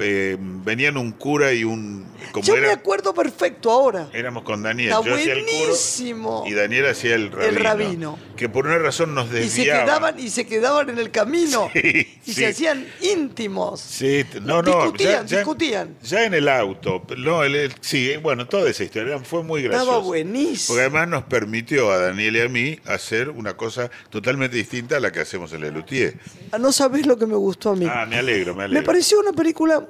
eh, 0.00 0.36
venían 0.40 0.96
un 0.96 1.12
cura 1.12 1.52
y 1.52 1.64
un... 1.64 2.06
Como 2.32 2.44
Yo 2.44 2.54
era, 2.56 2.68
me 2.68 2.72
acuerdo 2.72 3.12
perfecto 3.14 3.70
ahora. 3.70 4.08
Éramos 4.12 4.42
con 4.44 4.62
Daniel. 4.62 4.90
Está 4.90 5.02
Yo 5.04 5.14
hacía 5.14 5.32
el 5.32 5.42
buenísimo. 5.42 6.44
y 6.46 6.54
Daniel 6.54 6.86
hacía 6.86 7.14
el 7.14 7.30
rabino. 7.32 7.60
rabino. 7.62 8.18
Que 8.36 8.48
por 8.48 8.66
una 8.66 8.78
razón 8.78 9.14
nos 9.14 9.26
Y 9.28 9.30
se 9.32 9.38
desviaba. 9.40 9.84
quedaban 9.84 10.18
y 10.20 10.30
se 10.30 10.46
quedaban 10.46 10.90
en 10.90 10.98
el 10.98 11.10
camino 11.10 11.68
Sí, 11.72 11.80
y 12.24 12.32
sí. 12.32 12.34
se 12.34 12.46
hacían 12.46 12.86
íntimos. 13.00 13.80
Sí, 13.80 14.24
no, 14.42 14.62
no. 14.62 14.82
Discutían, 14.82 15.26
discutían. 15.26 15.96
Ya 16.02 16.24
en 16.24 16.34
el 16.34 16.48
auto. 16.48 17.02
No, 17.16 17.42
el- 17.42 17.56
el- 17.56 17.72
sí, 17.80 18.12
bueno, 18.22 18.46
toda 18.46 18.70
esa 18.70 18.84
historia 18.84 19.18
fue 19.18 19.42
muy 19.42 19.62
graciosa. 19.62 19.84
Estaba 19.84 20.02
buenísimo. 20.04 20.66
Porque 20.68 20.80
además 20.82 21.08
nos 21.08 21.22
permitió 21.24 21.90
a 21.90 21.98
Daniel 21.98 22.36
y 22.36 22.40
a 22.40 22.48
mí 22.48 22.78
hacer 22.86 23.30
una 23.30 23.56
cosa 23.56 23.90
totalmente 24.10 24.56
distinta 24.56 24.96
a 24.96 25.00
la 25.00 25.10
que 25.10 25.20
hacemos 25.20 25.52
en 25.52 25.62
Lelutier. 25.62 26.14
Ah, 26.52 26.58
No 26.58 26.70
sabés 26.72 27.06
lo 27.06 27.18
que 27.18 27.26
me 27.26 27.36
gustó 27.36 27.70
a 27.70 27.76
mí. 27.76 27.86
Ah, 27.90 28.06
me 28.06 28.16
alegro, 28.18 28.54
me 28.54 28.64
alegro. 28.64 28.80
me 28.80 28.86
pareció 28.86 29.18
una 29.20 29.32
película 29.32 29.86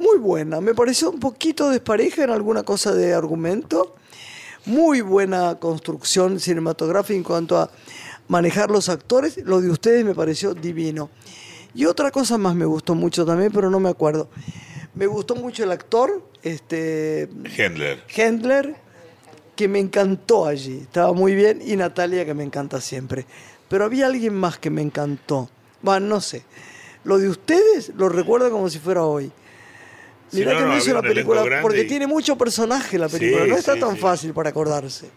muy 0.00 0.18
buena. 0.18 0.60
Me 0.60 0.74
pareció 0.74 1.10
un 1.10 1.20
poquito 1.20 1.70
despareja 1.70 2.24
en 2.24 2.30
alguna 2.30 2.62
cosa 2.62 2.92
de 2.92 3.14
argumento. 3.14 3.94
Muy 4.66 5.00
buena 5.02 5.58
construcción 5.58 6.40
cinematográfica 6.40 7.16
en 7.16 7.22
cuanto 7.22 7.58
a 7.58 7.70
manejar 8.26 8.70
los 8.70 8.88
actores. 8.88 9.36
Lo 9.44 9.60
de 9.60 9.70
ustedes 9.70 10.04
me 10.04 10.14
pareció 10.14 10.54
divino. 10.54 11.10
Y 11.74 11.84
otra 11.84 12.10
cosa 12.10 12.38
más 12.38 12.56
me 12.56 12.64
gustó 12.64 12.94
mucho 12.94 13.24
también, 13.24 13.52
pero 13.52 13.70
no 13.70 13.78
me 13.78 13.90
acuerdo. 13.90 14.28
Me 14.94 15.06
gustó 15.06 15.36
mucho 15.36 15.62
el 15.62 15.70
actor, 15.70 16.22
este 16.42 17.28
Hendler. 17.56 18.02
Hendler, 18.08 18.76
que 19.54 19.68
me 19.68 19.78
encantó 19.78 20.46
allí, 20.46 20.78
estaba 20.78 21.12
muy 21.12 21.34
bien, 21.34 21.60
y 21.64 21.76
Natalia, 21.76 22.24
que 22.24 22.34
me 22.34 22.42
encanta 22.42 22.80
siempre. 22.80 23.24
Pero 23.68 23.84
había 23.84 24.06
alguien 24.06 24.34
más 24.34 24.58
que 24.58 24.68
me 24.68 24.82
encantó. 24.82 25.48
Bueno, 25.80 26.06
no 26.06 26.20
sé. 26.20 26.42
Lo 27.04 27.18
de 27.18 27.28
ustedes 27.28 27.92
lo 27.96 28.08
recuerdo 28.08 28.50
como 28.50 28.68
si 28.68 28.78
fuera 28.80 29.04
hoy. 29.04 29.30
Sí, 30.30 30.38
Mirá 30.38 30.52
no, 30.52 30.58
que 30.58 30.64
no, 30.64 30.68
no, 30.70 30.76
es 30.76 30.82
había 30.82 30.92
una 30.92 31.00
un 31.00 31.06
elenco 31.12 31.32
película, 31.32 31.60
porque 31.62 31.82
y- 31.82 31.86
tiene 31.88 32.06
mucho 32.06 32.36
personaje 32.38 32.98
la 32.98 33.08
película, 33.08 33.44
Sí, 33.44 33.50
no 33.50 33.56
está 33.56 33.74
sí, 33.74 33.80
tan 33.80 33.94
sí. 33.94 34.00
fácil 34.00 34.32
para 34.32 34.50
acordarse. 34.50 35.10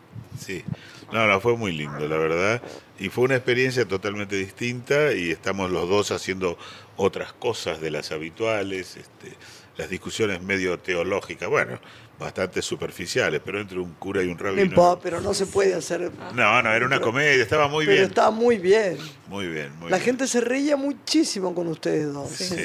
Sí. 0.44 0.64
No, 1.12 1.28
no, 1.28 1.40
fue 1.40 1.56
muy 1.56 1.72
lindo, 1.72 2.08
la 2.08 2.18
verdad. 2.18 2.62
Y 2.98 3.10
fue 3.10 3.26
una 3.26 3.36
experiencia 3.36 3.88
totalmente 3.88 4.36
distinta 4.36 5.14
y 5.14 5.30
estamos 5.30 5.70
los 5.70 5.88
dos 5.88 6.12
haciendo 6.12 6.58
otras 6.98 7.34
cosas 7.34 7.80
de 7.80 7.92
las 7.92 8.12
habituales, 8.12 8.98
este, 8.98 9.36
las 9.78 9.90
discusiones 9.90 10.42
medio 10.42 10.80
teológicas, 10.80 11.48
bueno, 11.50 11.80
bastante 12.20 12.64
superficiales, 12.64 13.42
pero 13.46 13.60
entre 13.62 13.78
un 13.80 13.94
cura 13.94 14.24
y 14.24 14.28
un 14.28 14.38
No 14.38 14.44
rabino. 14.44 14.62
importa, 14.64 15.02
pero 15.04 15.22
no 15.22 15.36
se 15.36 15.46
puede 15.46 15.76
hacer. 15.76 16.12
No, 16.34 16.62
no, 16.64 16.74
era 16.74 16.86
una 16.86 17.00
comedia, 17.00 17.44
estaba 17.44 17.68
muy 17.68 17.86
pero 17.86 17.98
bien. 17.98 18.10
está 18.10 18.32
muy 18.32 18.58
bien. 18.58 18.98
Muy 19.28 19.48
bien, 19.48 19.72
muy 19.80 19.92
La 19.92 19.98
bien. 19.98 20.06
gente 20.06 20.28
se 20.28 20.42
reía 20.42 20.76
muchísimo 20.78 21.54
con 21.54 21.68
ustedes 21.68 22.12
dos. 22.12 22.32
Sí. 22.32 22.56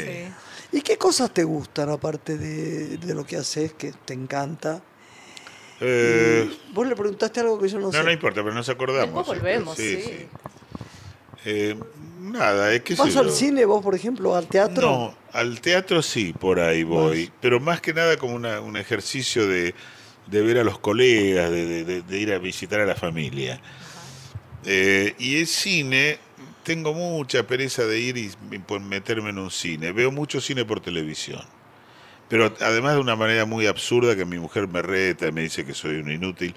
¿Y 0.72 0.80
qué 0.82 0.96
cosas 0.98 1.32
te 1.32 1.44
gustan 1.44 1.88
aparte 1.90 2.36
de, 2.36 2.98
de 2.98 3.14
lo 3.14 3.24
que 3.24 3.36
haces, 3.36 3.72
que 3.72 3.92
te 3.92 4.14
encanta? 4.14 4.82
Eh, 5.80 6.50
Vos 6.72 6.86
le 6.86 6.94
preguntaste 6.96 7.40
algo 7.40 7.58
que 7.58 7.68
yo 7.68 7.78
no, 7.78 7.86
no, 7.86 7.92
sé. 7.92 8.02
no 8.02 8.10
importa, 8.12 8.42
pero 8.42 8.54
nos 8.54 8.68
acordamos. 8.68 9.14
Después 9.14 9.38
volvemos, 9.40 9.76
Sí, 9.76 9.96
sí. 9.96 10.02
sí. 10.02 10.28
Eh, 11.44 11.76
nada, 12.20 12.74
es 12.74 12.82
que 12.82 12.94
¿Vas 12.96 13.16
al 13.16 13.30
cine 13.30 13.64
vos, 13.64 13.82
por 13.82 13.94
ejemplo, 13.94 14.34
al 14.34 14.46
teatro? 14.48 14.88
No, 14.90 15.14
al 15.32 15.60
teatro 15.60 16.02
sí, 16.02 16.32
por 16.32 16.58
ahí 16.60 16.82
voy, 16.82 17.30
pero 17.40 17.60
más 17.60 17.80
que 17.80 17.94
nada 17.94 18.16
como 18.18 18.34
una- 18.34 18.60
un 18.60 18.76
ejercicio 18.76 19.46
de, 19.46 19.74
de 20.26 20.42
ver 20.42 20.58
a 20.58 20.64
los 20.64 20.78
colegas, 20.80 21.50
de, 21.50 21.64
de- 21.64 21.84
de- 21.84 22.02
de 22.02 22.18
ir 22.18 22.32
a 22.32 22.38
visitar 22.38 22.80
a 22.80 22.86
la 22.86 22.96
familia. 22.96 23.60
Eh, 24.64 25.14
y 25.18 25.38
el 25.38 25.46
cine, 25.46 26.18
tengo 26.68 26.92
mucha 26.92 27.46
pereza 27.46 27.86
de 27.86 27.98
ir 27.98 28.18
y 28.18 28.30
meterme 28.78 29.30
en 29.30 29.38
un 29.38 29.50
cine. 29.50 29.90
Veo 29.90 30.12
mucho 30.12 30.38
cine 30.38 30.66
por 30.66 30.80
televisión. 30.80 31.40
Pero 32.28 32.54
además 32.60 32.92
de 32.92 33.00
una 33.00 33.16
manera 33.16 33.46
muy 33.46 33.66
absurda 33.66 34.14
que 34.14 34.26
mi 34.26 34.38
mujer 34.38 34.68
me 34.68 34.82
reta 34.82 35.28
y 35.28 35.32
me 35.32 35.40
dice 35.40 35.64
que 35.64 35.72
soy 35.72 35.96
un 35.96 36.10
inútil. 36.10 36.54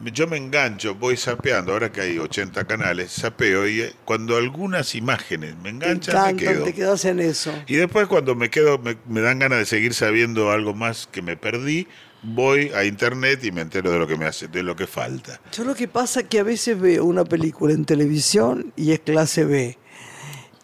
Yo 0.00 0.26
me 0.26 0.36
engancho, 0.36 0.94
voy 0.94 1.16
sapeando, 1.16 1.72
ahora 1.72 1.90
que 1.90 2.02
hay 2.02 2.18
80 2.18 2.66
canales, 2.66 3.10
sapeo 3.10 3.66
y 3.66 3.80
eh, 3.80 3.94
cuando 4.04 4.36
algunas 4.36 4.94
imágenes 4.94 5.56
me 5.62 5.70
enganchan, 5.70 6.14
me 6.14 6.20
encantan, 6.20 6.36
quedo. 6.36 6.64
te 6.64 6.74
quedas 6.74 7.04
en 7.06 7.20
eso. 7.20 7.54
Y 7.66 7.76
después 7.76 8.06
cuando 8.06 8.34
me 8.34 8.50
quedo, 8.50 8.76
me, 8.76 8.98
me 9.08 9.22
dan 9.22 9.38
ganas 9.38 9.60
de 9.60 9.64
seguir 9.64 9.94
sabiendo 9.94 10.50
algo 10.50 10.74
más 10.74 11.06
que 11.06 11.22
me 11.22 11.38
perdí, 11.38 11.88
voy 12.22 12.70
a 12.74 12.84
internet 12.84 13.44
y 13.44 13.52
me 13.52 13.62
entero 13.62 13.90
de 13.90 13.98
lo 13.98 14.06
que 14.06 14.16
me 14.16 14.26
hace, 14.26 14.48
de 14.48 14.62
lo 14.62 14.76
que 14.76 14.86
falta. 14.86 15.40
Yo 15.52 15.64
lo 15.64 15.74
que 15.74 15.88
pasa 15.88 16.20
es 16.20 16.26
que 16.26 16.38
a 16.38 16.42
veces 16.42 16.78
veo 16.78 17.04
una 17.04 17.24
película 17.24 17.72
en 17.72 17.84
televisión 17.84 18.72
y 18.76 18.92
es 18.92 19.00
clase 19.00 19.44
B. 19.44 19.78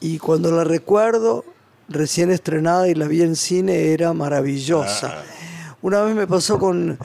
Y 0.00 0.18
cuando 0.18 0.52
la 0.52 0.64
recuerdo, 0.64 1.44
recién 1.88 2.30
estrenada 2.30 2.88
y 2.88 2.94
la 2.94 3.06
vi 3.06 3.22
en 3.22 3.36
cine, 3.36 3.92
era 3.92 4.12
maravillosa. 4.12 5.22
Una 5.82 6.02
vez 6.02 6.14
me 6.14 6.26
pasó 6.26 6.58
con 6.58 6.98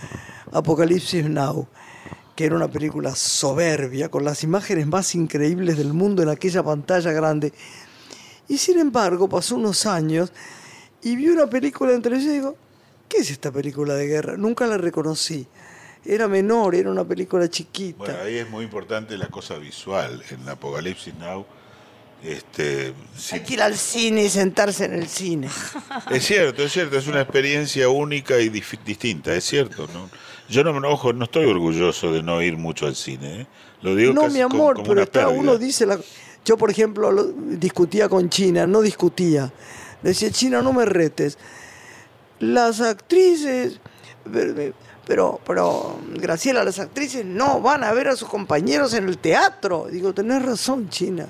Apocalipsis 0.51 1.25
Now, 1.29 1.67
que 2.35 2.45
era 2.45 2.55
una 2.55 2.69
película 2.69 3.15
soberbia, 3.15 4.09
con 4.09 4.25
las 4.25 4.43
imágenes 4.43 4.87
más 4.87 5.15
increíbles 5.15 5.77
del 5.77 5.93
mundo 5.93 6.23
en 6.23 6.29
aquella 6.29 6.63
pantalla 6.63 7.11
grande. 7.11 7.53
Y 8.47 8.57
sin 8.57 8.79
embargo, 8.79 9.29
pasó 9.29 9.55
unos 9.55 9.85
años 9.85 10.33
y 11.01 11.15
vi 11.15 11.29
una 11.29 11.47
película 11.47 11.93
en 11.93 12.01
televisión 12.01 12.33
y 12.33 12.37
digo, 12.37 12.57
¿qué 13.11 13.17
es 13.19 13.31
esta 13.31 13.51
película 13.51 13.93
de 13.95 14.07
guerra? 14.07 14.37
Nunca 14.37 14.65
la 14.67 14.77
reconocí. 14.77 15.45
Era 16.05 16.27
menor, 16.27 16.73
era 16.75 16.89
una 16.89 17.03
película 17.03 17.47
chiquita. 17.49 17.97
Bueno, 17.99 18.15
ahí 18.23 18.37
es 18.37 18.49
muy 18.49 18.63
importante 18.63 19.17
la 19.17 19.27
cosa 19.27 19.57
visual. 19.57 20.23
En 20.31 20.47
Apocalipsis 20.49 21.13
Now, 21.15 21.45
este, 22.23 22.93
sí, 23.15 23.35
Hay 23.35 23.41
que 23.41 23.53
ir 23.53 23.61
al 23.61 23.75
cine 23.75 24.23
y 24.23 24.29
sentarse 24.29 24.85
en 24.85 24.93
el 24.93 25.07
cine. 25.07 25.47
es 26.11 26.25
cierto, 26.25 26.63
es 26.63 26.71
cierto, 26.71 26.97
es 26.97 27.07
una 27.07 27.21
experiencia 27.21 27.89
única 27.89 28.39
y 28.39 28.49
distinta, 28.49 29.33
es 29.35 29.43
cierto. 29.43 29.87
¿no? 29.93 30.09
Yo 30.49 30.63
no, 30.63 30.71
ojo, 30.89 31.13
no 31.13 31.25
estoy 31.25 31.45
orgulloso 31.45 32.11
de 32.13 32.23
no 32.23 32.41
ir 32.41 32.57
mucho 32.57 32.87
al 32.87 32.95
cine. 32.95 33.41
¿eh? 33.41 33.47
Lo 33.81 33.95
digo 33.95 34.13
No, 34.13 34.21
casi 34.21 34.33
mi 34.35 34.41
amor, 34.41 34.75
como 34.75 34.87
pero 34.87 35.05
pérdida. 35.05 35.29
uno 35.29 35.57
dice... 35.57 35.85
La... 35.85 35.99
Yo, 36.43 36.57
por 36.57 36.71
ejemplo, 36.71 37.11
lo- 37.11 37.25
discutía 37.25 38.09
con 38.09 38.27
China, 38.29 38.65
no 38.65 38.81
discutía. 38.81 39.53
Decía, 40.01 40.31
China, 40.31 40.63
no 40.63 40.73
me 40.73 40.85
retes. 40.85 41.37
Las 42.41 42.81
actrices... 42.81 43.79
Pero, 45.07 45.41
pero, 45.45 45.99
Graciela, 46.13 46.63
las 46.63 46.79
actrices 46.79 47.25
no 47.25 47.59
van 47.59 47.83
a 47.83 47.91
ver 47.91 48.07
a 48.07 48.15
sus 48.15 48.29
compañeros 48.29 48.93
en 48.93 49.07
el 49.09 49.17
teatro. 49.17 49.87
Digo, 49.91 50.13
tenés 50.13 50.43
razón, 50.45 50.89
China. 50.89 51.27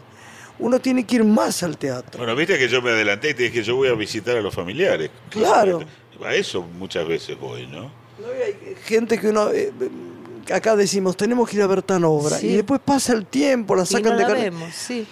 Uno 0.59 0.80
tiene 0.80 1.05
que 1.05 1.16
ir 1.16 1.24
más 1.24 1.64
al 1.64 1.78
teatro. 1.78 2.20
Bueno, 2.20 2.36
viste 2.36 2.59
que 2.59 2.68
yo 2.68 2.82
me 2.82 2.91
adelanté 2.91 3.30
y 3.30 3.34
te 3.34 3.43
dije 3.43 3.64
yo 3.64 3.78
voy 3.78 3.88
a 3.88 3.93
visitar 3.93 4.38
a 4.38 4.41
los 4.41 4.53
familiares. 4.53 5.09
Claro. 5.30 5.80
A 6.24 6.36
eso 6.36 6.62
muchas 6.62 7.07
veces 7.07 7.39
voy, 7.39 7.66
¿no? 7.66 7.84
No, 7.84 8.28
hay 8.45 8.76
gente 8.86 9.18
que 9.18 9.30
uno... 9.30 9.49
eh, 9.49 9.72
eh, 9.80 10.53
acá 10.53 10.76
decimos, 10.76 11.18
tenemos 11.18 11.49
que 11.49 11.55
ir 11.55 11.64
a 11.64 11.68
ver 11.68 11.82
tan 11.82 12.03
obra. 12.03 12.38
Sí. 12.38 12.47
Y 12.49 12.55
después 12.57 12.80
pasa 12.84 13.14
el 13.14 13.26
tiempo, 13.26 13.76
la 13.76 13.84
Y 13.84 13.88
sacan 13.88 14.12
no 14.12 14.18
de 14.18 14.24
la 14.24 14.28
carne- 14.28 14.43
vemos, 14.43 14.76
sí. 14.76 15.07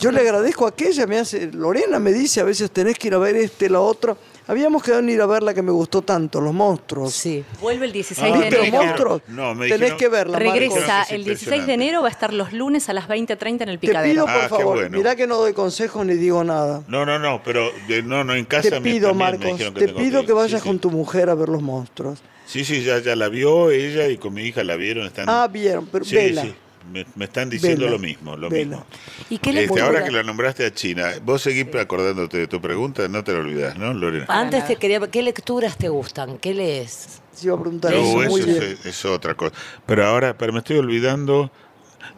Yo 0.00 0.10
le 0.10 0.20
agradezco 0.20 0.66
a 0.66 0.70
aquella, 0.70 1.06
me 1.06 1.18
hace, 1.18 1.50
Lorena 1.52 1.98
me 1.98 2.12
dice, 2.12 2.40
a 2.40 2.44
veces 2.44 2.70
tenés 2.70 2.96
que 2.98 3.08
ir 3.08 3.14
a 3.14 3.18
ver 3.18 3.36
este, 3.36 3.68
la 3.68 3.80
otra. 3.80 4.16
Habíamos 4.50 4.82
quedado 4.82 4.98
en 5.00 5.10
ir 5.10 5.20
a 5.20 5.26
ver 5.26 5.44
la 5.44 5.54
que 5.54 5.62
me 5.62 5.70
gustó 5.70 6.02
tanto, 6.02 6.40
Los 6.40 6.52
Monstruos. 6.52 7.12
Sí. 7.14 7.44
Vuelve 7.60 7.86
el 7.86 7.92
16 7.92 8.32
Ah, 8.34 8.36
de 8.36 8.40
¿Viste 8.42 8.56
Los 8.58 8.66
enero. 8.66 8.82
Monstruos? 8.84 9.22
No, 9.28 9.54
me 9.54 9.66
tenés 9.68 9.78
dijeron- 9.80 9.98
que 9.98 10.08
verla, 10.08 10.38
Regresa 10.40 11.02
el 11.04 11.22
16 11.24 11.66
de 11.68 11.72
enero, 11.74 12.02
va 12.02 12.08
a 12.08 12.10
estar 12.10 12.32
los 12.34 12.52
lunes 12.52 12.88
a 12.88 12.92
las 12.92 13.06
20.30 13.06 13.62
en 13.62 13.68
el 13.68 13.78
Te 13.78 13.86
pido, 13.86 13.92
Picadero. 13.92 14.24
por 14.24 14.34
Ah, 14.34 14.48
favor, 14.48 14.74
bueno. 14.78 14.98
mirá 14.98 15.14
que 15.14 15.28
no 15.28 15.36
doy 15.36 15.52
consejos 15.52 16.04
ni 16.04 16.14
digo 16.14 16.42
nada. 16.42 16.82
No, 16.88 17.06
no, 17.06 17.20
no, 17.20 17.40
pero 17.44 17.70
de- 17.86 18.02
no, 18.02 18.24
no, 18.24 18.34
en 18.34 18.44
casa 18.44 18.70
Te 18.70 18.80
me- 18.80 18.90
pido, 18.90 19.14
me 19.14 19.20
Marcos, 19.24 19.56
te 19.74 19.88
pido 19.88 20.26
que 20.26 20.32
vayas 20.32 20.60
Sí, 20.62 20.66
con 20.66 20.76
sí. 20.78 20.80
tu 20.80 20.90
mujer 20.90 21.30
a 21.30 21.34
ver 21.36 21.48
Los 21.48 21.62
Monstruos. 21.62 22.18
Sí, 22.44 22.64
sí, 22.64 22.82
ya, 22.82 22.98
ya 22.98 23.14
la 23.14 23.28
vio 23.28 23.70
ella 23.70 24.08
y 24.08 24.16
con 24.16 24.34
mi 24.34 24.42
hija 24.42 24.64
la 24.64 24.74
vieron. 24.74 25.06
Están... 25.06 25.26
Ah, 25.28 25.46
bien, 25.46 25.86
pero 25.92 26.04
sí, 26.04 26.16
vela. 26.16 26.44
Me, 26.92 27.06
me 27.14 27.24
están 27.26 27.50
diciendo 27.50 27.80
Vela. 27.84 27.92
lo 27.92 27.98
mismo, 27.98 28.36
lo 28.36 28.48
Vela. 28.48 28.76
mismo. 28.78 28.86
¿Y 29.28 29.38
qué 29.38 29.52
le 29.52 29.64
Este, 29.64 29.80
ahora 29.80 30.04
que 30.04 30.10
la 30.10 30.22
nombraste 30.22 30.64
a 30.66 30.72
China, 30.72 31.10
vos 31.22 31.42
seguís 31.42 31.66
acordándote 31.74 32.38
de 32.38 32.46
tu 32.46 32.60
pregunta, 32.60 33.06
no 33.08 33.22
te 33.24 33.32
lo 33.32 33.40
olvidas, 33.40 33.76
¿no, 33.76 33.92
Lorena? 33.94 34.26
Antes 34.28 34.66
te 34.66 34.76
quería, 34.76 35.00
¿qué 35.10 35.22
lecturas 35.22 35.76
te 35.76 35.88
gustan? 35.88 36.38
¿Qué 36.38 36.54
lees? 36.54 37.20
Iba 37.42 37.54
a 37.56 37.60
preguntar 37.60 37.92
No, 37.92 37.98
eso, 38.22 38.30
muy 38.30 38.40
eso 38.42 38.50
bien. 38.50 38.62
es, 38.80 38.86
es 38.86 39.04
otra 39.04 39.34
cosa. 39.34 39.54
Pero 39.86 40.06
ahora, 40.06 40.36
pero 40.36 40.52
me 40.52 40.58
estoy 40.58 40.76
olvidando 40.78 41.50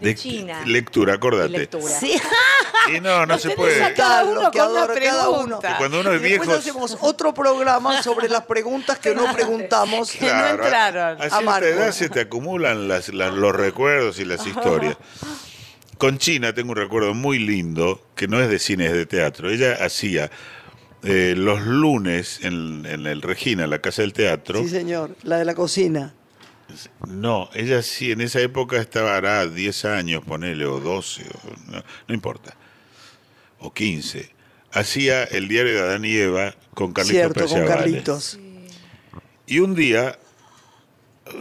De 0.00 0.14
China. 0.14 0.64
lectura, 0.66 1.14
acordate. 1.14 1.48
Lectura. 1.50 1.88
Sí. 1.88 2.14
Y 2.95 3.01
no, 3.01 3.26
no 3.26 3.39
se 3.39 3.51
puede. 3.51 3.78
Cada 3.78 3.95
Claro, 3.95 4.30
uno 4.33 4.51
que 4.51 4.59
con 4.59 4.70
una 4.72 4.87
cada 4.87 5.28
uno. 5.28 5.61
Y 5.62 5.74
cuando 5.78 6.01
uno 6.01 6.12
es 6.12 6.20
viejo, 6.22 6.53
hacemos 6.53 6.97
otro 7.01 7.33
programa 7.35 8.03
sobre 8.03 8.28
las 8.28 8.43
preguntas 8.43 8.99
que 8.99 9.14
no 9.14 9.33
preguntamos. 9.33 10.11
Que 10.11 10.26
no 10.33 10.47
entraron. 10.49 11.20
A, 11.20 11.24
a 11.24 11.30
cierta 11.30 11.68
edad 11.68 11.93
se 11.93 12.09
te 12.09 12.20
acumulan 12.20 12.89
las- 12.89 13.09
las- 13.12 13.33
los 13.35 13.55
recuerdos 13.55 14.18
y 14.18 14.24
las 14.24 14.47
historias. 14.47 14.97
Con 15.99 16.18
China 16.18 16.53
tengo 16.53 16.70
un 16.72 16.76
recuerdo 16.76 17.14
muy 17.14 17.39
lindo, 17.39 18.05
que 18.16 18.26
no 18.26 18.41
es 18.41 18.49
de 18.49 18.59
cine, 18.59 18.87
es 18.87 18.93
de 18.93 19.07
teatro. 19.07 19.51
Ella 19.51 19.78
hacía 19.85 20.30
eh, 21.05 21.35
los 21.37 21.61
lunes 21.62 22.41
en, 22.43 22.85
en 22.87 23.07
el 23.07 23.22
Regina, 23.22 23.66
la 23.68 23.80
Casa 23.80 24.03
del 24.03 24.12
Teatro. 24.12 24.61
Sí, 24.62 24.68
señor, 24.68 25.14
la 25.22 25.37
de 25.39 25.45
la 25.45 25.55
cocina. 25.55 26.14
No, 27.07 27.51
ella 27.55 27.83
sí, 27.83 28.12
en 28.12 28.20
esa 28.22 28.41
época 28.41 28.78
estaba, 28.78 29.16
hará 29.16 29.47
10 29.47 29.85
años, 29.85 30.22
ponele, 30.24 30.64
o 30.64 30.80
12, 30.80 31.22
o- 31.22 31.70
no, 31.72 31.85
no 32.09 32.14
importa, 32.14 32.55
o 33.62 33.72
15. 33.72 34.30
Hacía 34.72 35.24
el 35.24 35.48
diario 35.48 35.74
de 35.74 35.80
Adán 35.80 36.04
y 36.04 36.14
Eva 36.16 36.54
con 36.74 36.92
Carlitos 36.92 37.16
Cierto, 37.16 37.46
con. 37.46 37.66
Carlitos. 37.66 38.38
Y 39.46 39.58
un 39.60 39.74
día, 39.74 40.18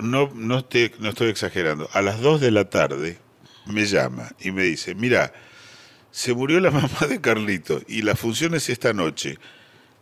no, 0.02 0.32
no, 0.34 0.60
estoy, 0.60 0.92
no 1.00 1.10
estoy 1.10 1.30
exagerando, 1.30 1.90
a 1.94 2.02
las 2.02 2.20
2 2.22 2.42
de 2.42 2.52
la 2.52 2.70
tarde 2.70 3.18
me 3.66 3.86
llama 3.86 4.32
y 4.40 4.52
me 4.52 4.64
dice, 4.64 4.96
mira, 4.96 5.34
se 6.12 6.34
murió 6.34 6.60
la 6.60 6.72
mamá 6.72 7.08
de 7.08 7.22
Carlito 7.22 7.82
y 7.88 8.02
la 8.02 8.16
función 8.16 8.54
es 8.56 8.70
esta 8.70 8.94
noche. 8.94 9.38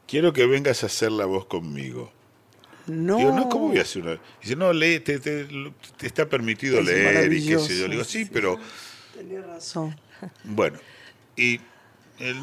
Quiero 0.07 0.34
que 0.34 0.45
vengas 0.47 0.82
a 0.84 0.88
hacer 0.88 1.11
la 1.11 1.26
voz 1.26 1.45
conmigo. 1.45 2.11
No. 2.88 3.17
Digo, 3.17 3.32
no, 3.32 3.47
¿cómo 3.49 3.67
voy 3.67 3.78
a 3.78 3.84
hacer 3.84 4.01
una? 4.01 4.20
Dice, 4.41 4.55
no, 4.55 4.74
lee, 4.74 4.99
te, 5.01 5.20
te- 5.20 5.45
te 5.97 6.07
está 6.07 6.28
permitido 6.28 6.80
Es 6.80 6.86
leer 6.88 7.32
y 7.32 7.45
qué 7.45 7.59
sé 7.59 7.78
yo. 7.78 7.88
Le 7.88 7.91
digo, 7.93 8.03
sí, 8.03 8.24
sí. 8.24 8.30
pero 8.34 8.57
Tenés 9.15 9.45
razón. 9.45 9.95
bueno. 10.45 10.80
Y 11.36 11.59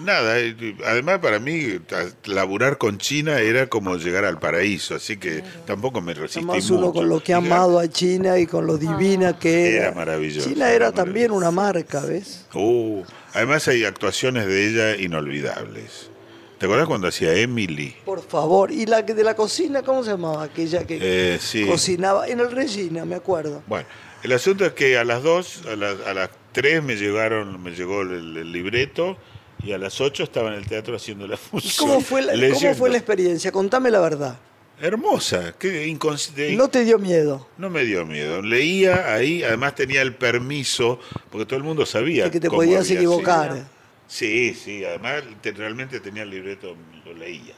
nada, 0.00 0.38
eh, 0.40 0.76
además 0.86 1.18
para 1.18 1.38
mí 1.38 1.78
laburar 2.24 2.78
con 2.78 2.98
China 2.98 3.40
era 3.40 3.66
como 3.68 3.96
llegar 3.96 4.24
al 4.24 4.38
paraíso, 4.38 4.94
así 4.94 5.16
que 5.18 5.42
tampoco 5.66 6.00
me 6.00 6.14
resistí 6.14 6.38
Además 6.38 6.70
mucho. 6.70 6.74
uno 6.82 6.92
con 6.92 7.08
lo 7.08 7.22
que 7.22 7.34
ha 7.34 7.38
amado 7.38 7.78
a 7.78 7.88
China 7.88 8.38
y 8.38 8.46
con 8.46 8.66
lo 8.66 8.78
divina 8.78 9.38
que 9.38 9.74
era. 9.76 9.86
Era 9.88 9.92
maravilloso, 9.94 10.48
China 10.48 10.66
era 10.68 10.86
era 10.86 10.92
también 10.92 11.30
una 11.30 11.50
marca, 11.50 12.00
¿ves? 12.00 12.46
Uh, 12.54 13.02
además 13.34 13.68
hay 13.68 13.84
actuaciones 13.84 14.46
de 14.46 14.68
ella 14.68 14.96
inolvidables. 14.96 16.10
¿Te 16.58 16.64
acuerdas 16.64 16.88
cuando 16.88 17.08
hacía 17.08 17.34
Emily? 17.34 17.94
Por 18.06 18.22
favor. 18.26 18.70
¿Y 18.72 18.86
la 18.86 19.04
que 19.04 19.12
de 19.12 19.22
la 19.24 19.36
cocina, 19.36 19.82
cómo 19.82 20.02
se 20.02 20.12
llamaba? 20.12 20.44
Aquella 20.44 20.86
que 20.86 20.98
Eh, 21.02 21.38
sí. 21.38 21.66
cocinaba 21.66 22.26
en 22.28 22.40
el 22.40 22.50
Regina, 22.50 23.04
me 23.04 23.14
acuerdo. 23.14 23.62
Bueno, 23.66 23.86
el 24.22 24.32
asunto 24.32 24.64
es 24.64 24.72
que 24.72 24.96
a 24.96 25.04
las 25.04 25.22
2, 25.22 25.64
a, 25.70 25.76
las- 25.76 26.00
a 26.06 26.14
las 26.14 26.30
3 26.52 26.82
me 26.82 26.96
llegaron, 26.96 27.62
me 27.62 27.72
llegó 27.72 28.00
el, 28.00 28.38
el 28.38 28.52
libreto 28.52 29.18
y 29.66 29.72
a 29.72 29.78
las 29.78 30.00
8 30.00 30.22
estaba 30.22 30.48
en 30.50 30.54
el 30.54 30.66
teatro 30.66 30.94
haciendo 30.96 31.26
la 31.26 31.34
¿Y 31.34 31.38
función. 31.38 31.88
cómo 31.88 32.00
fue, 32.00 32.22
la, 32.22 32.32
cómo 32.54 32.74
fue 32.74 32.90
la 32.90 32.96
experiencia? 32.98 33.50
Contame 33.52 33.90
la 33.90 34.00
verdad. 34.00 34.38
Hermosa, 34.80 35.54
qué 35.58 35.86
inconsciente. 35.86 36.54
No 36.54 36.68
te 36.68 36.84
dio 36.84 36.98
miedo. 36.98 37.48
No 37.56 37.70
me 37.70 37.84
dio 37.84 38.04
miedo. 38.04 38.42
Leía 38.42 39.12
ahí, 39.14 39.42
además 39.42 39.74
tenía 39.74 40.02
el 40.02 40.14
permiso, 40.14 41.00
porque 41.30 41.46
todo 41.46 41.56
el 41.56 41.64
mundo 41.64 41.86
sabía. 41.86 42.24
De 42.24 42.30
que 42.30 42.40
te 42.40 42.48
cómo 42.48 42.58
podías 42.60 42.82
había 42.86 42.96
equivocar. 42.98 43.52
sido. 43.54 43.64
Sí, 44.08 44.54
sí, 44.54 44.84
además 44.84 45.22
te- 45.40 45.52
realmente 45.52 45.98
tenía 46.00 46.22
el 46.24 46.30
libreto, 46.30 46.76
lo 47.04 47.14
leía. 47.14 47.54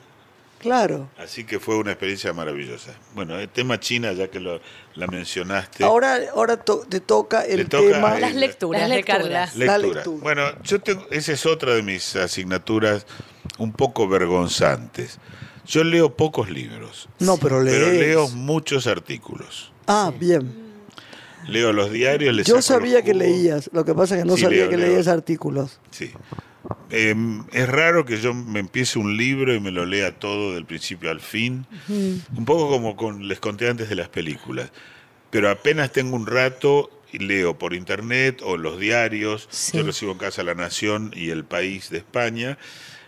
Claro. 0.58 1.08
Así 1.18 1.44
que 1.44 1.60
fue 1.60 1.76
una 1.76 1.92
experiencia 1.92 2.32
maravillosa. 2.32 2.92
Bueno, 3.14 3.38
el 3.38 3.48
tema 3.48 3.78
China, 3.78 4.12
ya 4.12 4.28
que 4.28 4.40
lo, 4.40 4.60
la 4.96 5.06
mencionaste. 5.06 5.84
Ahora, 5.84 6.18
ahora 6.34 6.56
to- 6.56 6.84
te 6.88 6.98
toca 7.00 7.42
el 7.44 7.68
toca 7.68 7.92
tema. 7.92 8.14
el- 8.16 8.20
Las 8.22 8.34
lecturas, 8.34 8.80
Las 8.80 8.90
de 8.90 8.96
lecturas. 8.96 9.50
Carla. 9.52 9.66
La 9.66 9.78
lectura. 9.78 10.18
Bueno, 10.22 10.42
yo 10.64 10.80
tengo, 10.80 11.06
esa 11.10 11.32
es 11.32 11.46
otra 11.46 11.74
de 11.74 11.82
mis 11.82 12.16
asignaturas 12.16 13.06
un 13.58 13.72
poco 13.72 14.08
vergonzantes. 14.08 15.18
Yo 15.66 15.84
leo 15.84 16.16
pocos 16.16 16.50
libros, 16.50 17.08
No, 17.20 17.36
pero 17.36 17.62
lees. 17.62 17.76
pero 17.78 17.92
leo 17.92 18.28
muchos 18.30 18.86
artículos. 18.86 19.70
Ah, 19.86 20.12
bien. 20.18 20.66
Leo 21.46 21.72
los 21.72 21.92
diarios, 21.92 22.34
les 22.34 22.46
Yo 22.46 22.60
sabía 22.62 23.02
que 23.02 23.14
leías. 23.14 23.70
Lo 23.72 23.84
que 23.84 23.94
pasa 23.94 24.16
es 24.16 24.22
que 24.22 24.28
no 24.28 24.36
Sí, 24.36 24.42
sabía 24.42 24.62
leo, 24.62 24.70
que 24.70 24.76
leo. 24.76 24.88
leías 24.88 25.06
artículos. 25.08 25.78
Sí. 25.90 26.10
Eh, 26.90 27.14
es 27.52 27.68
raro 27.68 28.04
que 28.04 28.18
yo 28.20 28.32
me 28.34 28.60
empiece 28.60 28.98
un 28.98 29.16
libro 29.16 29.54
y 29.54 29.60
me 29.60 29.70
lo 29.70 29.84
lea 29.86 30.18
todo 30.18 30.54
del 30.54 30.64
principio 30.64 31.10
al 31.10 31.20
fin. 31.20 31.66
Un 31.88 32.44
poco 32.44 32.68
como 32.68 32.96
con, 32.96 33.28
les 33.28 33.40
conté 33.40 33.68
antes 33.68 33.88
de 33.88 33.94
las 33.94 34.08
películas. 34.08 34.70
Pero 35.30 35.50
apenas 35.50 35.92
tengo 35.92 36.16
un 36.16 36.26
rato 36.26 36.90
y 37.12 37.18
leo 37.18 37.58
por 37.58 37.74
internet 37.74 38.40
o 38.44 38.56
los 38.56 38.78
diarios. 38.80 39.46
Sí. 39.50 39.76
Yo 39.78 39.84
recibo 39.84 40.12
en 40.12 40.18
casa 40.18 40.42
La 40.42 40.54
Nación 40.54 41.12
y 41.14 41.30
El 41.30 41.44
País 41.44 41.90
de 41.90 41.98
España. 41.98 42.56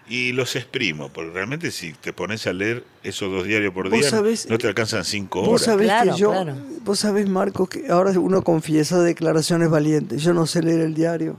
Y 0.08 0.32
los 0.32 0.56
exprimo, 0.56 1.08
porque 1.08 1.30
realmente 1.30 1.70
si 1.70 1.92
te 1.92 2.12
pones 2.12 2.44
a 2.48 2.52
leer 2.52 2.82
esos 3.04 3.30
dos 3.30 3.44
diarios 3.46 3.72
por 3.72 3.88
Vos 3.88 4.00
día, 4.00 4.10
sabés- 4.10 4.48
no 4.50 4.58
te 4.58 4.66
alcanzan 4.66 5.04
cinco 5.04 5.40
Vos 5.42 5.48
horas. 5.48 5.62
sabés 5.62 5.86
Claro, 5.86 6.12
que 6.14 6.18
yo. 6.20 6.30
claro. 6.32 6.56
Vos 6.84 6.98
sabés, 6.98 7.28
Marcos, 7.28 7.68
que 7.68 7.86
ahora 7.88 8.10
uno 8.18 8.42
confiesa 8.42 9.00
declaraciones 9.02 9.70
valientes. 9.70 10.20
Yo 10.22 10.34
no 10.34 10.46
sé 10.46 10.64
leer 10.64 10.80
el 10.80 10.94
diario. 10.94 11.36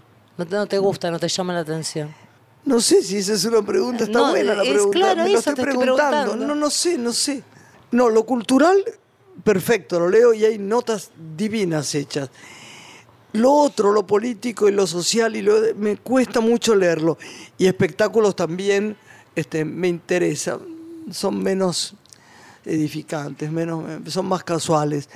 No 0.49 0.65
te, 0.67 0.77
gusta, 0.77 1.11
no 1.11 1.19
te 1.19 1.27
llama 1.27 1.53
la 1.53 1.59
atención. 1.61 2.13
No 2.65 2.79
sé 2.79 3.01
si 3.01 3.17
esa 3.17 3.33
es 3.33 3.45
una 3.45 3.61
pregunta, 3.63 4.03
está 4.03 4.19
No, 4.19 4.29
buena 4.29 4.53
la 4.53 4.63
es 4.63 4.69
pregunta. 4.69 4.97
claro, 4.97 5.23
Me 5.23 5.29
lo 5.29 5.39
estoy 5.39 5.55
preguntando. 5.55 6.35
No, 6.35 6.55
no 6.55 6.69
sé, 6.69 6.97
no 6.97 7.11
sé. 7.11 7.43
No, 7.91 8.09
lo 8.09 8.25
cultural, 8.25 8.77
perfecto, 9.43 9.99
lo 9.99 10.09
leo 10.09 10.33
y 10.33 10.45
hay 10.45 10.57
notas 10.57 11.11
divinas 11.35 11.93
hechas. 11.95 12.29
Lo 13.33 13.51
otro, 13.53 13.91
lo 13.93 14.05
político 14.05 14.67
y 14.67 14.71
lo 14.73 14.85
social, 14.85 15.35
y 15.35 15.41
lo 15.41 15.55
me 15.77 15.97
cuesta 15.97 16.39
mucho 16.41 16.75
leerlo. 16.75 17.17
Y 17.57 17.65
espectáculos 17.65 18.35
también 18.35 18.97
este, 19.35 19.63
me 19.65 19.87
interesa. 19.87 20.59
Son 21.11 21.41
menos 21.41 21.95
edificantes, 22.65 23.51
menos, 23.51 23.83
son 24.11 24.27
más 24.27 24.43
casuales. 24.43 25.09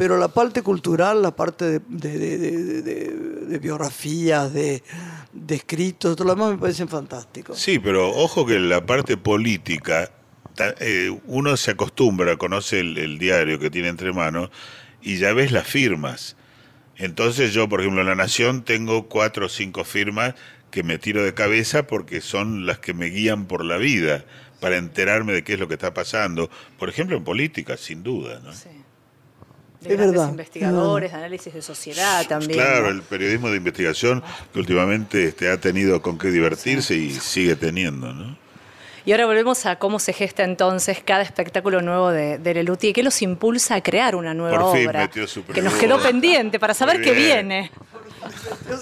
Pero 0.00 0.16
la 0.16 0.28
parte 0.28 0.62
cultural, 0.62 1.20
la 1.20 1.36
parte 1.36 1.66
de, 1.66 1.80
de- 1.86 2.18
de- 2.18 2.38
de- 2.38 2.82
de- 2.82 3.10
de 3.50 3.58
biografías, 3.58 4.50
de, 4.50 4.82
de 5.34 5.54
escritos, 5.54 6.16
todo 6.16 6.28
lo 6.28 6.34
demás 6.34 6.52
me 6.52 6.56
parecen 6.58 6.88
fantásticos. 6.88 7.58
Sí, 7.58 7.78
pero 7.78 8.08
ojo 8.08 8.46
que 8.46 8.58
la 8.58 8.86
parte 8.86 9.18
política, 9.18 10.10
eh, 10.80 11.14
uno 11.26 11.54
se 11.58 11.72
acostumbra, 11.72 12.38
conoce 12.38 12.80
el, 12.80 12.96
el 12.96 13.18
diario 13.18 13.58
que 13.58 13.68
tiene 13.68 13.88
entre 13.88 14.10
manos 14.14 14.48
y 15.02 15.18
ya 15.18 15.34
ves 15.34 15.52
las 15.52 15.66
firmas. 15.66 16.34
Entonces 16.96 17.52
yo, 17.52 17.68
por 17.68 17.80
ejemplo, 17.80 18.00
en 18.00 18.06
La 18.06 18.14
Nación 18.14 18.62
tengo 18.62 19.06
cuatro 19.06 19.46
o 19.46 19.48
cinco 19.50 19.84
firmas 19.84 20.34
que 20.70 20.82
me 20.82 20.96
tiro 20.96 21.22
de 21.22 21.34
cabeza 21.34 21.86
porque 21.86 22.22
son 22.22 22.64
las 22.64 22.78
que 22.78 22.94
me 22.94 23.06
guían 23.10 23.44
por 23.44 23.66
la 23.66 23.76
vida, 23.76 24.24
para 24.60 24.78
enterarme 24.78 25.34
de 25.34 25.44
qué 25.44 25.54
es 25.54 25.60
lo 25.60 25.68
que 25.68 25.74
está 25.74 25.92
pasando. 25.92 26.48
Por 26.78 26.88
ejemplo, 26.88 27.18
en 27.18 27.24
política, 27.24 27.76
sin 27.76 28.02
duda. 28.02 28.40
¿no? 28.42 28.54
Sí. 28.54 28.68
Es 29.82 29.88
De 29.88 29.96
grandes 29.96 30.12
verdad, 30.16 30.30
investigadores, 30.30 31.10
de 31.12 31.16
análisis 31.18 31.54
de 31.54 31.62
sociedad 31.62 32.26
también. 32.26 32.52
Claro, 32.52 32.82
¿no? 32.82 32.88
el 32.90 33.02
periodismo 33.02 33.48
de 33.48 33.56
investigación 33.56 34.22
que 34.52 34.58
últimamente 34.58 35.28
este, 35.28 35.50
ha 35.50 35.58
tenido 35.58 36.02
con 36.02 36.18
qué 36.18 36.28
divertirse 36.28 36.94
y 36.94 37.10
sigue 37.12 37.56
teniendo, 37.56 38.12
¿no? 38.12 38.36
Y 39.06 39.12
ahora 39.12 39.24
volvemos 39.24 39.64
a 39.64 39.76
cómo 39.76 39.98
se 39.98 40.12
gesta 40.12 40.44
entonces 40.44 40.98
cada 41.02 41.22
espectáculo 41.22 41.80
nuevo 41.80 42.10
de, 42.10 42.36
de 42.38 42.52
Leluti. 42.54 42.92
¿Qué 42.92 43.02
los 43.02 43.22
impulsa 43.22 43.76
a 43.76 43.82
crear 43.82 44.14
una 44.14 44.34
nueva 44.34 44.60
Por 44.60 44.76
fin 44.76 44.86
obra? 44.88 45.00
metió 45.00 45.26
su 45.26 45.42
que 45.46 45.62
nos 45.62 45.72
quedó 45.74 46.02
pendiente 46.02 46.60
para 46.60 46.74
saber 46.74 47.00
qué 47.00 47.12
viene. 47.12 47.70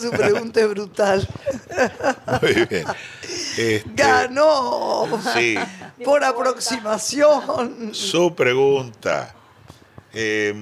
Su 0.01 0.11
pregunta 0.11 0.61
es 0.61 0.69
brutal. 0.69 1.29
Muy 2.43 2.53
bien. 2.67 2.85
Este, 3.23 3.85
¡Ganó! 3.95 5.07
Sí, 5.35 5.57
Por 6.05 6.25
aproximación. 6.25 7.95
su 7.95 8.35
pregunta. 8.35 9.33
Eh, 10.13 10.55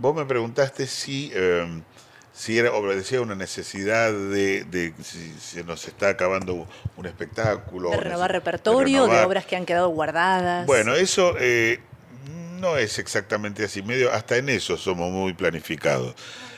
vos 0.00 0.14
me 0.14 0.24
preguntaste 0.24 0.86
si, 0.86 1.30
eh, 1.34 1.66
si 2.32 2.58
era, 2.58 2.72
obedecía 2.72 3.18
a 3.18 3.22
una 3.22 3.34
necesidad 3.34 4.12
de, 4.12 4.64
de 4.64 4.92
si 5.02 5.32
se 5.40 5.64
nos 5.64 5.86
está 5.86 6.10
acabando 6.10 6.66
un 6.96 7.06
espectáculo. 7.06 7.90
De 7.90 7.96
renovar 7.96 8.32
repertorio, 8.32 9.02
de, 9.02 9.08
renovar. 9.08 9.26
obras 9.26 9.46
que 9.46 9.56
han 9.56 9.66
quedado 9.66 9.88
guardadas. 9.88 10.66
Bueno, 10.66 10.94
eso 10.94 11.34
eh, 11.38 11.80
no 12.60 12.76
es 12.76 12.98
exactamente 12.98 13.64
así. 13.64 13.82
Medio, 13.82 14.12
hasta 14.12 14.36
en 14.36 14.48
eso 14.48 14.76
somos 14.76 15.10
muy 15.10 15.32
planificados. 15.32 16.14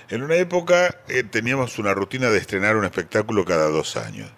En 0.09 0.23
una 0.23 0.35
época 0.37 0.97
eh, 1.09 1.23
teníamos 1.23 1.79
una 1.79 1.95
rutina 1.95 2.31
de 2.31 2.39
estrenar 2.39 2.77
un 2.77 2.85
espectáculo 2.85 3.45
cada 3.45 3.69
dos 3.69 3.97
años. 3.97 4.31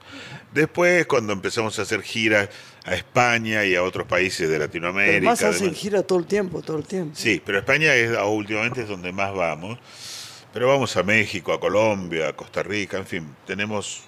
Después, 0.52 1.06
cuando 1.06 1.32
empezamos 1.32 1.78
a 1.78 1.82
hacer 1.82 2.02
giras 2.02 2.50
a 2.84 2.94
España 2.94 3.64
y 3.64 3.74
a 3.74 3.82
otros 3.82 4.06
países 4.06 4.48
de 4.48 4.58
Latinoamérica. 4.58 5.16
Además 5.18 5.42
hacen 5.42 5.66
demás. 5.66 5.78
gira 5.78 6.02
todo 6.02 6.18
el 6.18 6.26
tiempo, 6.26 6.62
todo 6.62 6.78
el 6.78 6.84
tiempo. 6.84 7.12
Sí, 7.16 7.40
pero 7.44 7.58
España 7.58 7.94
es 7.94 8.16
ah, 8.16 8.24
últimamente 8.26 8.82
es 8.82 8.88
donde 8.88 9.12
más 9.12 9.34
vamos. 9.34 9.78
Pero 10.52 10.68
vamos 10.68 10.96
a 10.96 11.02
México, 11.02 11.52
a 11.52 11.60
Colombia, 11.60 12.28
a 12.28 12.32
Costa 12.36 12.62
Rica, 12.62 12.98
en 12.98 13.06
fin, 13.06 13.26
tenemos 13.46 14.02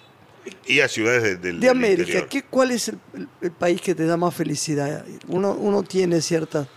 y 0.66 0.80
a 0.80 0.88
ciudades 0.88 1.22
de- 1.22 1.36
del 1.36 1.58
De 1.60 1.68
del 1.68 1.70
América. 1.76 2.26
¿qué, 2.28 2.42
¿cuál 2.42 2.70
es 2.72 2.88
el, 2.88 2.98
el- 3.14 3.28
el 3.40 3.50
país 3.52 3.80
que 3.80 3.94
te 3.94 4.04
da 4.04 4.16
más 4.18 4.34
felicidad? 4.34 5.04
Uno, 5.28 5.52
uno 5.52 5.82
tiene 5.82 6.20
cierta... 6.20 6.68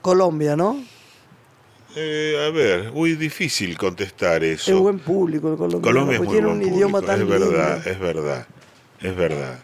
Colombia, 0.00 0.54
¿no? 0.54 0.84
Eh, 1.96 2.46
a 2.46 2.50
ver, 2.50 2.92
muy 2.92 3.14
difícil 3.14 3.78
contestar 3.78 4.42
eso. 4.44 4.70
Es 4.74 4.78
buen 4.78 4.98
público 4.98 5.50
el 5.50 5.56
colombiano. 5.56 5.82
Colombia 5.82 6.14
es 6.16 6.20
muy 6.22 6.28
tiene 6.28 6.46
buen 6.48 6.58
un 6.58 6.62
idioma 6.74 7.00
público, 7.00 7.06
tan 7.06 7.20
es 7.22 7.28
verdad, 7.28 7.88
es 7.88 7.98
verdad, 8.00 8.46
es 9.00 9.16
verdad. 9.16 9.58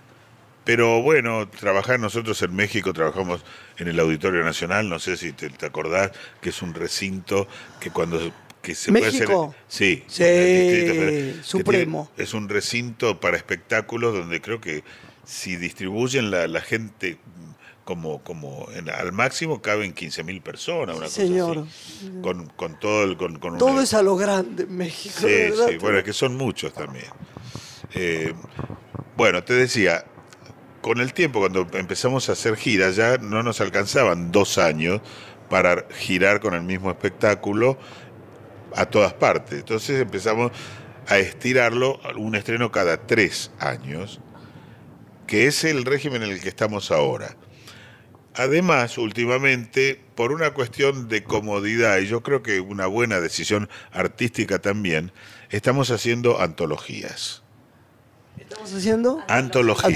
Pero 0.71 1.03
bueno, 1.03 1.49
trabajar 1.49 1.99
nosotros 1.99 2.41
en 2.43 2.55
México, 2.55 2.93
trabajamos 2.93 3.41
en 3.79 3.89
el 3.89 3.99
Auditorio 3.99 4.45
Nacional, 4.45 4.89
no 4.89 5.01
sé 5.01 5.17
si 5.17 5.33
te, 5.33 5.51
te 5.51 5.67
acordás, 5.67 6.13
que 6.41 6.51
es 6.51 6.63
un 6.63 6.75
recinto 6.75 7.49
que 7.81 7.91
cuando 7.91 8.21
que 8.63 8.77
se 8.77 8.93
puede 8.93 9.09
hacer... 9.09 9.27
Sí, 9.67 10.05
Sí, 10.07 10.23
Distrito 10.23 11.43
supremo. 11.43 12.09
tiene- 12.15 12.25
es 12.29 12.35
un 12.35 12.49
recinto 12.49 13.19
para 13.19 13.37
espectáculos 13.37 14.15
donde 14.15 14.41
creo 14.41 14.61
que 14.61 14.85
si 15.25 15.57
distribuyen 15.57 16.31
la, 16.31 16.47
la 16.47 16.61
gente 16.61 17.19
como, 17.85 18.23
como 18.23 18.69
en- 18.73 18.91
al 18.91 19.11
máximo 19.11 19.61
caben 19.61 19.93
15.000 19.93 20.41
personas, 20.41 20.95
una 20.95 21.07
cosa 21.07 21.17
Señor. 21.17 21.67
así. 21.67 22.13
Con, 22.23 22.47
con 22.51 22.79
todo 22.79 23.03
el... 23.03 23.17
Con, 23.17 23.41
con 23.41 23.59
Todo 23.59 23.71
una- 23.73 23.83
es 23.83 23.93
a 23.93 24.03
lo 24.03 24.15
grande 24.15 24.63
en 24.63 24.77
México, 24.77 25.17
Sí, 25.19 25.27
¿verdad? 25.27 25.67
sí, 25.69 25.79
bueno, 25.79 25.99
es 25.99 26.05
que 26.05 26.13
son 26.13 26.37
muchos 26.37 26.73
también. 26.73 27.07
Eh, 27.95 28.33
bueno, 29.17 29.43
te 29.43 29.55
decía, 29.55 30.05
con 30.81 31.01
el 31.01 31.13
tiempo, 31.13 31.41
cuando 31.41 31.67
empezamos 31.75 32.29
a 32.29 32.33
hacer 32.33 32.57
giras, 32.57 32.97
ya 32.97 33.19
no 33.19 33.43
nos 33.43 33.61
alcanzaban 33.61 34.33
dos 34.33 34.59
años 34.59 35.01
para 35.49 35.87
girar 35.91 36.41
con 36.41 36.55
el 36.55 36.63
mismo 36.63 36.91
espectáculo 36.91 37.79
a 38.75 38.87
todas 38.87 39.13
partes. 39.13 39.59
Entonces 39.59 40.01
empezamos 40.01 40.53
a 41.09 41.19
estirarlo, 41.19 42.01
un 42.17 42.35
estreno 42.35 42.71
cada 42.71 43.07
tres 43.07 43.51
años, 43.59 44.21
que 45.27 45.47
es 45.47 45.65
el 45.65 45.85
régimen 45.85 46.23
en 46.23 46.31
el 46.31 46.41
que 46.41 46.49
estamos 46.49 46.91
ahora. 46.91 47.37
Además, 48.35 48.97
últimamente, 48.97 50.01
por 50.15 50.33
una 50.33 50.55
cuestión 50.55 51.09
de 51.09 51.25
comodidad, 51.25 51.99
y 51.99 52.07
yo 52.07 52.23
creo 52.23 52.43
que 52.43 52.61
una 52.61 52.87
buena 52.87 53.21
decisión 53.21 53.69
artística 53.91 54.61
también, 54.61 55.13
estamos 55.51 55.91
haciendo 55.91 56.41
antologías. 56.41 57.43
¿Estamos 58.41 58.73
haciendo? 58.75 59.23
Antologías. 59.29 59.93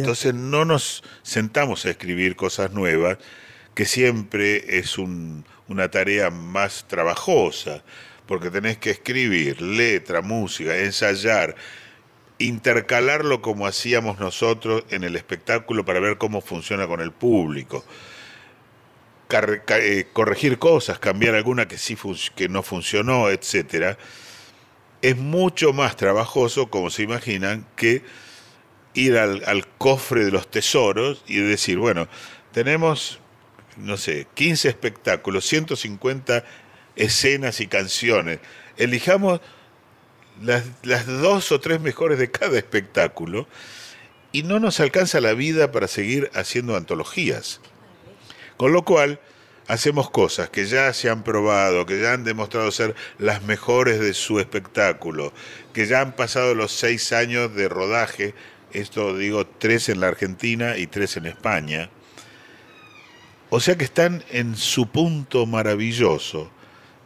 Entonces 0.00 0.34
no 0.34 0.64
nos 0.64 1.02
sentamos 1.22 1.84
a 1.84 1.90
escribir 1.90 2.36
cosas 2.36 2.72
nuevas, 2.72 3.18
que 3.74 3.84
siempre 3.84 4.78
es 4.78 4.98
un- 4.98 5.44
una 5.68 5.90
tarea 5.90 6.30
más 6.30 6.86
trabajosa, 6.88 7.82
porque 8.26 8.50
tenés 8.50 8.78
que 8.78 8.90
escribir 8.90 9.60
letra, 9.60 10.22
música, 10.22 10.76
ensayar, 10.78 11.54
intercalarlo 12.38 13.42
como 13.42 13.66
hacíamos 13.66 14.18
nosotros 14.20 14.84
en 14.90 15.02
el 15.04 15.16
espectáculo 15.16 15.84
para 15.84 16.00
ver 16.00 16.18
cómo 16.18 16.40
funciona 16.40 16.86
con 16.86 17.00
el 17.00 17.10
público. 17.12 17.84
Car- 19.28 19.62
eh, 19.68 20.06
corregir 20.12 20.58
cosas, 20.58 20.98
cambiar 20.98 21.34
alguna 21.34 21.68
que 21.68 21.76
sí 21.78 21.96
que 22.34 22.48
no 22.48 22.62
funcionó, 22.62 23.28
etcétera, 23.28 23.98
es 25.02 25.16
mucho 25.16 25.72
más 25.72 25.96
trabajoso, 25.96 26.70
como 26.70 26.90
se 26.90 27.02
imaginan, 27.02 27.66
que 27.76 28.02
ir 28.94 29.16
al, 29.16 29.66
cofre 29.78 30.24
de 30.24 30.30
los 30.30 30.50
tesoros 30.50 31.22
y 31.26 31.36
decir, 31.36 31.78
bueno, 31.78 32.08
tenemos 32.52 33.20
no 33.78 33.96
sé, 33.96 34.26
15 34.34 34.68
espectáculos, 34.68 35.46
150 35.46 36.44
escenas 36.96 37.60
y 37.60 37.66
canciones. 37.66 38.40
Elijamos 38.76 39.40
las, 40.42 40.64
las 40.82 41.06
dos 41.06 41.52
o 41.52 41.60
tres 41.60 41.80
mejores 41.80 42.18
de 42.18 42.30
cada 42.30 42.58
espectáculo 42.58 43.46
y 44.32 44.42
no 44.42 44.58
nos 44.60 44.80
alcanza 44.80 45.20
la 45.20 45.32
vida 45.32 45.72
para 45.72 45.88
seguir 45.88 46.30
haciendo 46.34 46.76
antologías. 46.76 47.60
Con 48.56 48.72
lo 48.72 48.84
cual, 48.84 49.20
hacemos 49.68 50.10
cosas 50.10 50.48
que 50.50 50.66
ya 50.66 50.92
se 50.92 51.08
han 51.10 51.22
probado, 51.22 51.86
que 51.86 52.00
ya 52.00 52.14
han 52.14 52.24
demostrado 52.24 52.70
ser 52.72 52.94
las 53.18 53.42
mejores 53.42 54.00
de 54.00 54.14
su 54.14 54.40
espectáculo, 54.40 55.32
que 55.72 55.86
ya 55.86 56.00
han 56.00 56.16
pasado 56.16 56.54
los 56.54 56.72
seis 56.72 57.12
años 57.12 57.54
de 57.54 57.68
rodaje, 57.68 58.34
esto 58.72 59.16
digo, 59.16 59.46
tres 59.46 59.88
en 59.88 60.00
la 60.00 60.08
Argentina 60.08 60.76
y 60.76 60.86
tres 60.86 61.16
en 61.16 61.26
España. 61.26 61.90
O 63.50 63.60
sea 63.60 63.76
que 63.76 63.84
están 63.84 64.24
en 64.30 64.56
su 64.56 64.88
punto 64.88 65.46
maravilloso. 65.46 66.50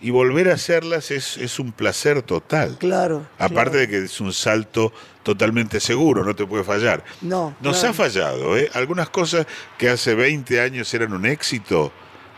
Y 0.01 0.11
volver 0.11 0.51
a 0.51 0.55
hacerlas 0.55 1.13
es, 1.13 1.37
es 1.37 1.61
un 1.61 1.71
placer 1.71 2.23
total. 2.23 2.77
Claro. 2.79 3.29
Aparte 3.39 3.53
claro. 3.55 3.79
de 3.79 3.89
que 3.89 3.99
es 3.99 4.21
un 4.21 4.33
salto 4.33 4.93
totalmente 5.23 5.79
seguro, 5.79 6.25
no 6.25 6.35
te 6.35 6.45
puede 6.45 6.65
fallar. 6.65 7.05
No, 7.21 7.55
Nos 7.61 7.79
claro. 7.79 7.91
ha 7.91 7.95
fallado, 7.95 8.59
¿eh? 8.59 8.69
Algunas 8.75 9.11
cosas 9.11 9.47
que 9.79 9.89
hace 9.89 10.17
20 10.17 10.61
años 10.61 10.93
eran 10.93 11.13
un 11.13 11.25
éxito, 11.25 11.93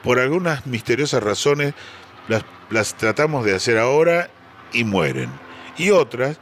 por 0.04 0.20
algunas 0.20 0.66
misteriosas 0.66 1.22
razones 1.22 1.74
las, 2.28 2.44
las 2.70 2.94
tratamos 2.96 3.44
de 3.44 3.54
hacer 3.54 3.78
ahora 3.78 4.30
y 4.72 4.84
mueren. 4.84 5.30
Y 5.78 5.90
otras, 5.90 6.38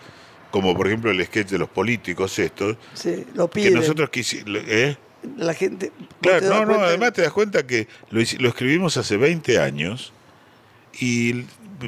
como 0.50 0.76
por 0.76 0.88
ejemplo 0.88 1.10
el 1.10 1.24
sketch 1.24 1.48
de 1.48 1.58
los 1.58 1.68
políticos 1.68 2.38
estos, 2.38 2.76
Sí, 2.94 3.24
lo 3.34 3.48
que 3.48 3.60
piden. 3.60 3.74
nosotros 3.74 4.10
quisimos... 4.10 4.48
¿eh? 4.66 4.96
La 5.36 5.54
gente. 5.54 5.92
Claro, 6.20 6.48
no, 6.48 6.66
no, 6.66 6.74
además 6.80 7.12
te 7.12 7.22
das 7.22 7.32
cuenta 7.32 7.64
que 7.64 7.86
lo, 8.10 8.20
lo 8.40 8.48
escribimos 8.48 8.96
hace 8.96 9.16
20 9.16 9.60
años 9.60 10.12
y 11.00 11.44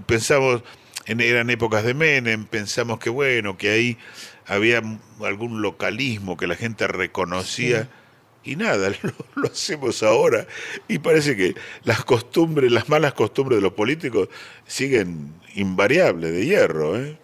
pensamos, 0.06 0.62
en, 1.06 1.20
eran 1.20 1.50
épocas 1.50 1.82
de 1.82 1.94
Menem, 1.94 2.46
pensamos 2.46 3.00
que 3.00 3.10
bueno, 3.10 3.58
que 3.58 3.70
ahí 3.70 3.98
había 4.46 4.80
algún 5.20 5.62
localismo 5.62 6.36
que 6.36 6.46
la 6.46 6.54
gente 6.54 6.86
reconocía. 6.86 7.88
Y 8.44 8.56
nada, 8.56 8.90
lo, 9.02 9.12
lo 9.34 9.48
hacemos 9.48 10.02
ahora. 10.02 10.46
Y 10.88 10.98
parece 10.98 11.36
que 11.36 11.54
las 11.84 12.04
costumbres, 12.04 12.70
las 12.70 12.88
malas 12.88 13.14
costumbres 13.14 13.58
de 13.58 13.62
los 13.62 13.72
políticos 13.72 14.28
siguen 14.66 15.32
invariables, 15.54 16.32
de 16.32 16.46
hierro. 16.46 16.96
¿eh? 16.96 17.18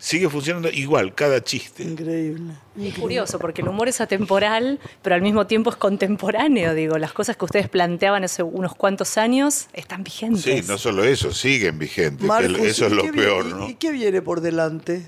Sigue 0.00 0.28
funcionando 0.28 0.70
igual, 0.70 1.12
cada 1.14 1.42
chiste. 1.42 1.82
Increíble. 1.82 2.54
Es 2.80 2.94
curioso, 2.94 3.40
porque 3.40 3.62
el 3.62 3.68
humor 3.68 3.88
es 3.88 4.00
atemporal, 4.00 4.78
pero 5.02 5.16
al 5.16 5.22
mismo 5.22 5.48
tiempo 5.48 5.70
es 5.70 5.76
contemporáneo. 5.76 6.72
Digo, 6.72 6.98
las 6.98 7.12
cosas 7.12 7.36
que 7.36 7.44
ustedes 7.44 7.68
planteaban 7.68 8.22
hace 8.22 8.44
unos 8.44 8.76
cuantos 8.76 9.18
años 9.18 9.66
están 9.72 10.04
vigentes. 10.04 10.42
Sí, 10.42 10.62
no 10.68 10.78
solo 10.78 11.02
eso, 11.02 11.32
siguen 11.32 11.80
vigentes. 11.80 12.28
Marcos, 12.28 12.60
eso 12.60 12.86
es 12.86 12.92
¿y 12.92 12.94
lo 12.94 13.02
qué 13.02 13.12
peor, 13.12 13.46
¿no? 13.46 13.68
¿Y 13.68 13.74
qué 13.74 13.90
viene 13.90 14.22
por 14.22 14.40
delante 14.40 15.02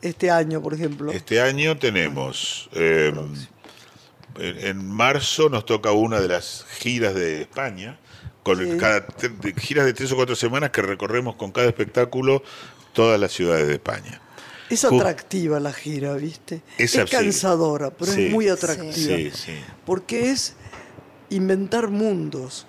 este 0.00 0.30
año, 0.30 0.62
por 0.62 0.72
ejemplo? 0.72 1.12
Este 1.12 1.42
año 1.42 1.76
tenemos, 1.76 2.70
eh, 2.72 3.12
en 4.38 4.86
marzo 4.86 5.48
nos 5.48 5.64
toca 5.66 5.92
una 5.92 6.20
de 6.20 6.28
las 6.28 6.66
giras 6.78 7.14
de 7.14 7.42
España, 7.42 7.98
con 8.42 8.58
Sí. 8.58 8.76
cada, 8.78 9.06
giras 9.56 9.86
de 9.86 9.92
tres 9.94 10.12
o 10.12 10.16
cuatro 10.16 10.36
semanas 10.36 10.70
que 10.70 10.82
recorremos 10.82 11.36
con 11.36 11.52
cada 11.52 11.66
espectáculo 11.68 12.42
todas 12.92 13.18
las 13.18 13.32
ciudades 13.32 13.66
de 13.66 13.74
España. 13.74 14.20
Es 14.70 14.84
atractiva 14.84 15.60
la 15.60 15.72
gira, 15.72 16.14
¿viste? 16.14 16.62
Es 16.78 16.96
cansadora, 17.10 17.90
pero 17.90 18.12
Sí. 18.12 18.26
es 18.26 18.32
muy 18.32 18.48
atractiva. 18.48 18.92
Sí, 19.16 19.30
sí. 19.30 19.52
Porque 19.84 20.30
es 20.30 20.54
inventar 21.30 21.88
mundos. 21.88 22.66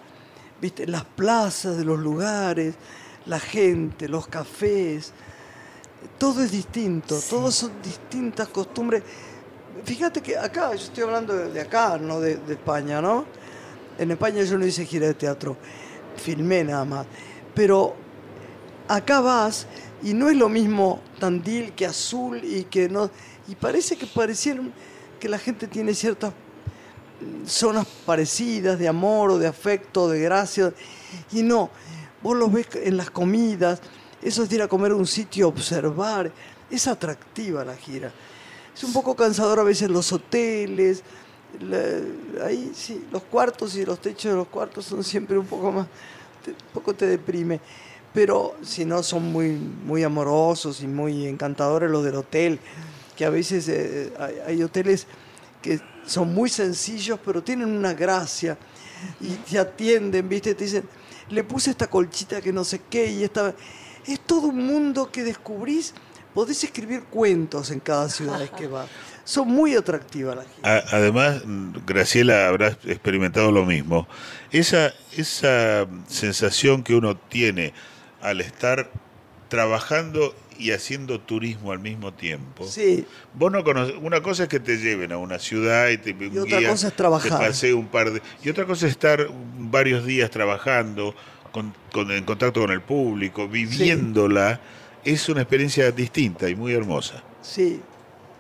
¿Viste? 0.62 0.88
Las 0.88 1.04
plazas 1.04 1.78
de 1.78 1.84
los 1.84 2.00
lugares, 2.00 2.76
la 3.26 3.40
gente, 3.40 4.08
los 4.08 4.28
cafés. 4.28 5.14
Todo 6.18 6.44
es 6.44 6.52
distinto, 6.52 7.20
todos 7.30 7.56
son 7.56 7.72
distintas 7.84 8.48
costumbres. 8.48 9.04
Fíjate 9.84 10.22
que 10.22 10.38
acá, 10.38 10.70
yo 10.72 10.84
estoy 10.84 11.04
hablando 11.04 11.36
de, 11.36 11.52
de 11.52 11.62
acá, 11.62 11.98
no 11.98 12.20
de, 12.20 12.38
de 12.38 12.54
España, 12.54 13.02
¿no? 13.02 13.26
En 13.98 14.12
España 14.12 14.44
yo 14.44 14.58
no 14.58 14.66
hice 14.66 14.86
gira 14.86 15.08
de 15.08 15.14
teatro, 15.14 15.58
filmé 16.16 16.64
nada 16.64 16.86
más. 16.86 17.06
Pero 17.54 17.96
acá 18.88 19.20
vas 19.20 19.68
y 20.02 20.14
no 20.14 20.30
es 20.30 20.38
lo 20.38 20.50
mismo 20.50 21.02
Tandil 21.20 21.74
que 21.74 21.86
Azul 21.86 22.42
y 22.44 22.64
que 22.66 22.90
no. 22.90 23.10
Y 23.48 23.56
parece 23.56 23.98
que 23.98 24.06
parecieron 24.08 24.72
que 25.20 25.30
la 25.30 25.40
gente 25.40 25.68
tiene 25.68 25.94
ciertas 25.94 26.34
zonas 27.46 27.86
parecidas 28.06 28.78
de 28.80 28.88
amor 28.88 29.32
o 29.32 29.38
de 29.38 29.48
afecto, 29.48 30.10
de 30.10 30.20
gracia. 30.20 30.74
Y 31.32 31.44
no, 31.44 31.70
vos 32.22 32.36
los 32.36 32.52
ves 32.52 32.68
en 32.76 32.98
las 32.98 33.10
comidas, 33.10 33.82
eso 34.22 34.44
es 34.44 34.52
ir 34.52 34.62
a 34.62 34.68
comer 34.68 34.92
a 34.92 34.96
un 34.96 35.08
sitio, 35.08 35.48
observar. 35.48 36.32
Es 36.70 36.88
atractiva 36.88 37.64
la 37.64 37.76
gira. 37.76 38.12
Es 38.76 38.84
un 38.84 38.94
poco 38.94 39.16
cansador 39.16 39.60
a 39.60 39.64
veces 39.64 39.90
los 39.90 40.12
hoteles. 40.12 41.04
la- 41.62 42.46
ahí 42.46 42.72
sí, 42.76 43.06
los 43.14 43.24
cuartos 43.24 43.78
y 43.78 43.86
los 43.86 44.02
techos 44.02 44.26
de 44.32 44.36
los 44.36 44.48
cuartos 44.48 44.86
son 44.86 45.04
siempre 45.06 45.38
un 45.38 45.46
poco 45.46 45.72
más. 45.72 45.88
un 46.48 46.54
poco 46.74 46.94
te 46.94 47.06
deprime. 47.08 47.60
Pero 48.14 48.56
si 48.62 48.84
no, 48.86 49.02
son 49.04 49.32
muy, 49.32 49.52
muy 49.52 50.04
amorosos 50.04 50.82
y 50.82 50.88
muy 50.88 51.26
encantadores 51.28 51.90
los 51.90 52.04
del 52.04 52.16
hotel. 52.16 52.60
Que 53.16 53.24
a 53.26 53.30
veces 53.30 53.68
eh, 53.70 54.12
hay, 54.20 54.36
hay 54.48 54.64
hoteles 54.64 55.08
que 55.62 55.80
son 56.06 56.34
muy 56.34 56.50
sencillos, 56.50 57.20
pero 57.26 57.42
tienen 57.42 57.70
una 57.76 57.94
gracia. 57.94 58.58
Y 59.22 59.30
te 59.50 59.58
atienden, 59.58 60.28
¿viste? 60.30 60.54
Te 60.56 60.66
dicen, 60.66 60.84
le 61.30 61.44
puse 61.46 61.72
esta 61.72 61.88
colchita 61.90 62.42
que 62.42 62.52
no 62.54 62.64
sé 62.66 62.82
qué 62.90 63.08
y 63.12 63.24
esta. 63.24 63.54
Es 64.06 64.20
todo 64.20 64.48
un 64.48 64.66
mundo 64.68 65.10
que 65.12 65.24
descubrís. 65.24 65.94
Podés 66.36 66.64
escribir 66.64 67.02
cuentos 67.06 67.72
en 67.72 67.80
cada 67.80 68.10
ciudad 68.10 68.48
que 68.58 68.68
vas. 68.68 68.88
Son 69.24 69.48
muy 69.48 69.74
atractivas 69.74 70.36
las 70.36 70.46
giras. 70.56 70.94
Además, 70.94 71.42
Graciela 71.88 72.48
habrá 72.48 72.68
experimentado 72.86 73.52
lo 73.52 73.66
mismo. 73.66 74.08
Esa, 74.52 74.94
esa 75.18 75.88
sensación 76.08 76.84
que 76.84 76.94
uno 76.94 77.18
tiene 77.18 77.74
al 78.22 78.40
estar 78.42 78.92
trabajando 79.50 80.36
y 80.58 80.72
haciendo 80.72 81.20
turismo 81.20 81.72
al 81.72 81.80
mismo 81.80 82.14
tiempo. 82.14 82.66
Sí, 82.68 83.06
Vos 83.34 83.52
no 83.52 83.64
conoces, 83.64 83.96
una 84.02 84.22
cosa 84.22 84.44
es 84.44 84.50
que 84.50 84.60
te 84.60 84.78
lleven 84.78 85.12
a 85.12 85.18
una 85.18 85.40
ciudad 85.40 85.90
y 85.90 85.98
te 85.98 86.12
Y 86.12 86.38
otra 86.38 86.62
cosa 86.70 86.88
es 86.90 86.96
trabajar. 86.96 87.32
Te 87.32 87.38
pasee 87.38 87.74
un 87.74 87.88
par 87.88 88.12
de, 88.12 88.22
y 88.44 88.50
otra 88.50 88.66
cosa 88.66 88.86
es 88.86 88.92
estar 88.92 89.28
varios 89.58 90.06
días 90.06 90.30
trabajando, 90.30 91.16
con, 91.52 91.74
con- 91.92 92.12
en 92.12 92.24
contacto 92.26 92.62
con 92.62 92.72
el 92.72 92.82
público, 92.82 93.48
viviéndola. 93.48 94.60
Es 95.06 95.30
una 95.30 95.42
experiencia 95.42 95.92
distinta 95.92 96.50
y 96.50 96.56
muy 96.56 96.74
hermosa. 96.74 97.22
sí, 97.42 97.80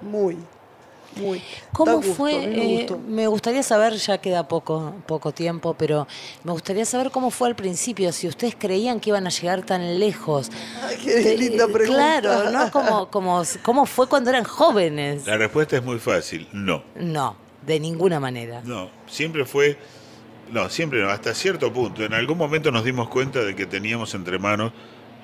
muy, 0.01 0.36
muy. 1.16 1.41
¿Cómo 1.72 1.95
gusto, 1.97 2.13
fue? 2.16 2.45
me 2.47 2.82
eh, 2.82 2.88
me 3.07 3.28
gustaría 3.28 3.63
saber, 3.63 3.93
ya 3.93 4.18
queda 4.18 4.47
poco, 4.47 4.93
poco 5.07 5.32
tiempo, 5.32 5.74
pero 5.74 6.05
me 6.43 6.51
gustaría 6.51 6.84
saber 6.86 7.11
cómo 7.11 7.32
fue 7.32 7.47
al 7.47 7.55
principio, 7.55 8.11
si 8.11 8.28
ustedes 8.28 8.55
creían 8.59 8.99
que 8.99 9.11
iban 9.11 9.26
a 9.26 9.30
llegar 9.30 9.61
tan 9.63 9.97
lejos. 9.99 10.49
Ay, 10.84 10.97
qué 11.01 11.22
Te- 11.24 11.38
linda 11.38 11.68
pregunta. 11.68 12.20
Claro, 12.22 12.51
¿no? 12.51 12.70
Como, 12.72 13.09
como, 13.09 13.43
¿Cómo 13.63 13.86
fue 13.86 14.07
cuando 14.07 14.30
eran 14.32 14.43
jóvenes? 14.43 15.26
La 15.26 15.38
respuesta 15.38 15.78
es 15.78 15.84
muy 15.84 15.99
fácil, 15.99 16.47
no. 16.51 16.84
No, 16.95 17.38
de 17.66 17.80
ninguna 17.80 18.20
manera. 18.20 18.61
No, 18.66 18.89
siempre 19.07 19.45
fue, 19.45 19.78
no, 20.51 20.70
siempre 20.70 21.01
no, 21.01 21.09
hasta 21.09 21.34
cierto 21.34 21.72
punto. 21.72 22.03
En 22.03 22.13
algún 22.13 22.38
momento 22.38 22.72
nos 22.72 22.84
dimos 22.84 23.07
cuenta 23.07 23.39
de 23.43 23.55
que 23.55 23.66
teníamos 23.66 24.13
entre 24.16 24.38
manos 24.38 24.74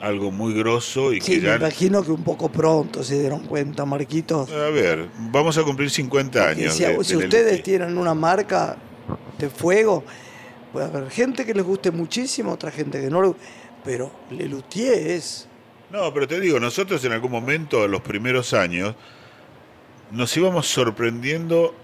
algo 0.02 0.32
muy 0.32 0.54
grosso 0.54 1.14
y 1.14 1.22
Sí, 1.22 1.34
que 1.36 1.42
me 1.42 1.48
ya... 1.48 1.56
imagino 1.58 2.04
que 2.04 2.12
un 2.12 2.24
poco 2.24 2.50
pronto 2.52 3.04
se 3.04 3.20
dieron 3.20 3.46
cuenta, 3.46 3.86
Marquitos. 3.86 4.52
A 4.52 4.70
ver, 4.70 5.08
vamos 5.32 5.58
a 5.58 5.64
cumplir 5.64 5.90
50 5.90 6.56
Que 6.56 6.62
años. 6.64 6.74
si, 6.74 6.84
de- 6.84 7.04
si 7.04 7.16
ustedes 7.16 7.62
tienen 7.64 7.98
una 7.98 8.14
marca 8.14 8.78
de 9.38 9.50
fuego, 9.50 10.04
puede 10.74 10.88
haber 10.88 11.10
gente 11.12 11.46
que 11.46 11.54
les 11.54 11.64
guste 11.64 11.92
muchísimo, 11.92 12.52
otra 12.54 12.72
gente 12.72 13.00
que 13.00 13.10
no 13.10 13.22
le 13.22 13.34
Pero 13.86 14.12
Lelutier 14.32 14.94
es. 15.12 15.48
No, 15.92 16.14
pero 16.14 16.28
te 16.28 16.40
digo, 16.40 16.60
nosotros 16.60 17.04
en 17.06 17.12
algún 17.12 17.32
momento, 17.32 17.86
en 17.86 17.92
los 17.92 18.02
primeros 18.02 18.54
años, 18.54 18.96
nos 20.12 20.36
íbamos 20.38 20.68
sorprendiendo 20.68 21.76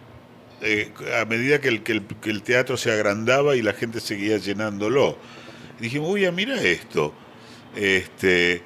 eh, 0.61 0.91
a 1.21 1.25
medida 1.25 1.59
que 1.61 1.67
el, 1.67 1.83
que, 1.83 1.91
el, 1.93 2.05
que 2.05 2.29
el 2.29 2.41
teatro 2.41 2.77
se 2.77 2.91
agrandaba 2.91 3.55
y 3.55 3.61
la 3.61 3.73
gente 3.73 3.99
seguía 3.99 4.37
llenándolo. 4.37 5.17
Y 5.79 5.83
dijimos, 5.83 6.09
uy, 6.09 6.29
mira 6.31 6.55
esto. 6.61 7.13
Este, 7.77 8.63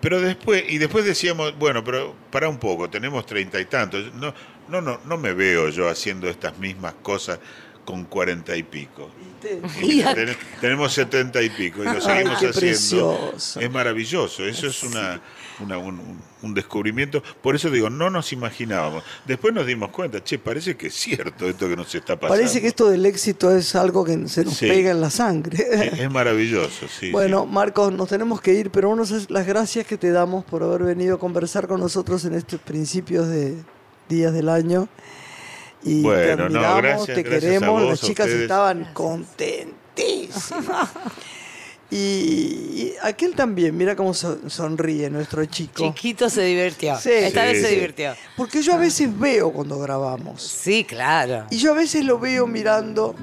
pero 0.00 0.20
después, 0.20 0.64
y 0.68 0.78
después 0.78 1.04
decíamos, 1.04 1.56
bueno, 1.58 1.84
pero 1.84 2.14
para 2.30 2.48
un 2.48 2.58
poco, 2.58 2.88
tenemos 2.88 3.26
treinta 3.26 3.60
y 3.60 3.66
tantos. 3.66 4.12
No, 4.14 4.34
no, 4.68 4.80
no, 4.80 5.00
no 5.04 5.16
me 5.18 5.34
veo 5.34 5.68
yo 5.68 5.88
haciendo 5.88 6.28
estas 6.28 6.58
mismas 6.58 6.94
cosas 7.02 7.38
con 7.84 8.04
cuarenta 8.04 8.56
y 8.56 8.62
pico. 8.62 9.10
¿Viste? 9.42 9.60
Y 9.84 10.02
ten- 10.14 10.36
tenemos 10.60 10.92
setenta 10.92 11.42
y 11.42 11.50
pico 11.50 11.82
y 11.82 11.86
lo 11.86 12.00
seguimos 12.00 12.38
qué 12.38 12.46
haciendo. 12.48 12.60
precioso. 12.60 13.60
Es 13.60 13.70
maravilloso, 13.70 14.46
eso 14.46 14.66
es 14.68 14.82
una, 14.84 15.20
una- 15.58 15.78
un, 15.78 16.20
un 16.42 16.54
descubrimiento. 16.54 17.22
Por 17.42 17.56
eso 17.56 17.68
digo, 17.70 17.90
no 17.90 18.08
nos 18.08 18.32
imaginábamos. 18.32 19.02
Después 19.26 19.52
nos 19.52 19.66
dimos 19.66 19.90
cuenta, 19.90 20.22
che, 20.22 20.38
parece 20.38 20.76
que 20.76 20.86
es 20.86 20.94
cierto 20.94 21.48
esto 21.48 21.68
que 21.68 21.74
nos 21.74 21.92
está 21.92 22.14
pasando. 22.14 22.28
Parece 22.40 22.60
que 22.60 22.68
esto 22.68 22.88
del 22.88 23.04
éxito 23.04 23.50
es 23.54 23.74
algo 23.74 24.04
que 24.04 24.28
se 24.28 24.44
nos 24.44 24.54
Sí. 24.56 24.68
pega 24.68 24.92
en 24.92 25.00
la 25.00 25.10
sangre. 25.10 25.66
Es, 25.72 25.98
es 25.98 26.10
maravilloso, 26.10 26.86
sí. 26.86 27.10
Bueno, 27.10 27.42
sí. 27.48 27.52
Marcos, 27.52 27.92
nos 27.92 28.08
tenemos 28.08 28.40
que 28.40 28.54
ir, 28.54 28.70
pero 28.70 28.90
uno 28.90 29.02
es 29.02 29.28
las 29.28 29.44
gracias 29.46 29.86
que 29.86 29.98
te 29.98 30.12
damos 30.12 30.44
por 30.44 30.62
haber 30.62 30.84
venido 30.84 31.16
a 31.16 31.18
conversar 31.18 31.66
con 31.66 31.80
nosotros 31.80 32.24
en 32.26 32.34
estos 32.34 32.60
principios 32.60 33.26
de 33.28 33.56
días 34.08 34.32
del 34.32 34.48
año. 34.48 34.88
Y 35.84 35.96
te 35.96 36.02
Bueno, 36.02 36.48
no, 36.48 36.60
admiramos, 36.60 36.82
gracias, 36.82 37.06
te 37.16 37.22
gracias 37.22 37.40
queremos, 37.42 37.68
vos, 37.80 37.90
las 37.90 38.00
chicas 38.00 38.26
ustedes. 38.26 38.42
estaban 38.42 38.88
contentísimas. 38.92 40.88
y, 41.90 41.96
y 41.96 42.94
aquel 43.02 43.34
también, 43.34 43.76
mira 43.76 43.94
cómo 43.96 44.14
so- 44.14 44.48
sonríe 44.48 45.10
nuestro 45.10 45.44
chico. 45.46 45.84
Chiquito 45.92 46.30
se 46.30 46.42
divirtió. 46.42 46.96
Sí. 46.98 47.10
Esta 47.12 47.42
Sí, 47.46 47.52
vez 47.52 47.62
se 47.62 47.68
sí. 47.68 47.74
divirtió. 47.74 48.14
Porque 48.36 48.62
yo 48.62 48.74
a 48.74 48.78
veces 48.78 49.18
veo 49.18 49.52
cuando 49.52 49.78
grabamos. 49.78 50.42
Sí, 50.42 50.84
claro. 50.84 51.46
Y 51.50 51.58
yo 51.58 51.72
a 51.72 51.74
veces 51.74 52.04
lo 52.04 52.18
veo 52.18 52.46
mirando 52.46 53.14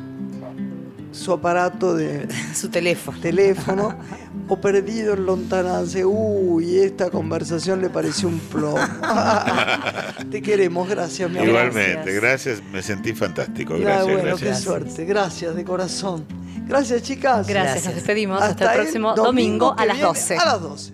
su 1.12 1.32
aparato 1.34 1.96
de 1.96 2.28
Su 2.56 2.70
teléfono. 2.70 3.20
teléfono 3.20 3.98
o 4.50 4.60
perdido 4.60 5.14
en 5.14 5.26
lontananza. 5.26 6.00
Uy, 6.06 6.80
esta 6.80 7.10
conversación 7.10 7.82
le 7.82 7.90
pareció 7.90 8.28
un 8.28 8.40
plomo. 8.40 8.78
Te 10.32 10.42
queremos, 10.42 10.90
gracias, 10.90 11.30
mi 11.30 11.38
amor. 11.38 11.50
Igualmente, 11.50 12.14
gracias, 12.14 12.62
me 12.72 12.82
sentí 12.82 13.14
fantástico. 13.14 13.76
Ah, 13.76 13.80
Gracias, 13.80 14.06
bueno, 14.06 14.24
gracias. 14.24 14.58
qué 14.58 14.64
suerte. 14.64 15.06
Gracias 15.06 15.56
de 15.56 15.64
corazón. 15.64 16.26
Gracias, 16.68 17.04
chicas. 17.04 17.48
Gracias, 17.48 17.64
Gracias. 17.64 17.86
nos 17.86 17.96
despedimos. 17.96 18.42
Hasta, 18.42 18.66
el 18.66 18.72
el 18.72 18.84
próximo 18.84 19.14
domingo, 19.16 19.76
que 19.76 19.84
a 19.84 19.86
las 19.86 19.98
viene 19.98 20.08
12. 20.10 20.38
A 20.38 20.46
las 20.46 20.62
12. 20.62 20.94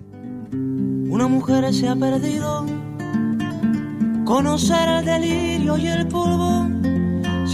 Una 1.10 1.28
mujer 1.28 1.74
se 1.74 1.88
ha 1.88 1.96
perdido. 1.96 2.66
Conocer 4.26 4.90
el 4.90 5.06
delirio 5.06 5.78
y 5.78 5.88
el 5.88 6.08
polvo. 6.08 6.68